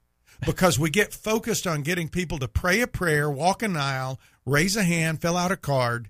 Because 0.46 0.78
we 0.78 0.88
get 0.88 1.12
focused 1.12 1.66
on 1.66 1.82
getting 1.82 2.08
people 2.08 2.38
to 2.38 2.48
pray 2.48 2.80
a 2.80 2.86
prayer, 2.86 3.30
walk 3.30 3.62
an 3.62 3.76
aisle, 3.76 4.18
raise 4.46 4.74
a 4.74 4.82
hand, 4.82 5.20
fill 5.20 5.36
out 5.36 5.52
a 5.52 5.56
card, 5.58 6.08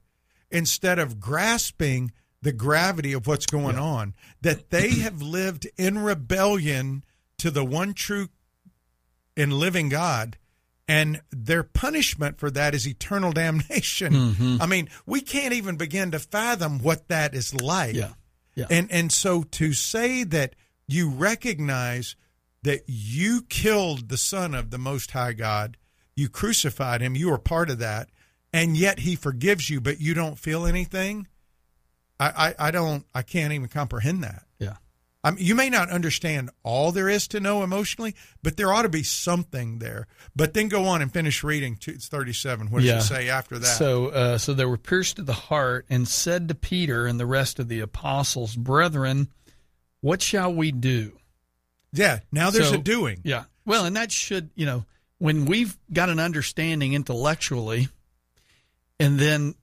instead 0.49 1.01
of 1.01 1.19
grasping 1.19 2.13
the 2.43 2.53
gravity 2.53 3.13
of 3.13 3.27
what's 3.27 3.45
going 3.45 3.77
on. 3.77 4.15
That 4.41 4.71
they 4.71 4.91
have 5.01 5.21
lived 5.21 5.69
in 5.77 5.99
rebellion 5.99 7.03
to 7.39 7.51
the 7.51 7.65
one 7.65 7.93
true 7.93 8.29
and 9.37 9.53
living 9.53 9.89
God. 9.89 10.39
And 10.87 11.23
their 11.33 11.65
punishment 11.65 12.39
for 12.39 12.53
that 12.53 12.73
is 12.73 12.87
eternal 12.87 13.33
damnation. 13.33 14.13
Mm-hmm. 14.13 14.63
I 14.63 14.67
mean, 14.67 14.91
we 15.07 15.23
can't 15.23 15.55
even 15.55 15.75
begin 15.75 16.13
to 16.13 16.21
fathom 16.21 16.79
what 16.79 17.09
that 17.09 17.35
is 17.35 17.53
like. 17.53 17.97
Yeah. 17.97 18.11
Yeah. 18.55 18.67
And 18.71 18.91
and 18.91 19.13
so 19.13 19.43
to 19.43 19.73
say 19.73 20.25
that 20.25 20.55
you 20.89 21.09
recognize 21.09 22.17
that 22.63 22.83
you 22.87 23.43
killed 23.43 24.09
the 24.09 24.19
son 24.19 24.55
of 24.55 24.71
the 24.71 24.79
most 24.79 25.13
high 25.13 25.33
God, 25.33 25.77
you 26.15 26.29
crucified 26.29 27.01
him, 27.01 27.17
you 27.17 27.33
are 27.33 27.39
part 27.39 27.71
of 27.71 27.79
that, 27.79 28.09
and 28.53 28.77
yet 28.77 29.01
he 29.01 29.17
forgives 29.17 29.71
you, 29.71 29.81
but 29.81 30.01
you 30.01 30.15
don't 30.15 30.39
feel 30.39 30.67
anything. 30.67 31.27
I, 32.19 32.55
I, 32.59 32.69
I 32.69 32.71
don't 32.71 33.07
I 33.15 33.23
can't 33.23 33.53
even 33.53 33.69
comprehend 33.69 34.23
that. 34.25 34.43
Yeah. 34.59 34.77
I 35.23 35.33
mean, 35.33 35.45
you 35.45 35.55
may 35.55 35.69
not 35.69 35.91
understand 35.91 36.49
all 36.63 36.93
there 36.93 37.09
is 37.09 37.29
to 37.29 37.41
know 37.41 37.63
emotionally, 37.63 38.15
but 38.43 38.57
there 38.57 38.73
ought 38.73 38.83
to 38.83 38.89
be 38.89 39.03
something 39.03 39.79
there. 39.79 40.07
But 40.35 40.55
then 40.55 40.69
go 40.69 40.87
on 40.87 41.03
and 41.03 41.13
finish 41.13 41.45
reading. 41.45 41.77
to- 41.77 41.93
It's 41.93 42.09
thirty-seven. 42.09 42.71
What 42.71 42.79
does 42.81 42.89
Yeah. 42.89 42.99
it 42.99 43.03
say 43.03 43.29
after 43.29 43.59
that? 43.59 43.77
So, 43.79 44.07
uh, 44.09 44.39
so 44.39 44.55
they 44.55 44.65
were 44.65 44.79
pierced 44.79 45.17
to 45.17 45.23
the 45.23 45.35
heart 45.35 45.85
and 45.91 46.09
said 46.09 46.49
to 46.49 46.55
Peter 46.55 47.07
and 47.07 47.21
the 47.21 47.27
rest 47.27 47.59
of 47.59 47.69
the 47.69 47.81
apostles, 47.81 48.57
Brethren, 48.57 49.29
what 50.01 50.23
shall 50.23 50.53
we 50.55 50.73
do? 50.73 51.19
yeah. 51.93 52.21
Now 52.33 52.51
there's 52.51 52.69
So- 52.71 52.77
a 52.77 52.79
doing. 52.79 53.21
Yeah. 53.25 53.45
Well, 53.67 53.85
and 53.85 53.95
that 53.97 54.11
should, 54.11 54.49
you 54.55 54.65
know, 54.65 54.87
when 55.19 55.45
we've 55.45 55.77
got 55.93 56.09
an 56.09 56.19
understanding 56.19 56.95
intellectually, 56.95 57.89
and 58.99 59.19
then 59.19 59.55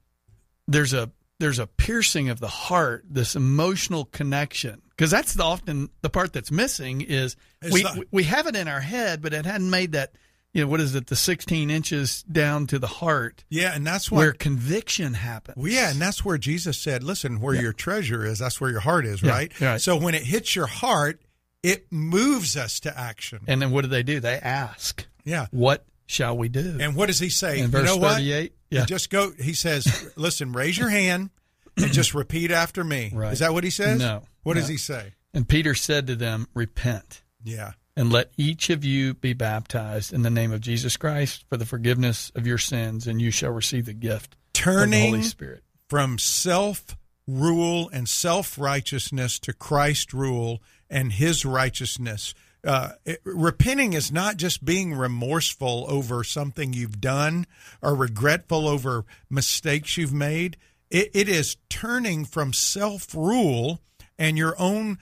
there's 0.68 0.94
a 0.94 1.10
there's 1.40 1.60
a 1.60 1.68
piercing 1.68 2.30
of 2.30 2.40
the 2.40 2.48
heart, 2.48 3.06
this 3.10 3.36
emotional 3.36 4.06
connection, 4.06 4.82
because 4.90 5.12
that's 5.12 5.34
the, 5.36 5.44
often 5.44 5.90
the 6.02 6.10
part 6.10 6.34
that's 6.34 6.52
missing. 6.52 7.02
Is 7.02 7.36
It's 7.62 7.74
we 7.74 7.84
not- 7.84 7.98
we 8.12 8.24
have 8.24 8.48
it 8.48 8.56
in 8.56 8.68
our 8.68 8.82
head, 8.82 9.22
but 9.22 9.34
it 9.34 9.46
hadn't 9.46 9.70
made 9.70 9.92
that. 9.94 10.14
You 10.54 10.64
know 10.64 10.70
what 10.70 10.80
is 10.80 10.96
it? 10.96 11.06
The 11.08 11.16
16 11.16 11.70
inches 11.70 12.24
down 12.24 12.66
to 12.68 12.80
the 12.80 12.88
heart, 12.88 13.44
Yeah, 13.50 13.76
and 13.76 13.86
that's 13.86 14.10
what 14.10 14.20
where 14.20 14.34
conviction 14.34 15.14
happens. 15.14 15.58
Well, 15.58 15.72
yeah, 15.72 15.92
and 15.92 16.00
that's 16.02 16.26
where 16.26 16.40
Jesus 16.40 16.80
said, 16.80 17.04
"Listen, 17.04 17.40
where 17.42 17.54
your 17.54 17.74
treasure 17.74 18.26
is, 18.26 18.40
that's 18.40 18.60
where 18.60 18.72
your 18.72 18.80
heart 18.80 19.06
is." 19.06 19.22
Yeah, 19.22 19.30
Right. 19.32 19.62
right. 19.62 19.80
So 19.82 19.98
when 19.98 20.16
it 20.16 20.24
hits 20.24 20.56
your 20.56 20.66
heart, 20.66 21.22
it 21.62 21.86
moves 21.92 22.58
us 22.58 22.80
to 22.80 22.98
action. 22.98 23.40
And 23.46 23.62
then 23.62 23.70
what 23.72 23.82
do 23.82 23.88
they 23.90 24.02
do? 24.04 24.20
They 24.20 24.36
ask, 24.40 25.06
yeah. 25.26 25.46
"What 25.52 25.86
shall 26.08 26.36
we 26.36 26.50
do?" 26.50 26.78
And 26.80 26.96
what 26.96 27.06
does 27.08 27.20
he 27.20 27.30
say? 27.30 27.58
In 27.58 27.66
you 27.66 27.68
verse 27.68 27.86
know 27.86 27.98
what? 27.98 28.14
38, 28.14 28.54
You 28.70 28.80
yeah. 28.80 28.86
Just 28.86 29.10
go. 29.10 29.32
He 29.40 29.54
says, 29.54 30.12
"Listen, 30.16 30.52
raise 30.54 30.78
your 30.78 30.90
hand 30.90 31.30
and 31.78 31.92
just 31.94 32.14
repeat 32.14 32.52
after 32.52 32.84
me." 32.84 33.12
Right. 33.14 33.34
Is 33.34 33.40
that 33.40 33.54
what 33.54 33.64
he 33.64 33.70
says? 33.70 34.00
No, 34.00 34.24
What 34.44 34.56
no. 34.56 34.62
does 34.62 34.70
he 34.70 34.78
say? 34.78 35.14
and 35.34 35.48
Peter 35.48 35.74
said 35.76 36.08
to 36.08 36.16
them, 36.16 36.48
"Repent." 36.54 37.22
Yeah. 37.44 37.74
and 37.96 38.12
let 38.12 38.30
each 38.38 38.70
of 38.70 38.84
you 38.86 39.14
be 39.16 39.34
baptized 39.34 40.14
in 40.14 40.22
the 40.22 40.30
name 40.30 40.52
of 40.52 40.62
Jesus 40.62 40.98
Christ 40.98 41.46
for 41.50 41.58
the 41.58 41.66
forgiveness 41.66 42.32
of 42.36 42.46
your 42.46 42.60
sins, 42.60 43.08
and 43.08 43.20
you 43.22 43.32
shall 43.32 43.50
receive 43.52 43.86
the 43.88 43.94
gift 43.94 44.34
of 44.36 44.40
the 44.54 44.60
Turning 44.60 45.12
Holy 45.12 45.24
Spirit. 45.24 45.64
from 45.90 46.20
self 46.20 46.96
rule 47.26 47.90
and 47.92 48.08
self 48.08 48.58
righteousness 48.60 49.40
to 49.40 49.54
Christ 49.54 50.14
rule 50.14 50.62
and 50.90 51.14
his 51.14 51.44
righteousness. 51.46 52.34
Uh, 52.64 52.92
it- 53.06 53.22
repenting 53.24 53.94
is 53.94 54.12
not 54.12 54.38
just 54.38 54.66
being 54.66 54.94
remorseful 54.94 55.86
over 55.88 56.24
something 56.24 56.74
you've 56.74 57.00
done 57.00 57.46
or 57.82 57.96
regretful 57.96 58.68
over 58.68 59.06
mistakes 59.30 59.96
you've 59.98 60.14
made. 60.14 60.58
It, 60.90 61.12
it 61.14 61.30
is 61.30 61.58
turning 61.70 62.26
from 62.26 62.54
self 62.54 63.14
rule 63.14 63.82
and 64.18 64.38
your 64.38 64.56
own 64.60 64.98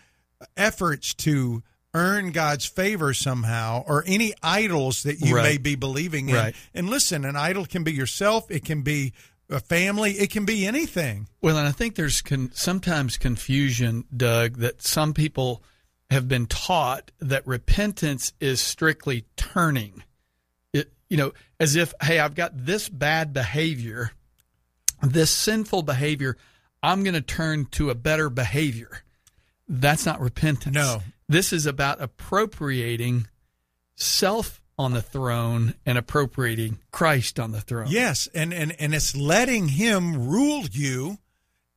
efforts 0.58 1.14
to 1.14 1.64
earn 1.94 2.32
God's 2.32 2.66
favor 2.66 3.14
somehow 3.14 3.84
or 3.88 4.04
any 4.06 4.34
idols 4.44 5.04
that 5.04 5.22
you 5.22 5.36
Right. 5.36 5.44
may 5.44 5.58
be 5.58 5.76
believing 5.76 6.28
in. 6.30 6.36
Right. 6.36 6.56
And 6.74 6.90
listen, 6.90 7.24
an 7.24 7.38
idol 7.38 7.66
can 7.66 7.84
be 7.86 7.94
yourself, 7.94 8.52
it 8.52 8.66
can 8.66 8.82
be 8.82 9.14
a 9.50 9.60
family, 9.62 10.12
it 10.14 10.30
can 10.30 10.44
be 10.44 10.66
anything. 10.68 11.30
Well, 11.42 11.58
and 11.58 11.68
I 11.68 11.72
think 11.72 11.96
there's 11.96 12.22
con- 12.22 12.52
sometimes 12.54 13.18
confusion, 13.18 14.04
Doug, 14.16 14.58
that 14.58 14.82
some 14.82 15.14
people 15.14 15.64
have 16.16 16.28
been 16.28 16.48
taught 16.48 17.12
that 17.20 17.46
repentance 17.46 18.34
is 18.40 18.62
strictly 18.62 19.26
turning. 19.36 20.02
It, 20.74 20.92
you 21.10 21.18
know, 21.18 21.34
as 21.60 21.76
if, 21.76 21.94
hey, 22.02 22.20
I've 22.20 22.36
got 22.36 22.66
this 22.66 22.90
bad 22.90 23.34
behavior, 23.34 24.12
this 25.02 25.30
sinful 25.30 25.84
behavior, 25.84 26.38
I'm 26.82 27.04
going 27.04 27.16
to 27.16 27.22
turn 27.22 27.66
to 27.72 27.90
a 27.90 27.96
better 27.96 28.30
behavior. 28.30 29.04
That's 29.68 30.06
not 30.06 30.22
repentance. 30.22 30.74
No. 30.74 31.02
This 31.28 31.52
is 31.52 31.66
about 31.66 32.02
appropriating 32.02 33.28
self 33.96 34.62
on 34.78 34.94
the 34.94 35.02
throne 35.02 35.76
and 35.86 35.98
appropriating 35.98 36.80
Christ 36.92 37.40
on 37.40 37.52
the 37.52 37.62
throne. 37.62 37.88
Yes, 37.90 38.28
and 38.34 38.54
and 38.54 38.76
and 38.80 38.94
it's 38.94 39.16
letting 39.16 39.70
him 39.70 40.30
rule 40.30 40.66
you 40.72 41.18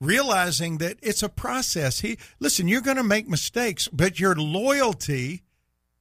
realizing 0.01 0.79
that 0.79 0.99
it's 1.03 1.23
a 1.23 1.29
process. 1.29 2.01
He 2.01 2.19
listen, 2.41 2.69
you're 2.69 2.81
going 2.81 2.97
to 2.97 3.03
make 3.03 3.29
mistakes, 3.29 3.89
but 3.89 4.21
your 4.21 4.35
loyalty 4.35 5.43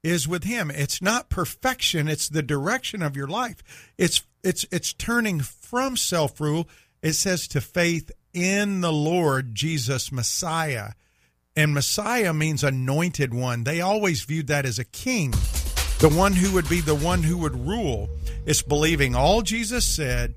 is 0.03 0.27
with 0.27 0.43
him. 0.43 0.71
It's 0.71 1.01
not 1.01 1.29
perfection, 1.29 2.07
it's 2.07 2.29
the 2.29 2.43
direction 2.43 3.01
of 3.01 3.15
your 3.15 3.27
life. 3.27 3.63
It's 3.97 4.23
it's 4.43 4.65
it's 4.71 4.93
turning 4.93 5.41
from 5.41 5.97
self-rule 5.97 6.67
it 7.01 7.13
says 7.13 7.47
to 7.49 7.61
faith 7.61 8.11
in 8.33 8.81
the 8.81 8.91
Lord 8.91 9.53
Jesus 9.55 10.11
Messiah. 10.11 10.91
And 11.55 11.73
Messiah 11.73 12.33
means 12.33 12.63
anointed 12.63 13.33
one. 13.33 13.63
They 13.63 13.81
always 13.81 14.23
viewed 14.23 14.47
that 14.47 14.65
as 14.65 14.79
a 14.79 14.85
king, 14.85 15.31
the 15.99 16.13
one 16.15 16.33
who 16.33 16.53
would 16.53 16.69
be 16.69 16.81
the 16.81 16.95
one 16.95 17.23
who 17.23 17.37
would 17.37 17.67
rule. 17.67 18.09
It's 18.45 18.61
believing 18.61 19.15
all 19.15 19.41
Jesus 19.41 19.85
said, 19.85 20.35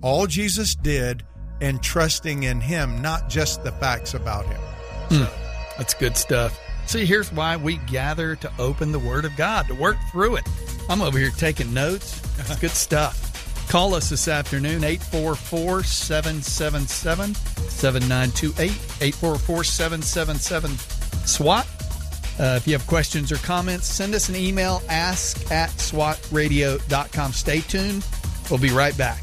all 0.00 0.26
Jesus 0.26 0.74
did, 0.74 1.24
and 1.60 1.82
trusting 1.82 2.44
in 2.44 2.60
him, 2.60 3.02
not 3.02 3.28
just 3.28 3.62
the 3.64 3.72
facts 3.72 4.14
about 4.14 4.46
him. 4.46 4.60
That's 5.76 5.94
good 5.94 6.16
stuff. 6.16 6.58
See, 6.86 7.04
here's 7.04 7.32
why 7.32 7.56
we 7.56 7.76
gather 7.78 8.36
to 8.36 8.50
open 8.58 8.92
the 8.92 8.98
Word 8.98 9.24
of 9.24 9.36
God, 9.36 9.66
to 9.68 9.74
work 9.74 9.96
through 10.10 10.36
it. 10.36 10.44
I'm 10.88 11.02
over 11.02 11.18
here 11.18 11.30
taking 11.30 11.72
notes. 11.72 12.20
It's 12.38 12.58
good 12.58 12.70
stuff. 12.72 13.26
Call 13.70 13.94
us 13.94 14.10
this 14.10 14.26
afternoon, 14.26 14.82
844 14.82 15.84
777 15.84 17.34
7928. 17.34 18.70
844 18.70 19.64
777 19.64 20.76
SWAT. 21.26 21.66
Uh, 22.40 22.56
if 22.56 22.66
you 22.66 22.72
have 22.72 22.84
questions 22.86 23.30
or 23.30 23.36
comments, 23.36 23.86
send 23.86 24.14
us 24.14 24.28
an 24.28 24.34
email, 24.34 24.82
ask 24.88 25.52
at 25.52 25.70
swatradio.com. 25.70 27.32
Stay 27.32 27.60
tuned. 27.60 28.04
We'll 28.50 28.58
be 28.58 28.70
right 28.70 28.96
back. 28.98 29.22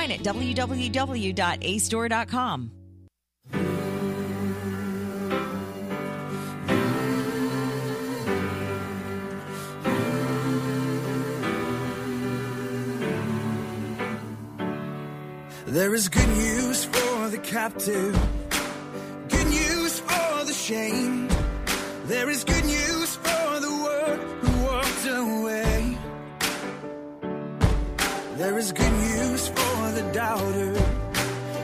at 0.09 0.21
www.acedoor.com. 0.21 2.71
There 15.71 15.95
is 15.95 16.09
good 16.09 16.27
news 16.27 16.83
for 16.83 17.29
the 17.29 17.37
captive, 17.37 18.13
good 19.29 19.47
news 19.47 20.01
for 20.01 20.43
the 20.43 20.51
shamed. 20.51 21.31
There 22.07 22.29
is 22.29 22.43
good 22.43 22.65
news 22.65 23.15
for 23.15 23.59
the 23.65 23.71
world 23.85 24.19
who 24.41 24.65
walked 24.65 25.05
away. 25.07 25.97
There 28.35 28.57
is 28.57 28.73
good 28.73 28.91
news 28.91 29.30
doubter, 30.13 30.73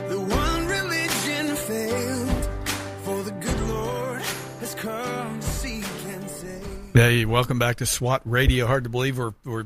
the 0.10 0.20
one 0.20 0.68
religion 0.68 1.56
failed. 1.56 2.50
For 3.04 3.24
the 3.24 3.32
good 3.32 3.60
Lord 3.70 4.22
has 4.60 4.76
come 4.76 5.40
to 5.40 5.46
seek 5.46 5.86
and 6.08 6.30
save. 6.30 6.92
Hey, 6.94 7.24
welcome 7.26 7.58
back 7.60 7.78
to 7.78 7.86
SWAT 7.86 8.22
Radio. 8.26 8.68
Hard 8.68 8.84
to 8.86 8.90
believe 8.90 9.18
we're 9.18 9.34
we're 9.44 9.66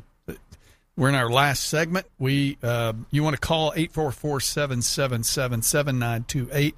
we're 0.98 1.10
in 1.10 1.16
our 1.16 1.30
last 1.30 1.68
segment. 1.68 2.06
We 2.20 2.58
uh, 2.64 2.94
you 3.12 3.24
want 3.24 3.36
to 3.36 3.40
call 3.40 3.72
844-777-7928, 3.74 6.74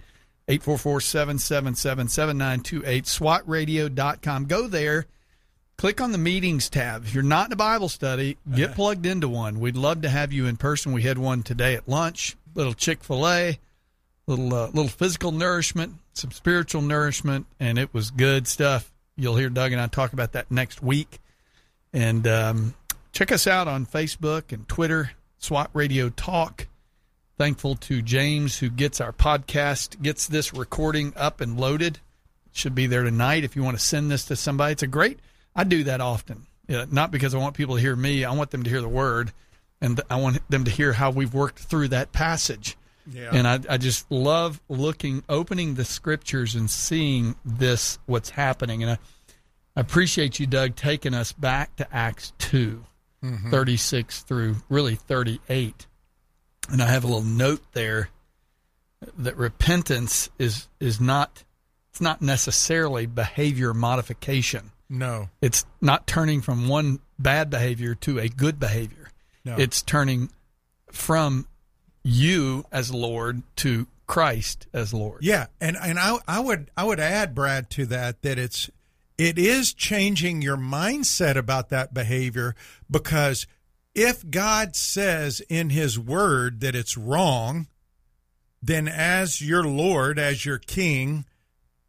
844-777-7928, 0.47 2.83
swatradio.com. 3.03 4.45
Go 4.45 4.67
there, 4.67 5.05
click 5.83 5.99
on 5.99 6.13
the 6.13 6.17
meetings 6.17 6.69
tab. 6.69 7.03
If 7.03 7.13
you're 7.13 7.23
not 7.23 7.47
in 7.47 7.51
a 7.51 7.57
Bible 7.57 7.89
study, 7.89 8.37
get 8.55 8.73
plugged 8.73 9.05
into 9.05 9.27
one. 9.27 9.59
We'd 9.59 9.75
love 9.75 10.03
to 10.03 10.09
have 10.09 10.31
you 10.31 10.45
in 10.45 10.55
person. 10.55 10.93
We 10.93 11.01
had 11.01 11.17
one 11.17 11.43
today 11.43 11.75
at 11.75 11.89
lunch, 11.89 12.37
little 12.55 12.73
Chick-fil-A, 12.73 13.59
little 14.25 14.55
uh, 14.55 14.67
little 14.67 14.87
physical 14.87 15.33
nourishment, 15.33 15.95
some 16.13 16.31
spiritual 16.31 16.83
nourishment, 16.83 17.47
and 17.59 17.77
it 17.77 17.93
was 17.93 18.11
good 18.11 18.47
stuff. 18.47 18.93
You'll 19.17 19.35
hear 19.35 19.49
Doug 19.49 19.73
and 19.73 19.81
I 19.81 19.87
talk 19.87 20.13
about 20.13 20.31
that 20.31 20.49
next 20.49 20.81
week. 20.81 21.19
And 21.91 22.25
um, 22.27 22.75
check 23.11 23.33
us 23.33 23.45
out 23.45 23.67
on 23.67 23.85
Facebook 23.85 24.53
and 24.53 24.65
Twitter, 24.69 25.11
SWAT 25.39 25.69
Radio 25.73 26.07
Talk. 26.07 26.67
Thankful 27.37 27.75
to 27.75 28.01
James 28.01 28.59
who 28.59 28.69
gets 28.69 29.01
our 29.01 29.11
podcast, 29.11 30.01
gets 30.01 30.27
this 30.27 30.53
recording 30.53 31.11
up 31.17 31.41
and 31.41 31.59
loaded. 31.59 31.99
It 32.45 32.55
should 32.55 32.73
be 32.73 32.87
there 32.87 33.03
tonight 33.03 33.43
if 33.43 33.57
you 33.57 33.63
want 33.63 33.77
to 33.77 33.83
send 33.83 34.09
this 34.09 34.23
to 34.27 34.37
somebody. 34.37 34.71
It's 34.71 34.83
a 34.83 34.87
great. 34.87 35.19
I 35.55 35.63
do 35.63 35.83
that 35.85 36.01
often, 36.01 36.47
Yeah, 36.67 36.85
not 36.89 37.11
because 37.11 37.35
I 37.35 37.37
want 37.37 37.55
people 37.55 37.75
to 37.75 37.81
hear 37.81 37.95
me. 37.95 38.23
I 38.23 38.33
want 38.33 38.51
them 38.51 38.63
to 38.63 38.69
hear 38.69 38.81
the 38.81 38.89
word, 38.89 39.31
and 39.81 39.99
I 40.09 40.15
want 40.15 40.47
them 40.49 40.63
to 40.63 40.71
hear 40.71 40.93
how 40.93 41.11
we've 41.11 41.33
worked 41.33 41.59
through 41.59 41.89
that 41.89 42.11
passage. 42.11 42.77
Yeah. 43.11 43.29
And 43.33 43.47
I, 43.47 43.59
I 43.69 43.77
just 43.77 44.09
love 44.11 44.61
looking, 44.69 45.23
opening 45.27 45.75
the 45.75 45.85
scriptures 45.85 46.55
and 46.55 46.69
seeing 46.69 47.35
this, 47.43 47.99
what's 48.05 48.29
happening. 48.31 48.81
And 48.81 48.93
I, 48.93 48.97
I 49.75 49.81
appreciate 49.81 50.39
you, 50.39 50.47
Doug, 50.47 50.75
taking 50.75 51.13
us 51.13 51.31
back 51.31 51.75
to 51.77 51.95
Acts 51.95 52.31
2, 52.39 52.83
mm-hmm. 53.23 53.51
36 53.51 54.21
through 54.21 54.55
really 54.69 54.95
38. 54.95 55.87
And 56.71 56.81
I 56.81 56.87
have 56.87 57.03
a 57.03 57.07
little 57.07 57.23
note 57.23 57.61
there 57.73 58.09
that 59.17 59.35
repentance 59.35 60.29
is, 60.39 60.69
is 60.79 61.01
not, 61.01 61.43
it's 61.91 61.99
not 61.99 62.21
necessarily 62.21 63.05
behavior 63.05 63.73
modification. 63.73 64.71
No. 64.93 65.29
It's 65.41 65.65
not 65.81 66.05
turning 66.05 66.41
from 66.41 66.67
one 66.67 66.99
bad 67.17 67.49
behavior 67.49 67.95
to 67.95 68.19
a 68.19 68.29
good 68.29 68.59
behavior. 68.59 69.09
No. 69.43 69.55
It's 69.57 69.81
turning 69.81 70.29
from 70.91 71.47
you 72.03 72.63
as 72.71 72.93
Lord 72.93 73.41
to 73.57 73.87
Christ 74.05 74.67
as 74.71 74.93
Lord. 74.93 75.23
Yeah, 75.23 75.47
and 75.59 75.75
and 75.81 75.97
I 75.97 76.17
I 76.27 76.39
would 76.39 76.69
I 76.77 76.83
would 76.83 76.99
add 76.99 77.33
Brad 77.33 77.71
to 77.71 77.87
that 77.87 78.21
that 78.21 78.37
it's 78.37 78.69
it 79.17 79.39
is 79.39 79.73
changing 79.73 80.43
your 80.43 80.57
mindset 80.57 81.37
about 81.37 81.69
that 81.69 81.93
behavior 81.93 82.55
because 82.89 83.47
if 83.95 84.29
God 84.29 84.75
says 84.75 85.41
in 85.49 85.71
his 85.71 85.97
word 85.97 86.59
that 86.59 86.75
it's 86.75 86.97
wrong, 86.97 87.67
then 88.61 88.87
as 88.87 89.41
your 89.41 89.63
Lord, 89.63 90.19
as 90.19 90.45
your 90.45 90.59
king 90.59 91.25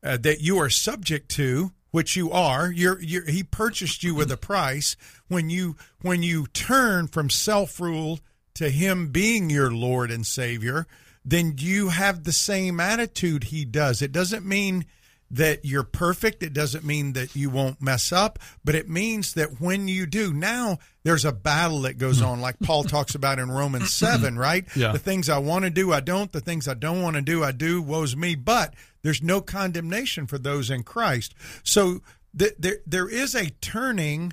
uh, 0.03 0.17
that 0.19 0.41
you 0.41 0.59
are 0.59 0.71
subject 0.71 1.31
to, 1.33 1.73
which 1.95 2.17
you 2.17 2.29
are, 2.33 2.73
you're, 2.73 3.01
you're 3.01 3.25
he 3.25 3.45
purchased 3.45 4.03
you 4.03 4.17
with 4.17 4.29
a 4.33 4.37
price 4.37 4.97
when 5.29 5.49
you 5.49 5.77
when 6.03 6.25
you 6.25 6.45
turn 6.49 7.07
from 7.07 7.31
self-rule 7.31 8.19
to 8.53 8.69
him 8.69 9.13
being 9.13 9.49
your 9.49 9.71
Lord 9.71 10.11
and 10.11 10.27
Savior, 10.27 10.89
then 11.25 11.55
you 11.57 11.91
have 11.91 12.25
the 12.25 12.33
same 12.33 12.81
attitude 12.81 13.45
he 13.45 13.65
does. 13.65 14.03
It 14.03 14.11
doesn't 14.11 14.45
mean 14.45 14.87
that 15.31 15.65
you're 15.65 15.85
perfect. 15.85 16.43
It 16.43 16.53
doesn't 16.53 16.85
mean 16.85 17.13
that 17.13 17.37
you 17.37 17.49
won't 17.49 17.81
mess 17.81 18.11
up, 18.11 18.41
but 18.65 18.75
it 18.75 18.89
means 18.89 19.35
that 19.35 19.61
when 19.61 19.87
you 19.87 20.05
do, 20.05 20.33
now 20.33 20.79
there's 21.05 21.25
a 21.25 21.33
battle 21.33 21.83
that 21.83 21.97
goes 21.97 22.19
hmm. 22.19 22.27
on, 22.27 22.41
like 22.41 22.59
Paul 22.59 22.83
talks 22.83 23.15
about 23.15 23.39
in 23.39 23.53
Romans 23.53 23.93
7, 23.93 24.35
hmm. 24.35 24.41
right? 24.41 24.65
Yeah. 24.75 24.91
The 24.91 24.99
things 24.99 25.29
I 25.29 25.39
want 25.39 25.65
to 25.65 25.71
do, 25.71 25.93
I 25.93 26.01
don't. 26.01 26.33
The 26.33 26.41
things 26.41 26.67
I 26.67 26.75
don't 26.75 27.03
want 27.03 27.15
to 27.15 27.23
do, 27.23 27.45
I 27.45 27.53
do. 27.53 27.81
Woe's 27.81 28.17
me. 28.17 28.35
But 28.35 28.75
there's 29.05 29.23
no 29.23 29.41
condemnation 29.41 30.27
for 30.27 30.39
those 30.39 30.71
in 30.71 30.83
Christ. 30.83 31.35
So 31.63 32.01
th- 32.37 32.55
there, 32.59 32.79
there 32.87 33.09
is 33.09 33.35
a 33.35 33.51
turning. 33.61 34.33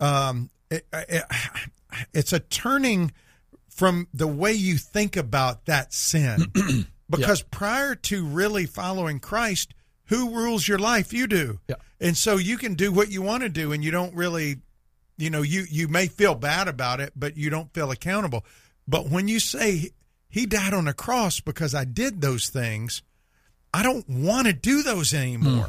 Um, 0.00 0.50
it, 0.70 0.86
it, 0.92 1.24
it's 2.14 2.32
a 2.32 2.40
turning 2.40 3.12
from 3.68 4.08
the 4.14 4.26
way 4.26 4.54
you 4.54 4.78
think 4.78 5.16
about 5.16 5.66
that 5.66 5.92
sin. 5.92 6.46
because 7.10 7.42
prior 7.42 7.94
to 7.94 8.24
really 8.26 8.64
following 8.64 9.20
Christ, 9.20 9.74
who 10.06 10.30
rules 10.30 10.66
your 10.66 10.78
life? 10.78 11.12
You 11.12 11.26
do. 11.26 11.60
Yeah. 11.68 11.76
And 12.00 12.16
so 12.16 12.38
you 12.38 12.56
can 12.56 12.74
do 12.74 12.90
what 12.90 13.10
you 13.10 13.20
want 13.20 13.42
to 13.42 13.50
do 13.50 13.70
and 13.72 13.84
you 13.84 13.90
don't 13.90 14.14
really 14.14 14.56
you 15.18 15.28
know, 15.28 15.42
you 15.42 15.66
you 15.70 15.86
may 15.86 16.06
feel 16.06 16.34
bad 16.34 16.66
about 16.66 17.00
it, 17.00 17.12
but 17.14 17.36
you 17.36 17.50
don't 17.50 17.74
feel 17.74 17.90
accountable. 17.90 18.46
But 18.88 19.10
when 19.10 19.28
you 19.28 19.38
say 19.38 19.90
he 20.30 20.46
died 20.46 20.72
on 20.72 20.88
a 20.88 20.94
cross 20.94 21.40
because 21.40 21.74
I 21.74 21.84
did 21.84 22.22
those 22.22 22.48
things, 22.48 23.02
I 23.72 23.82
don't 23.82 24.08
want 24.08 24.46
to 24.46 24.52
do 24.52 24.82
those 24.82 25.14
anymore. 25.14 25.68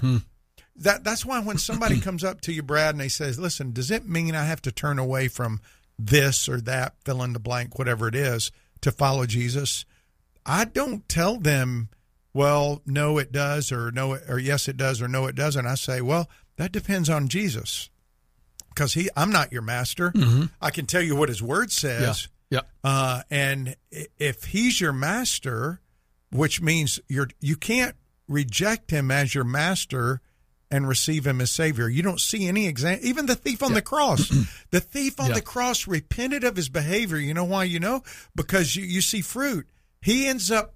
That 0.77 1.03
that's 1.03 1.25
why 1.25 1.39
when 1.39 1.57
somebody 1.57 1.99
comes 2.01 2.23
up 2.23 2.41
to 2.41 2.53
you, 2.53 2.63
Brad, 2.63 2.95
and 2.95 3.01
they 3.01 3.09
says, 3.09 3.39
"Listen, 3.39 3.71
does 3.71 3.91
it 3.91 4.07
mean 4.07 4.35
I 4.35 4.45
have 4.45 4.61
to 4.63 4.71
turn 4.71 4.97
away 4.99 5.27
from 5.27 5.61
this 5.99 6.49
or 6.49 6.59
that, 6.61 6.95
fill 7.05 7.21
in 7.21 7.33
the 7.33 7.39
blank, 7.39 7.77
whatever 7.77 8.07
it 8.07 8.15
is, 8.15 8.51
to 8.81 8.91
follow 8.91 9.25
Jesus?" 9.25 9.85
I 10.45 10.65
don't 10.65 11.07
tell 11.07 11.37
them, 11.37 11.89
"Well, 12.33 12.81
no, 12.85 13.19
it 13.19 13.31
does," 13.31 13.71
or 13.71 13.91
"No, 13.91 14.13
it, 14.13 14.23
or 14.27 14.39
yes, 14.39 14.67
it 14.67 14.77
does," 14.77 15.01
or 15.01 15.07
"No, 15.07 15.27
it 15.27 15.35
doesn't." 15.35 15.67
I 15.67 15.75
say, 15.75 16.01
"Well, 16.01 16.29
that 16.57 16.71
depends 16.71 17.09
on 17.09 17.27
Jesus." 17.27 17.89
Because 18.69 18.93
he, 18.93 19.09
I'm 19.17 19.31
not 19.31 19.51
your 19.51 19.61
master. 19.61 20.13
I 20.61 20.71
can 20.71 20.85
tell 20.85 21.01
you 21.01 21.13
what 21.15 21.27
his 21.27 21.43
word 21.43 21.73
says. 21.73 22.29
Yeah. 22.49 22.61
Uh, 22.85 23.23
and 23.29 23.75
if 24.17 24.45
he's 24.45 24.79
your 24.79 24.93
master, 24.93 25.80
which 26.31 26.61
means 26.61 26.99
you're 27.07 27.29
you 27.39 27.55
can't 27.55 27.95
reject 28.27 28.91
him 28.91 29.11
as 29.11 29.35
your 29.35 29.43
master 29.43 30.21
and 30.73 30.87
receive 30.87 31.27
him 31.27 31.41
as 31.41 31.51
savior. 31.51 31.89
You 31.89 32.01
don't 32.01 32.19
see 32.21 32.47
any 32.47 32.65
example. 32.67 33.05
Even 33.05 33.25
the 33.25 33.35
thief 33.35 33.61
on 33.61 33.73
the 33.73 33.81
cross, 33.81 34.29
the 34.71 34.79
thief 34.79 35.19
on 35.19 35.27
Yeah. 35.29 35.33
the 35.35 35.41
cross 35.41 35.85
repented 35.85 36.43
of 36.45 36.55
his 36.55 36.69
behavior. 36.69 37.17
You 37.17 37.33
know 37.33 37.43
why? 37.43 37.65
You 37.65 37.79
know 37.81 38.03
because 38.35 38.75
you, 38.75 38.83
you 38.85 39.01
see 39.01 39.21
fruit. 39.21 39.67
He 40.01 40.25
ends 40.27 40.49
up 40.49 40.75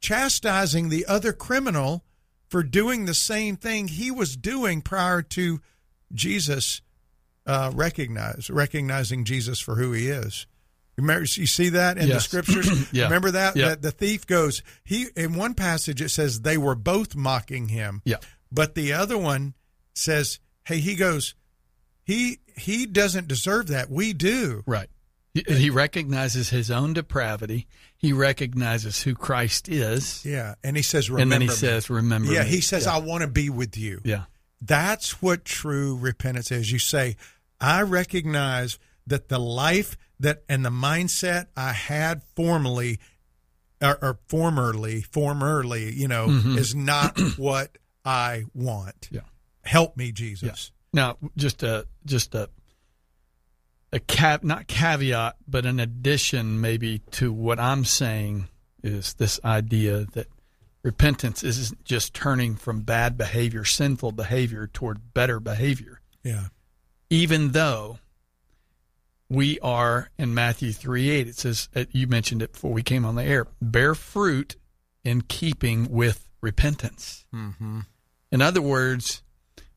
chastising 0.00 0.88
the 0.88 1.06
other 1.06 1.32
criminal 1.32 2.04
for 2.48 2.62
doing 2.62 3.04
the 3.04 3.14
same 3.14 3.56
thing 3.56 3.88
he 3.88 4.10
was 4.10 4.36
doing 4.36 4.80
prior 4.80 5.22
to 5.22 5.60
Jesus 6.12 6.80
uh, 7.46 7.70
recognize 7.74 8.50
recognizing 8.50 9.24
Jesus 9.24 9.58
for 9.60 9.76
who 9.76 9.92
he 9.92 10.08
is. 10.08 10.46
Remember, 10.98 11.20
you 11.30 11.46
see 11.46 11.70
that 11.70 11.96
in 11.96 12.08
the 12.08 12.20
scriptures. 12.20 12.68
Yeah. 12.92 13.04
Remember 13.04 13.30
that 13.30 13.56
Yeah. 13.56 13.68
that 13.70 13.82
the 13.82 13.90
thief 13.90 14.26
goes. 14.26 14.62
He 14.84 15.06
in 15.16 15.34
one 15.34 15.54
passage 15.54 16.02
it 16.02 16.10
says 16.10 16.40
they 16.42 16.58
were 16.58 16.74
both 16.74 17.14
mocking 17.14 17.68
him. 17.68 18.02
Yeah. 18.04 18.16
But 18.52 18.74
the 18.74 18.92
other 18.92 19.16
one 19.18 19.54
says, 19.94 20.40
"Hey, 20.64 20.78
he 20.80 20.94
goes, 20.94 21.34
he 22.04 22.38
he 22.56 22.86
doesn't 22.86 23.28
deserve 23.28 23.68
that. 23.68 23.90
We 23.90 24.12
do." 24.12 24.62
Right. 24.66 24.88
He, 25.34 25.44
he 25.46 25.70
recognizes 25.70 26.48
his 26.50 26.70
own 26.70 26.94
depravity. 26.94 27.66
He 27.96 28.12
recognizes 28.12 29.02
who 29.02 29.14
Christ 29.14 29.68
is. 29.68 30.24
Yeah, 30.24 30.54
and 30.64 30.76
he 30.76 30.82
says, 30.82 31.10
"Remember." 31.10 31.22
and 31.22 31.32
then 31.32 31.40
he 31.42 31.48
me." 31.48 31.54
says, 31.54 31.90
Remember 31.90 32.32
"Yeah." 32.32 32.42
me." 32.44 32.48
He 32.48 32.60
says, 32.60 32.86
yeah. 32.86 32.94
"I 32.94 32.98
want 32.98 33.20
to 33.22 33.28
be 33.28 33.50
with 33.50 33.76
you." 33.76 34.00
yeah. 34.04 34.24
That's 34.60 35.22
what 35.22 35.44
true 35.44 35.96
repentance 35.96 36.50
is. 36.50 36.72
You 36.72 36.80
say, 36.80 37.16
I 37.60 37.82
recognize 37.82 38.78
that 39.06 39.28
the 39.28 39.38
life 39.38 39.96
that 40.20 40.42
and 40.48 40.64
the 40.64 40.70
mindset 40.70 41.46
I 41.56 41.72
had 41.72 42.22
formerly 42.34 42.98
or, 43.80 43.98
or 44.02 44.18
formerly, 44.26 45.02
formerly, 45.02 45.92
you 45.92 46.08
know, 46.08 46.26
is 46.28 46.74
not 46.74 47.18
what 47.36 47.78
I 48.04 48.44
want. 48.54 49.02
Mm-hmm. 49.02 49.16
Yeah. 49.16 49.20
Help 49.62 49.96
me, 49.96 50.12
Jesus. 50.12 50.72
Now, 50.92 51.16
just 51.36 51.62
a 51.62 51.86
just 52.06 52.34
a 52.34 52.48
a 53.92 54.00
cap, 54.00 54.42
not 54.42 54.66
caveat, 54.66 55.36
but 55.46 55.64
an 55.66 55.80
addition 55.80 56.60
maybe 56.60 57.00
to 57.12 57.32
what 57.32 57.58
I'm 57.58 57.84
saying 57.84 58.48
is 58.82 59.14
this 59.14 59.40
idea 59.44 60.06
that 60.12 60.26
repentance 60.82 61.42
isn't 61.42 61.84
just 61.84 62.14
turning 62.14 62.54
from 62.56 62.80
bad 62.80 63.16
behavior, 63.16 63.64
sinful 63.64 64.12
behavior 64.12 64.66
toward 64.66 65.14
better 65.14 65.40
behavior. 65.40 66.00
Yeah. 66.22 66.48
Even 67.10 67.52
though 67.52 67.98
we 69.30 69.58
are 69.60 70.10
in 70.18 70.34
Matthew 70.34 70.72
3 70.72 71.10
8, 71.10 71.28
it 71.28 71.36
says, 71.36 71.68
uh, 71.74 71.84
you 71.92 72.06
mentioned 72.06 72.42
it 72.42 72.52
before 72.52 72.72
we 72.72 72.82
came 72.82 73.04
on 73.04 73.14
the 73.14 73.24
air, 73.24 73.46
bear 73.60 73.94
fruit 73.94 74.56
in 75.04 75.22
keeping 75.22 75.90
with 75.90 76.28
repentance. 76.40 77.24
Mm-hmm. 77.34 77.80
In 78.30 78.42
other 78.42 78.62
words, 78.62 79.22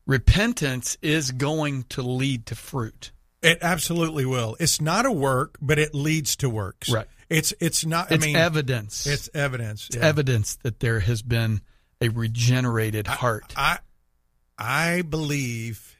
repentance 0.06 0.96
is 1.02 1.30
going 1.30 1.84
to 1.84 2.02
lead 2.02 2.46
to 2.46 2.54
fruit. 2.54 3.12
It 3.42 3.58
absolutely 3.60 4.24
will. 4.24 4.56
It's 4.60 4.80
not 4.80 5.04
a 5.04 5.12
work, 5.12 5.58
but 5.60 5.78
it 5.78 5.94
leads 5.94 6.36
to 6.36 6.48
works. 6.48 6.88
Right. 6.88 7.08
It's 7.28 7.52
it's 7.60 7.84
not. 7.84 8.12
It's 8.12 8.22
I 8.22 8.26
mean, 8.26 8.36
evidence. 8.36 9.06
It's 9.06 9.28
evidence. 9.34 9.86
It's 9.86 9.96
yeah. 9.96 10.06
evidence 10.06 10.56
that 10.56 10.80
there 10.80 11.00
has 11.00 11.22
been 11.22 11.62
a 12.00 12.08
regenerated 12.08 13.06
heart. 13.06 13.54
I 13.56 13.78
I 14.58 15.02
believe 15.02 15.96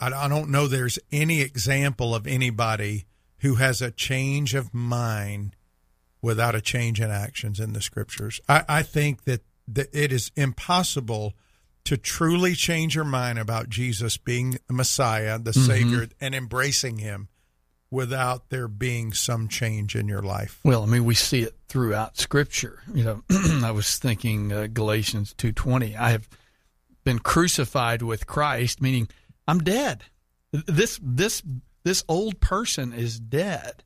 I, 0.00 0.12
I 0.12 0.28
don't 0.28 0.50
know 0.50 0.66
there's 0.66 0.98
any 1.12 1.40
example 1.40 2.14
of 2.14 2.26
anybody 2.26 3.06
who 3.38 3.56
has 3.56 3.82
a 3.82 3.90
change 3.90 4.54
of 4.54 4.72
mind 4.72 5.56
without 6.22 6.54
a 6.54 6.60
change 6.60 7.00
in 7.00 7.10
actions 7.10 7.60
in 7.60 7.72
the 7.72 7.82
scriptures. 7.82 8.40
I, 8.48 8.64
I 8.68 8.82
think 8.82 9.24
that, 9.24 9.42
that 9.68 9.88
it 9.92 10.12
is 10.12 10.32
impossible 10.36 11.34
to 11.84 11.96
truly 11.96 12.54
change 12.54 12.96
your 12.96 13.04
mind 13.04 13.38
about 13.38 13.68
Jesus 13.68 14.16
being 14.16 14.58
the 14.66 14.72
Messiah, 14.72 15.38
the 15.38 15.52
Savior, 15.52 16.08
and 16.20 16.34
embracing 16.34 16.98
him 16.98 17.28
without 17.92 18.50
there 18.50 18.66
being 18.66 19.12
some 19.12 19.46
change 19.46 19.94
in 19.94 20.08
your 20.08 20.22
life. 20.22 20.58
well, 20.64 20.82
I 20.82 20.86
mean, 20.86 21.04
we 21.04 21.14
see 21.14 21.42
it 21.42 21.54
throughout 21.68 22.18
Scripture. 22.18 22.80
You 22.92 23.04
know, 23.04 23.22
I 23.64 23.70
was 23.70 23.98
thinking 23.98 24.52
uh, 24.52 24.66
Galatians 24.66 25.32
two 25.34 25.52
twenty. 25.52 25.96
I 25.96 26.10
have 26.10 26.28
been 27.04 27.20
crucified 27.20 28.02
with 28.02 28.26
Christ, 28.26 28.82
meaning 28.82 29.08
I'm 29.46 29.58
dead. 29.60 30.04
This 30.52 30.98
this 31.02 31.42
this 31.84 32.04
old 32.08 32.40
person 32.40 32.92
is 32.92 33.20
dead. 33.20 33.84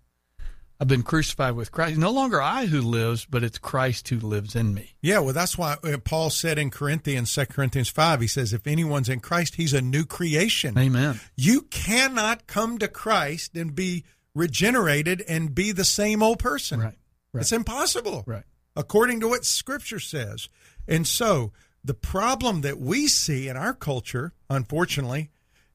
I've 0.80 0.88
been 0.88 1.02
crucified 1.02 1.56
with 1.56 1.70
Christ. 1.70 1.98
No 1.98 2.10
longer 2.10 2.40
I 2.40 2.64
who 2.64 2.80
lives, 2.80 3.26
but 3.26 3.44
it's 3.44 3.58
Christ 3.58 4.08
who 4.08 4.18
lives 4.18 4.56
in 4.56 4.72
me. 4.72 4.94
Yeah, 5.02 5.18
well, 5.18 5.34
that's 5.34 5.58
why 5.58 5.76
uh, 5.84 5.98
Paul 5.98 6.30
said 6.30 6.58
in 6.58 6.70
Corinthians, 6.70 7.34
2 7.34 7.46
Corinthians 7.46 7.90
5, 7.90 8.22
he 8.22 8.26
says, 8.26 8.54
if 8.54 8.66
anyone's 8.66 9.10
in 9.10 9.20
Christ, 9.20 9.56
he's 9.56 9.74
a 9.74 9.82
new 9.82 10.06
creation. 10.06 10.78
Amen. 10.78 11.20
You 11.36 11.62
cannot 11.62 12.46
come 12.46 12.78
to 12.78 12.88
Christ 12.88 13.54
and 13.56 13.74
be 13.74 14.04
regenerated 14.34 15.22
and 15.28 15.54
be 15.54 15.70
the 15.70 15.84
same 15.84 16.22
old 16.22 16.38
person. 16.38 16.80
Right. 16.80 16.94
Right. 17.34 17.42
It's 17.42 17.52
impossible. 17.52 18.24
Right. 18.26 18.44
According 18.74 19.20
to 19.20 19.28
what 19.28 19.44
Scripture 19.44 20.00
says. 20.00 20.48
And 20.88 21.06
so 21.06 21.52
the 21.84 21.94
problem 21.94 22.62
that 22.62 22.78
we 22.78 23.06
see 23.06 23.48
in 23.48 23.56
our 23.58 23.74
culture, 23.74 24.32
unfortunately, 24.48 25.30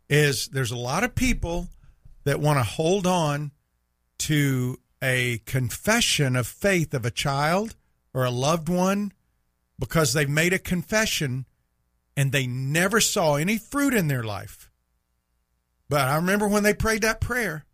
is 0.10 0.48
there's 0.48 0.72
a 0.72 0.78
lot 0.78 1.04
of 1.04 1.16
people 1.16 1.68
that 2.24 2.40
want 2.40 2.60
to 2.60 2.64
hold 2.64 3.08
on 3.08 3.52
to 4.18 4.80
a 5.02 5.40
confession 5.46 6.36
of 6.36 6.48
faith 6.48 6.94
of 6.94 7.06
a 7.06 7.12
child 7.12 7.76
or 8.14 8.24
a 8.24 8.32
loved 8.32 8.70
one 8.70 9.12
because 9.78 10.14
they've 10.14 10.30
made 10.30 10.54
a 10.54 10.60
confession 10.60 11.46
and 12.18 12.32
they 12.32 12.48
never 12.48 13.00
saw 13.02 13.36
any 13.36 13.58
fruit 13.58 13.94
in 13.94 14.08
their 14.08 14.24
life. 14.24 14.72
But 15.90 16.08
I 16.08 16.16
remember 16.16 16.48
when 16.48 16.64
they 16.64 16.74
prayed 16.74 17.02
that 17.04 17.22
prayer. 17.22 17.66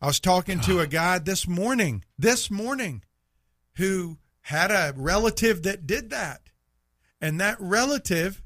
I 0.00 0.06
was 0.06 0.20
talking 0.20 0.60
to 0.60 0.80
a 0.80 0.86
guy 0.86 1.18
this 1.18 1.48
morning, 1.48 2.04
this 2.18 2.50
morning, 2.50 3.02
who 3.76 4.18
had 4.42 4.70
a 4.70 4.92
relative 4.94 5.62
that 5.62 5.86
did 5.86 6.10
that. 6.10 6.42
And 7.20 7.40
that 7.40 7.56
relative, 7.58 8.42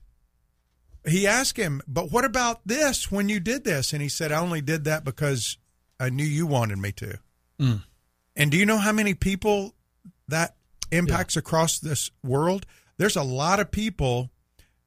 he 1.10 1.26
asked 1.26 1.56
him, 1.56 1.80
But 1.86 2.10
what 2.10 2.24
about 2.24 2.60
this 2.66 3.10
when 3.10 3.28
you 3.28 3.40
did 3.40 3.64
this? 3.64 3.92
And 3.92 4.02
he 4.02 4.08
said, 4.08 4.32
I 4.32 4.40
only 4.40 4.60
did 4.60 4.84
that 4.84 5.04
because 5.04 5.56
I 6.00 6.10
knew 6.10 6.24
you 6.24 6.46
wanted 6.46 6.78
me 6.78 6.92
to. 6.92 7.18
Mm. 7.60 7.82
And 8.36 8.50
do 8.50 8.56
you 8.56 8.66
know 8.66 8.78
how 8.78 8.92
many 8.92 9.14
people 9.14 9.74
that 10.28 10.56
impacts 10.92 11.36
across 11.36 11.78
this 11.78 12.10
world? 12.22 12.66
There's 12.96 13.16
a 13.16 13.22
lot 13.22 13.60
of 13.60 13.70
people 13.70 14.30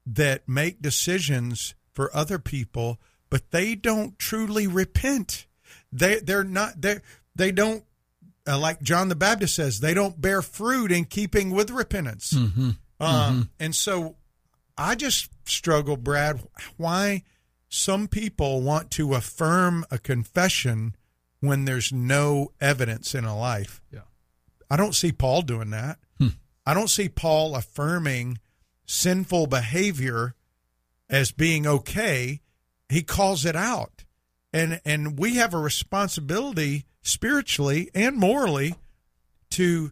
that 0.05 0.47
make 0.47 0.81
decisions 0.81 1.75
for 1.93 2.15
other 2.15 2.39
people, 2.39 2.99
but 3.29 3.51
they 3.51 3.75
don't 3.75 4.17
truly 4.17 4.67
repent. 4.67 5.47
They 5.91 6.19
they're 6.19 6.43
not 6.43 6.81
they 6.81 6.99
they 7.35 7.51
don't 7.51 7.83
uh, 8.47 8.57
like 8.57 8.81
John 8.81 9.09
the 9.09 9.15
Baptist 9.15 9.55
says 9.55 9.79
they 9.79 9.93
don't 9.93 10.19
bear 10.19 10.41
fruit 10.41 10.91
in 10.91 11.05
keeping 11.05 11.51
with 11.51 11.69
repentance. 11.69 12.31
Mm-hmm. 12.31 12.71
Um, 12.99 13.49
And 13.59 13.75
so 13.75 14.15
I 14.77 14.95
just 14.95 15.29
struggle, 15.51 15.97
Brad, 15.97 16.41
why 16.77 17.23
some 17.69 18.07
people 18.07 18.61
want 18.61 18.91
to 18.91 19.13
affirm 19.13 19.85
a 19.89 19.97
confession 19.97 20.95
when 21.39 21.65
there's 21.65 21.91
no 21.91 22.51
evidence 22.59 23.15
in 23.15 23.25
a 23.25 23.37
life. 23.37 23.81
Yeah. 23.91 24.01
I 24.69 24.77
don't 24.77 24.95
see 24.95 25.11
Paul 25.11 25.41
doing 25.41 25.71
that. 25.71 25.97
Hmm. 26.17 26.27
I 26.65 26.73
don't 26.73 26.89
see 26.89 27.09
Paul 27.09 27.55
affirming 27.55 28.39
sinful 28.85 29.47
behavior 29.47 30.35
as 31.09 31.31
being 31.31 31.67
okay. 31.67 32.41
He 32.89 33.03
calls 33.03 33.45
it 33.45 33.55
out. 33.55 34.05
And 34.53 34.81
and 34.85 35.17
we 35.17 35.35
have 35.35 35.53
a 35.53 35.57
responsibility 35.57 36.85
spiritually 37.01 37.89
and 37.95 38.17
morally 38.17 38.75
to 39.51 39.91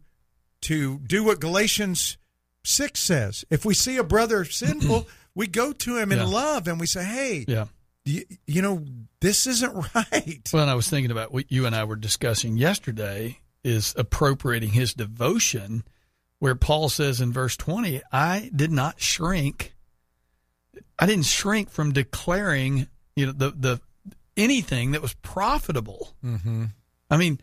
to 0.62 0.99
do 0.99 1.24
what 1.24 1.39
Galatians 1.39 2.18
6 2.64 2.99
says. 2.99 3.45
If 3.49 3.64
we 3.64 3.74
see 3.74 3.97
a 3.97 4.03
brother 4.03 4.43
sinful, 4.43 5.07
we 5.36 5.48
go 5.48 5.72
to 5.74 5.98
him 5.98 6.12
in 6.12 6.18
Yeah. 6.20 6.26
love 6.26 6.68
and 6.68 6.80
we 6.80 6.86
say, 6.88 7.04
"Hey, 7.04 7.46
Yeah. 7.48 7.66
you, 8.06 8.24
you 8.48 8.62
know, 8.62 8.86
this 9.22 9.48
isn't 9.48 9.74
right." 9.96 10.50
Well, 10.54 10.64
and 10.64 10.72
I 10.72 10.76
was 10.76 10.90
thinking 10.90 11.12
about 11.12 11.32
what 11.32 11.52
you 11.52 11.66
and 11.66 11.76
I 11.76 11.84
were 11.84 11.96
discussing 11.96 12.58
yesterday 12.58 13.40
is 13.64 13.94
appropriating 13.98 14.70
his 14.72 14.94
devotion, 14.94 15.84
where 16.40 16.56
Paul 16.56 16.90
says 16.90 17.20
in 17.22 17.34
verse 17.34 17.58
20, 17.58 18.02
I 18.12 18.50
did 18.56 18.72
not 18.72 19.02
shrink. 19.02 19.76
I 20.98 21.06
didn't 21.06 21.26
shrink 21.26 21.70
from 21.70 21.92
declaring, 21.94 22.88
you 23.16 23.26
know, 23.26 23.32
the, 23.34 23.52
the 23.52 23.82
anything 24.38 24.92
that 24.92 25.02
was 25.02 25.14
profitable. 25.16 26.14
Mm-hmm. 26.24 26.66
I 27.10 27.18
mean, 27.18 27.42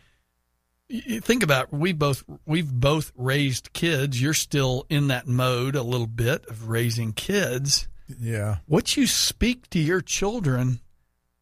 think 0.89 1.43
about 1.43 1.73
we 1.73 1.93
both 1.93 2.25
we've 2.47 2.73
both 2.73 3.13
raised 3.17 3.73
kids. 3.73 4.21
You're 4.21 4.35
still 4.35 4.87
in 4.89 5.09
that 5.09 5.27
mode 5.27 5.75
a 5.77 5.83
little 5.83 6.07
bit 6.07 6.47
of 6.47 6.69
raising 6.69 7.13
kids. 7.13 7.89
Yeah. 8.21 8.59
What 8.67 8.97
you 8.97 9.07
speak 9.07 9.69
to 9.71 9.79
your 9.79 10.01
children 10.01 10.81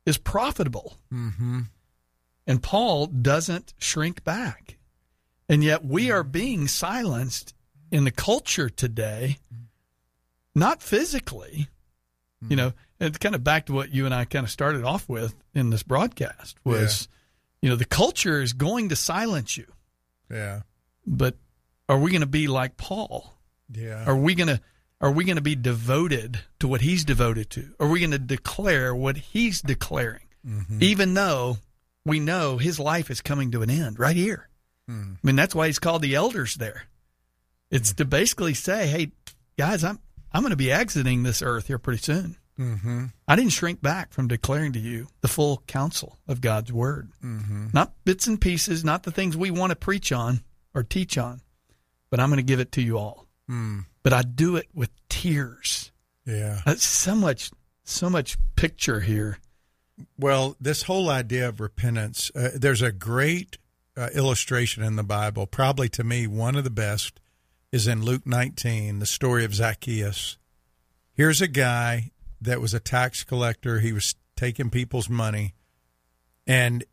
is 0.07 0.17
profitable. 0.19 0.97
Mm-hmm. 1.13 1.61
And 2.47 2.63
Paul 2.63 3.07
doesn't 3.07 3.75
shrink 3.79 4.25
back. 4.25 4.79
And 5.49 5.63
yet 5.63 5.85
we 5.85 6.11
are 6.11 6.23
being 6.23 6.69
silenced 6.69 7.55
in 7.91 8.05
the 8.05 8.11
culture 8.11 8.69
today 8.69 9.39
not 10.55 10.83
physically. 10.83 11.69
You 12.47 12.57
know, 12.57 12.73
and 13.01 13.19
kind 13.19 13.35
of 13.35 13.43
back 13.43 13.67
to 13.67 13.73
what 13.73 13.95
you 13.95 14.05
and 14.05 14.15
I 14.15 14.27
kind 14.27 14.45
of 14.45 14.51
started 14.51 14.85
off 14.85 15.09
with 15.09 15.35
in 15.55 15.71
this 15.71 15.83
broadcast 15.83 16.59
was, 16.63 17.09
you 17.65 17.71
know, 17.71 17.77
the 17.77 17.87
culture 17.87 18.43
is 18.43 18.53
going 18.53 18.91
to 18.91 18.97
silence 18.97 19.57
you, 19.57 19.65
Yeah. 20.31 20.61
but 21.07 21.35
are 21.89 21.99
we 21.99 22.11
going 22.11 22.21
to 22.21 22.27
be 22.27 22.47
like 22.47 22.77
Paul? 22.77 23.33
Yeah. 23.73 24.05
Are 24.05 24.15
we 24.15 24.35
going 24.35 24.49
to 24.49 24.61
are 25.01 25.11
we 25.11 25.25
going 25.25 25.37
to 25.37 25.43
be 25.43 25.55
devoted 25.55 26.41
to 26.61 26.69
what 26.69 26.83
he's 26.83 27.07
devoted 27.07 27.49
to? 27.51 27.75
Are 27.81 27.89
we 27.89 28.01
going 28.01 28.11
to 28.11 28.19
declare 28.19 28.95
what 28.95 29.17
he's 29.17 29.62
declaring, 29.62 30.27
mm-hmm. 30.47 30.83
even 30.83 31.15
though 31.15 31.57
we 32.05 32.21
know 32.21 32.59
his 32.59 32.79
life 32.79 33.11
is 33.11 33.23
coming 33.23 33.51
to 33.53 33.62
an 33.62 33.71
end 33.71 33.99
right 33.99 34.15
here? 34.15 34.51
Hmm. 34.87 35.15
I 35.15 35.27
mean, 35.27 35.37
that's 35.37 35.55
why 35.55 35.67
he's 35.67 35.79
called 35.79 36.03
the 36.03 36.17
elders 36.17 36.57
there. 36.57 36.85
It's 37.71 37.93
hmm. 37.93 37.97
to 37.97 38.05
basically 38.05 38.53
say, 38.53 38.89
"Hey, 38.89 39.12
guys, 39.57 39.85
I'm 39.85 40.01
I'm 40.35 40.43
going 40.43 40.51
to 40.51 40.57
be 40.57 40.71
exiting 40.71 41.23
this 41.23 41.41
earth 41.41 41.69
here 41.69 41.79
pretty 41.79 42.03
soon. 42.03 42.37
Mm-hmm. 42.59 43.07
I 43.27 43.37
didn't 43.37 43.53
shrink 43.53 43.83
back 43.83 44.13
from 44.13 44.29
declaring 44.29 44.73
to 44.75 44.79
you 44.79 45.09
the 45.21 45.29
full 45.29 45.63
counsel 45.67 46.19
of 46.29 46.41
God's 46.41 46.73
word, 46.73 47.11
mm-hmm. 47.23 47.69
not 47.73 47.93
bits 48.05 48.27
and 48.27 48.41
pieces, 48.41 48.85
not 48.85 49.03
the 49.03 49.11
things 49.11 49.37
we 49.37 49.51
want 49.51 49.71
to 49.71 49.77
preach 49.77 50.13
on 50.13 50.41
or 50.75 50.83
teach 50.83 51.19
on, 51.19 51.41
but 52.11 52.21
I'm 52.21 52.29
going 52.29 52.39
to 52.39 52.43
give 52.43 52.61
it 52.61 52.73
to 52.73 52.83
you 52.83 52.99
all. 52.99 53.27
Mm. 53.51 53.87
But 54.03 54.13
I 54.13 54.23
do 54.23 54.57
it 54.57 54.69
with 54.75 54.91
tears. 55.09 55.93
Yeah. 56.27 56.61
That's 56.65 56.85
so 56.85 57.15
much, 57.15 57.51
so 57.85 58.11
much 58.11 58.37
picture 58.57 59.01
here. 59.01 59.39
Well, 60.19 60.57
this 60.61 60.83
whole 60.83 61.09
idea 61.09 61.49
of 61.49 61.61
repentance, 61.61 62.31
uh, 62.35 62.51
there's 62.55 62.83
a 62.83 62.93
great 62.93 63.59
uh, 63.97 64.09
illustration 64.15 64.83
in 64.83 64.97
the 64.97 65.05
Bible. 65.05 65.47
Probably 65.47 65.89
to 65.91 66.05
me, 66.05 66.27
one 66.27 66.57
of 66.57 66.65
the 66.65 66.71
best 66.71 67.21
is 67.71 67.87
in 67.87 68.05
Luke 68.05 68.27
19, 68.27 68.99
the 68.99 69.07
story 69.07 69.45
of 69.45 69.55
Zacchaeus. 69.55 70.37
Here's 71.13 71.41
a 71.41 71.49
guy 71.49 72.11
that 72.45 72.61
was 72.61 72.75
a 72.75 72.81
tax 72.81 73.25
collector. 73.25 73.81
He 73.81 73.93
was 73.93 74.15
taking 74.37 74.71
people's 74.71 75.09
money. 75.09 75.55
And 76.47 76.85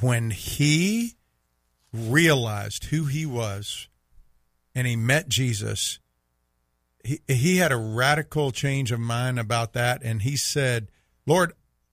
when 0.00 0.30
he 0.30 1.16
realized 1.92 2.84
who 2.86 3.06
he 3.06 3.26
was 3.26 3.88
and 4.74 4.86
he 4.86 4.96
met 4.96 5.28
Jesus, 5.28 5.98
he, 7.04 7.20
he 7.26 7.56
had 7.56 7.72
a 7.72 7.76
radical 7.76 8.52
change 8.52 8.92
of 8.92 9.00
mind 9.00 9.38
about 9.38 9.72
that. 9.72 10.02
And 10.02 10.22
he 10.22 10.36
said, 10.36 10.88
Lord, 11.26 11.52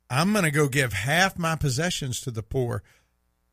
I'm 0.10 0.32
going 0.32 0.46
to 0.46 0.52
go 0.52 0.68
give 0.68 0.94
half 0.94 1.38
my 1.38 1.56
possessions 1.56 2.22
to 2.22 2.32
the 2.32 2.44
poor. 2.44 2.84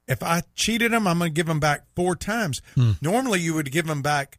If 0.07 0.23
I 0.23 0.43
cheated 0.55 0.93
them, 0.93 1.07
I'm 1.07 1.19
going 1.19 1.31
to 1.31 1.35
give 1.35 1.47
them 1.47 1.61
back 1.61 1.87
four 1.97 2.15
times. 2.15 2.61
Normally, 3.01 3.41
you 3.41 3.55
would 3.55 3.73
give 3.73 3.87
them 3.87 4.03
back 4.03 4.39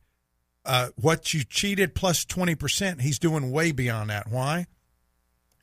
uh, 0.64 0.90
what 0.96 1.34
you 1.34 1.44
cheated 1.44 1.96
plus 1.96 2.24
20%. 2.26 3.02
He's 3.02 3.18
doing 3.20 3.52
way 3.52 3.72
beyond 3.72 4.12
that. 4.12 4.28
Why? 4.30 4.68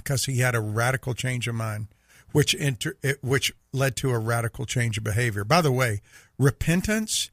Because 0.03 0.24
he 0.24 0.38
had 0.38 0.55
a 0.55 0.61
radical 0.61 1.14
change 1.14 1.48
of 1.48 1.55
mind, 1.55 1.88
which 2.32 2.55
inter- 2.55 2.96
it, 3.03 3.22
which 3.22 3.55
led 3.72 3.96
to 3.96 4.11
a 4.11 4.18
radical 4.18 4.66
change 4.66 4.98
of 4.98 5.05
behavior. 5.05 5.44
By 5.44 5.61
the 5.61 5.72
way, 5.72 6.00
repentance 6.38 7.30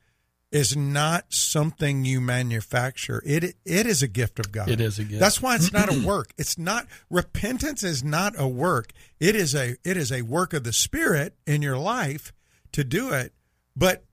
is 0.52 0.76
not 0.76 1.26
something 1.30 2.06
you 2.06 2.20
manufacture. 2.20 3.22
It 3.26 3.56
it 3.66 3.86
is 3.86 4.02
a 4.02 4.08
gift 4.08 4.40
of 4.40 4.52
God. 4.52 4.70
It 4.70 4.82
is 4.82 4.98
a 4.98 5.04
gift. 5.04 5.20
That's 5.20 5.42
why 5.42 5.56
it's 5.56 5.72
not 5.72 5.94
a 5.94 6.00
work. 6.08 6.34
It's 6.38 6.58
not 6.58 6.88
repentance 7.10 7.84
is 7.84 8.04
not 8.04 8.34
a 8.38 8.48
work. 8.48 8.92
It 9.20 9.36
is 9.36 9.54
a 9.54 9.76
it 9.84 9.98
is 9.98 10.12
a 10.12 10.24
work 10.24 10.54
of 10.54 10.64
the 10.64 10.74
spirit 10.74 11.36
in 11.46 11.62
your 11.62 11.78
life 11.78 12.34
to 12.72 12.84
do 12.84 13.12
it. 13.12 13.34
But 13.76 14.04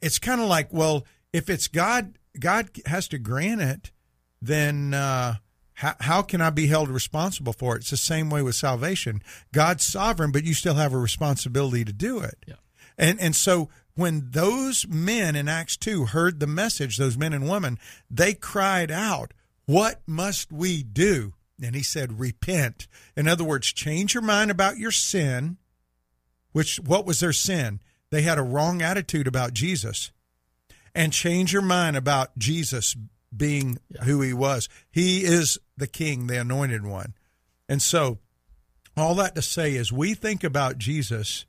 it's 0.00 0.18
kind 0.18 0.40
of 0.40 0.48
like, 0.48 0.72
well, 0.72 1.04
if 1.32 1.50
it's 1.50 1.68
God 1.68 2.18
God 2.38 2.70
has 2.86 3.06
to 3.08 3.18
grant 3.18 3.60
it, 3.60 3.90
then 4.40 4.94
uh 4.94 5.34
how, 5.80 5.94
how 5.98 6.22
can 6.22 6.42
I 6.42 6.50
be 6.50 6.66
held 6.66 6.90
responsible 6.90 7.54
for 7.54 7.74
it? 7.74 7.80
It's 7.80 7.90
the 7.90 7.96
same 7.96 8.28
way 8.28 8.42
with 8.42 8.54
salvation. 8.54 9.22
God's 9.50 9.82
sovereign, 9.82 10.30
but 10.30 10.44
you 10.44 10.52
still 10.52 10.74
have 10.74 10.92
a 10.92 10.98
responsibility 10.98 11.86
to 11.86 11.92
do 11.92 12.20
it. 12.20 12.36
Yeah. 12.46 12.56
And 12.98 13.18
and 13.18 13.34
so 13.34 13.70
when 13.94 14.28
those 14.32 14.86
men 14.86 15.34
in 15.34 15.48
Acts 15.48 15.78
2 15.78 16.06
heard 16.06 16.38
the 16.38 16.46
message, 16.46 16.98
those 16.98 17.16
men 17.16 17.32
and 17.32 17.48
women, 17.48 17.78
they 18.10 18.34
cried 18.34 18.90
out, 18.90 19.32
What 19.64 20.02
must 20.06 20.52
we 20.52 20.82
do? 20.82 21.32
And 21.62 21.74
he 21.74 21.82
said, 21.82 22.20
Repent. 22.20 22.86
In 23.16 23.26
other 23.26 23.44
words, 23.44 23.72
change 23.72 24.12
your 24.12 24.22
mind 24.22 24.50
about 24.50 24.76
your 24.76 24.90
sin, 24.90 25.56
which 26.52 26.76
what 26.76 27.06
was 27.06 27.20
their 27.20 27.32
sin? 27.32 27.80
They 28.10 28.20
had 28.20 28.36
a 28.36 28.42
wrong 28.42 28.82
attitude 28.82 29.26
about 29.26 29.54
Jesus. 29.54 30.12
And 30.94 31.10
change 31.10 31.54
your 31.54 31.62
mind 31.62 31.96
about 31.96 32.36
Jesus 32.36 32.96
being 33.34 33.78
who 34.04 34.20
he 34.20 34.32
was. 34.32 34.68
He 34.90 35.24
is 35.24 35.58
the 35.76 35.86
king, 35.86 36.26
the 36.26 36.40
anointed 36.40 36.84
one. 36.84 37.14
And 37.68 37.80
so, 37.80 38.18
all 38.96 39.14
that 39.16 39.34
to 39.36 39.42
say 39.42 39.74
is, 39.76 39.92
we 39.92 40.14
think 40.14 40.42
about 40.42 40.78
Jesus 40.78 41.46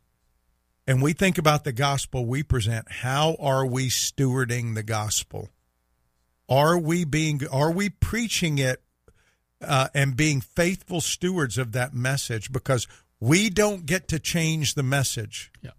and 0.87 1.01
we 1.01 1.13
think 1.13 1.37
about 1.37 1.63
the 1.63 1.71
gospel 1.71 2.25
we 2.25 2.43
present, 2.43 2.91
how 2.91 3.35
are 3.39 3.65
we 3.65 3.87
stewarding 3.87 4.75
the 4.75 4.83
gospel? 4.83 5.49
Are 6.49 6.77
we 6.77 7.05
being 7.05 7.41
are 7.51 7.71
we 7.71 7.89
preaching 7.89 8.57
it 8.57 8.81
uh, 9.61 9.87
and 9.93 10.17
being 10.17 10.41
faithful 10.41 10.99
stewards 10.99 11.57
of 11.57 11.71
that 11.71 11.93
message? 11.93 12.51
Because 12.51 12.87
we 13.19 13.49
don't 13.49 13.85
get 13.85 14.07
to 14.09 14.19
change 14.19 14.73
the 14.73 14.83
message. 14.83 15.51
Yeah. 15.61 15.71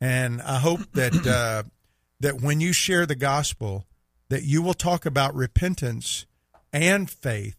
And 0.00 0.40
I 0.40 0.58
hope 0.58 0.80
that 0.94 1.26
uh, 1.26 1.64
that 2.20 2.40
when 2.40 2.60
you 2.60 2.72
share 2.72 3.04
the 3.04 3.14
gospel, 3.16 3.84
that 4.32 4.44
you 4.44 4.62
will 4.62 4.72
talk 4.72 5.04
about 5.04 5.34
repentance 5.34 6.24
and 6.72 7.10
faith. 7.10 7.58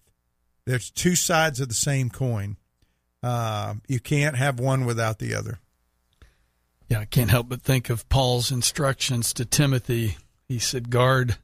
There's 0.65 0.89
two 0.89 1.15
sides 1.15 1.59
of 1.59 1.67
the 1.67 1.76
same 1.76 2.09
coin. 2.09 2.57
Uh, 3.21 3.76
you 3.88 3.99
can't 3.99 4.36
have 4.36 4.59
one 4.59 4.84
without 4.84 5.19
the 5.19 5.36
other. 5.36 5.59
Yeah, 6.89 7.01
I 7.01 7.05
can't 7.05 7.30
help 7.30 7.47
but 7.47 7.61
think 7.61 7.91
of 7.91 8.09
Paul's 8.09 8.51
instructions 8.51 9.34
to 9.34 9.45
Timothy. 9.45 10.17
He 10.47 10.57
said, 10.57 10.89
"Guard, 10.89 11.38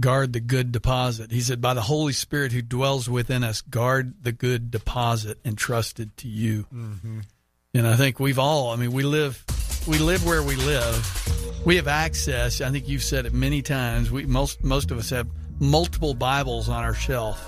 guard 0.00 0.32
the 0.32 0.40
good 0.40 0.72
deposit." 0.72 1.32
He 1.32 1.42
said, 1.42 1.60
"By 1.60 1.74
the 1.74 1.82
Holy 1.82 2.14
Spirit 2.14 2.52
who 2.52 2.62
dwells 2.62 3.10
within 3.10 3.44
us, 3.44 3.60
guard 3.60 4.14
the 4.22 4.32
good 4.32 4.70
deposit 4.70 5.38
entrusted 5.44 6.16
to 6.16 6.28
you." 6.28 6.66
Mm-hmm. 6.74 7.20
And 7.74 7.86
I 7.86 7.96
think 7.96 8.18
we've 8.18 8.38
all. 8.38 8.70
I 8.70 8.76
mean, 8.76 8.92
we 8.92 9.02
live, 9.02 9.44
we 9.86 9.98
live 9.98 10.24
where 10.24 10.42
we 10.42 10.56
live. 10.56 11.62
We 11.64 11.76
have 11.76 11.88
access. 11.88 12.60
I 12.60 12.70
think 12.70 12.88
you've 12.88 13.02
said 13.02 13.26
it 13.26 13.32
many 13.32 13.62
times. 13.62 14.10
We 14.10 14.24
most 14.26 14.62
most 14.64 14.90
of 14.90 14.98
us 14.98 15.10
have 15.10 15.28
multiple 15.60 16.14
Bibles 16.14 16.68
on 16.68 16.84
our 16.84 16.94
shelf. 16.94 17.40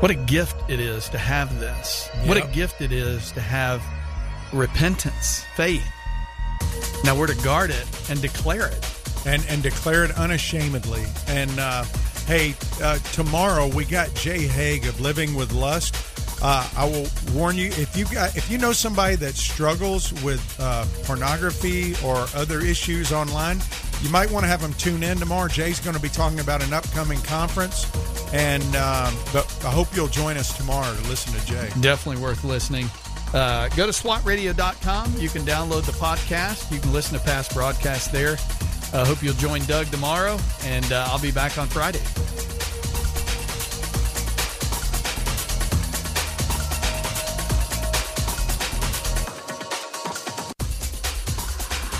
What 0.00 0.10
a 0.10 0.14
gift 0.14 0.70
it 0.70 0.80
is 0.80 1.08
to 1.10 1.18
have 1.18 1.58
this. 1.60 2.08
What 2.24 2.36
a 2.36 2.46
gift 2.52 2.80
it 2.80 2.92
is 2.92 3.32
to 3.32 3.40
have 3.40 3.82
repentance, 4.52 5.44
faith. 5.56 5.84
Now 7.04 7.16
we're 7.18 7.26
to 7.28 7.44
guard 7.44 7.70
it 7.70 7.86
and 8.10 8.20
declare 8.20 8.68
it. 8.68 8.94
and 9.26 9.44
and 9.48 9.62
declare 9.62 10.04
it 10.04 10.12
unashamedly. 10.12 11.04
And 11.26 11.50
uh, 11.58 11.84
hey, 12.26 12.54
uh, 12.82 12.98
tomorrow 13.12 13.66
we 13.68 13.84
got 13.84 14.14
Jay 14.14 14.46
Haig 14.46 14.86
of 14.86 15.00
Living 15.00 15.34
with 15.34 15.52
Lust. 15.52 15.94
Uh, 16.40 16.68
I 16.76 16.84
will 16.84 17.06
warn 17.34 17.56
you 17.56 17.66
if 17.66 17.96
you 17.96 18.04
got 18.06 18.36
if 18.36 18.50
you 18.50 18.58
know 18.58 18.72
somebody 18.72 19.16
that 19.16 19.34
struggles 19.34 20.12
with 20.22 20.42
uh, 20.60 20.84
pornography 21.04 21.94
or 22.04 22.26
other 22.34 22.60
issues 22.60 23.12
online, 23.12 23.60
you 24.02 24.10
might 24.10 24.30
want 24.30 24.44
to 24.44 24.48
have 24.48 24.60
them 24.60 24.72
tune 24.74 25.02
in 25.02 25.18
tomorrow. 25.18 25.48
Jay's 25.48 25.80
going 25.80 25.96
to 25.96 26.02
be 26.02 26.08
talking 26.08 26.40
about 26.40 26.62
an 26.62 26.72
upcoming 26.72 27.20
conference, 27.22 27.86
and 28.32 28.62
um, 28.76 29.14
but 29.32 29.46
I 29.64 29.70
hope 29.70 29.94
you'll 29.96 30.06
join 30.08 30.36
us 30.36 30.56
tomorrow 30.56 30.94
to 30.94 31.08
listen 31.08 31.32
to 31.38 31.46
Jay. 31.46 31.68
Definitely 31.80 32.22
worth 32.22 32.44
listening. 32.44 32.88
Uh, 33.34 33.68
go 33.70 33.84
to 33.84 33.92
swatradio.com. 33.92 35.14
You 35.18 35.28
can 35.28 35.42
download 35.42 35.84
the 35.84 35.92
podcast. 35.92 36.72
You 36.72 36.80
can 36.80 36.92
listen 36.92 37.18
to 37.18 37.24
past 37.24 37.52
broadcasts 37.52 38.08
there. 38.08 38.36
I 38.94 39.04
hope 39.04 39.22
you'll 39.22 39.34
join 39.34 39.62
Doug 39.64 39.88
tomorrow, 39.88 40.38
and 40.64 40.90
uh, 40.92 41.08
I'll 41.08 41.20
be 41.20 41.30
back 41.32 41.58
on 41.58 41.66
Friday. 41.66 42.00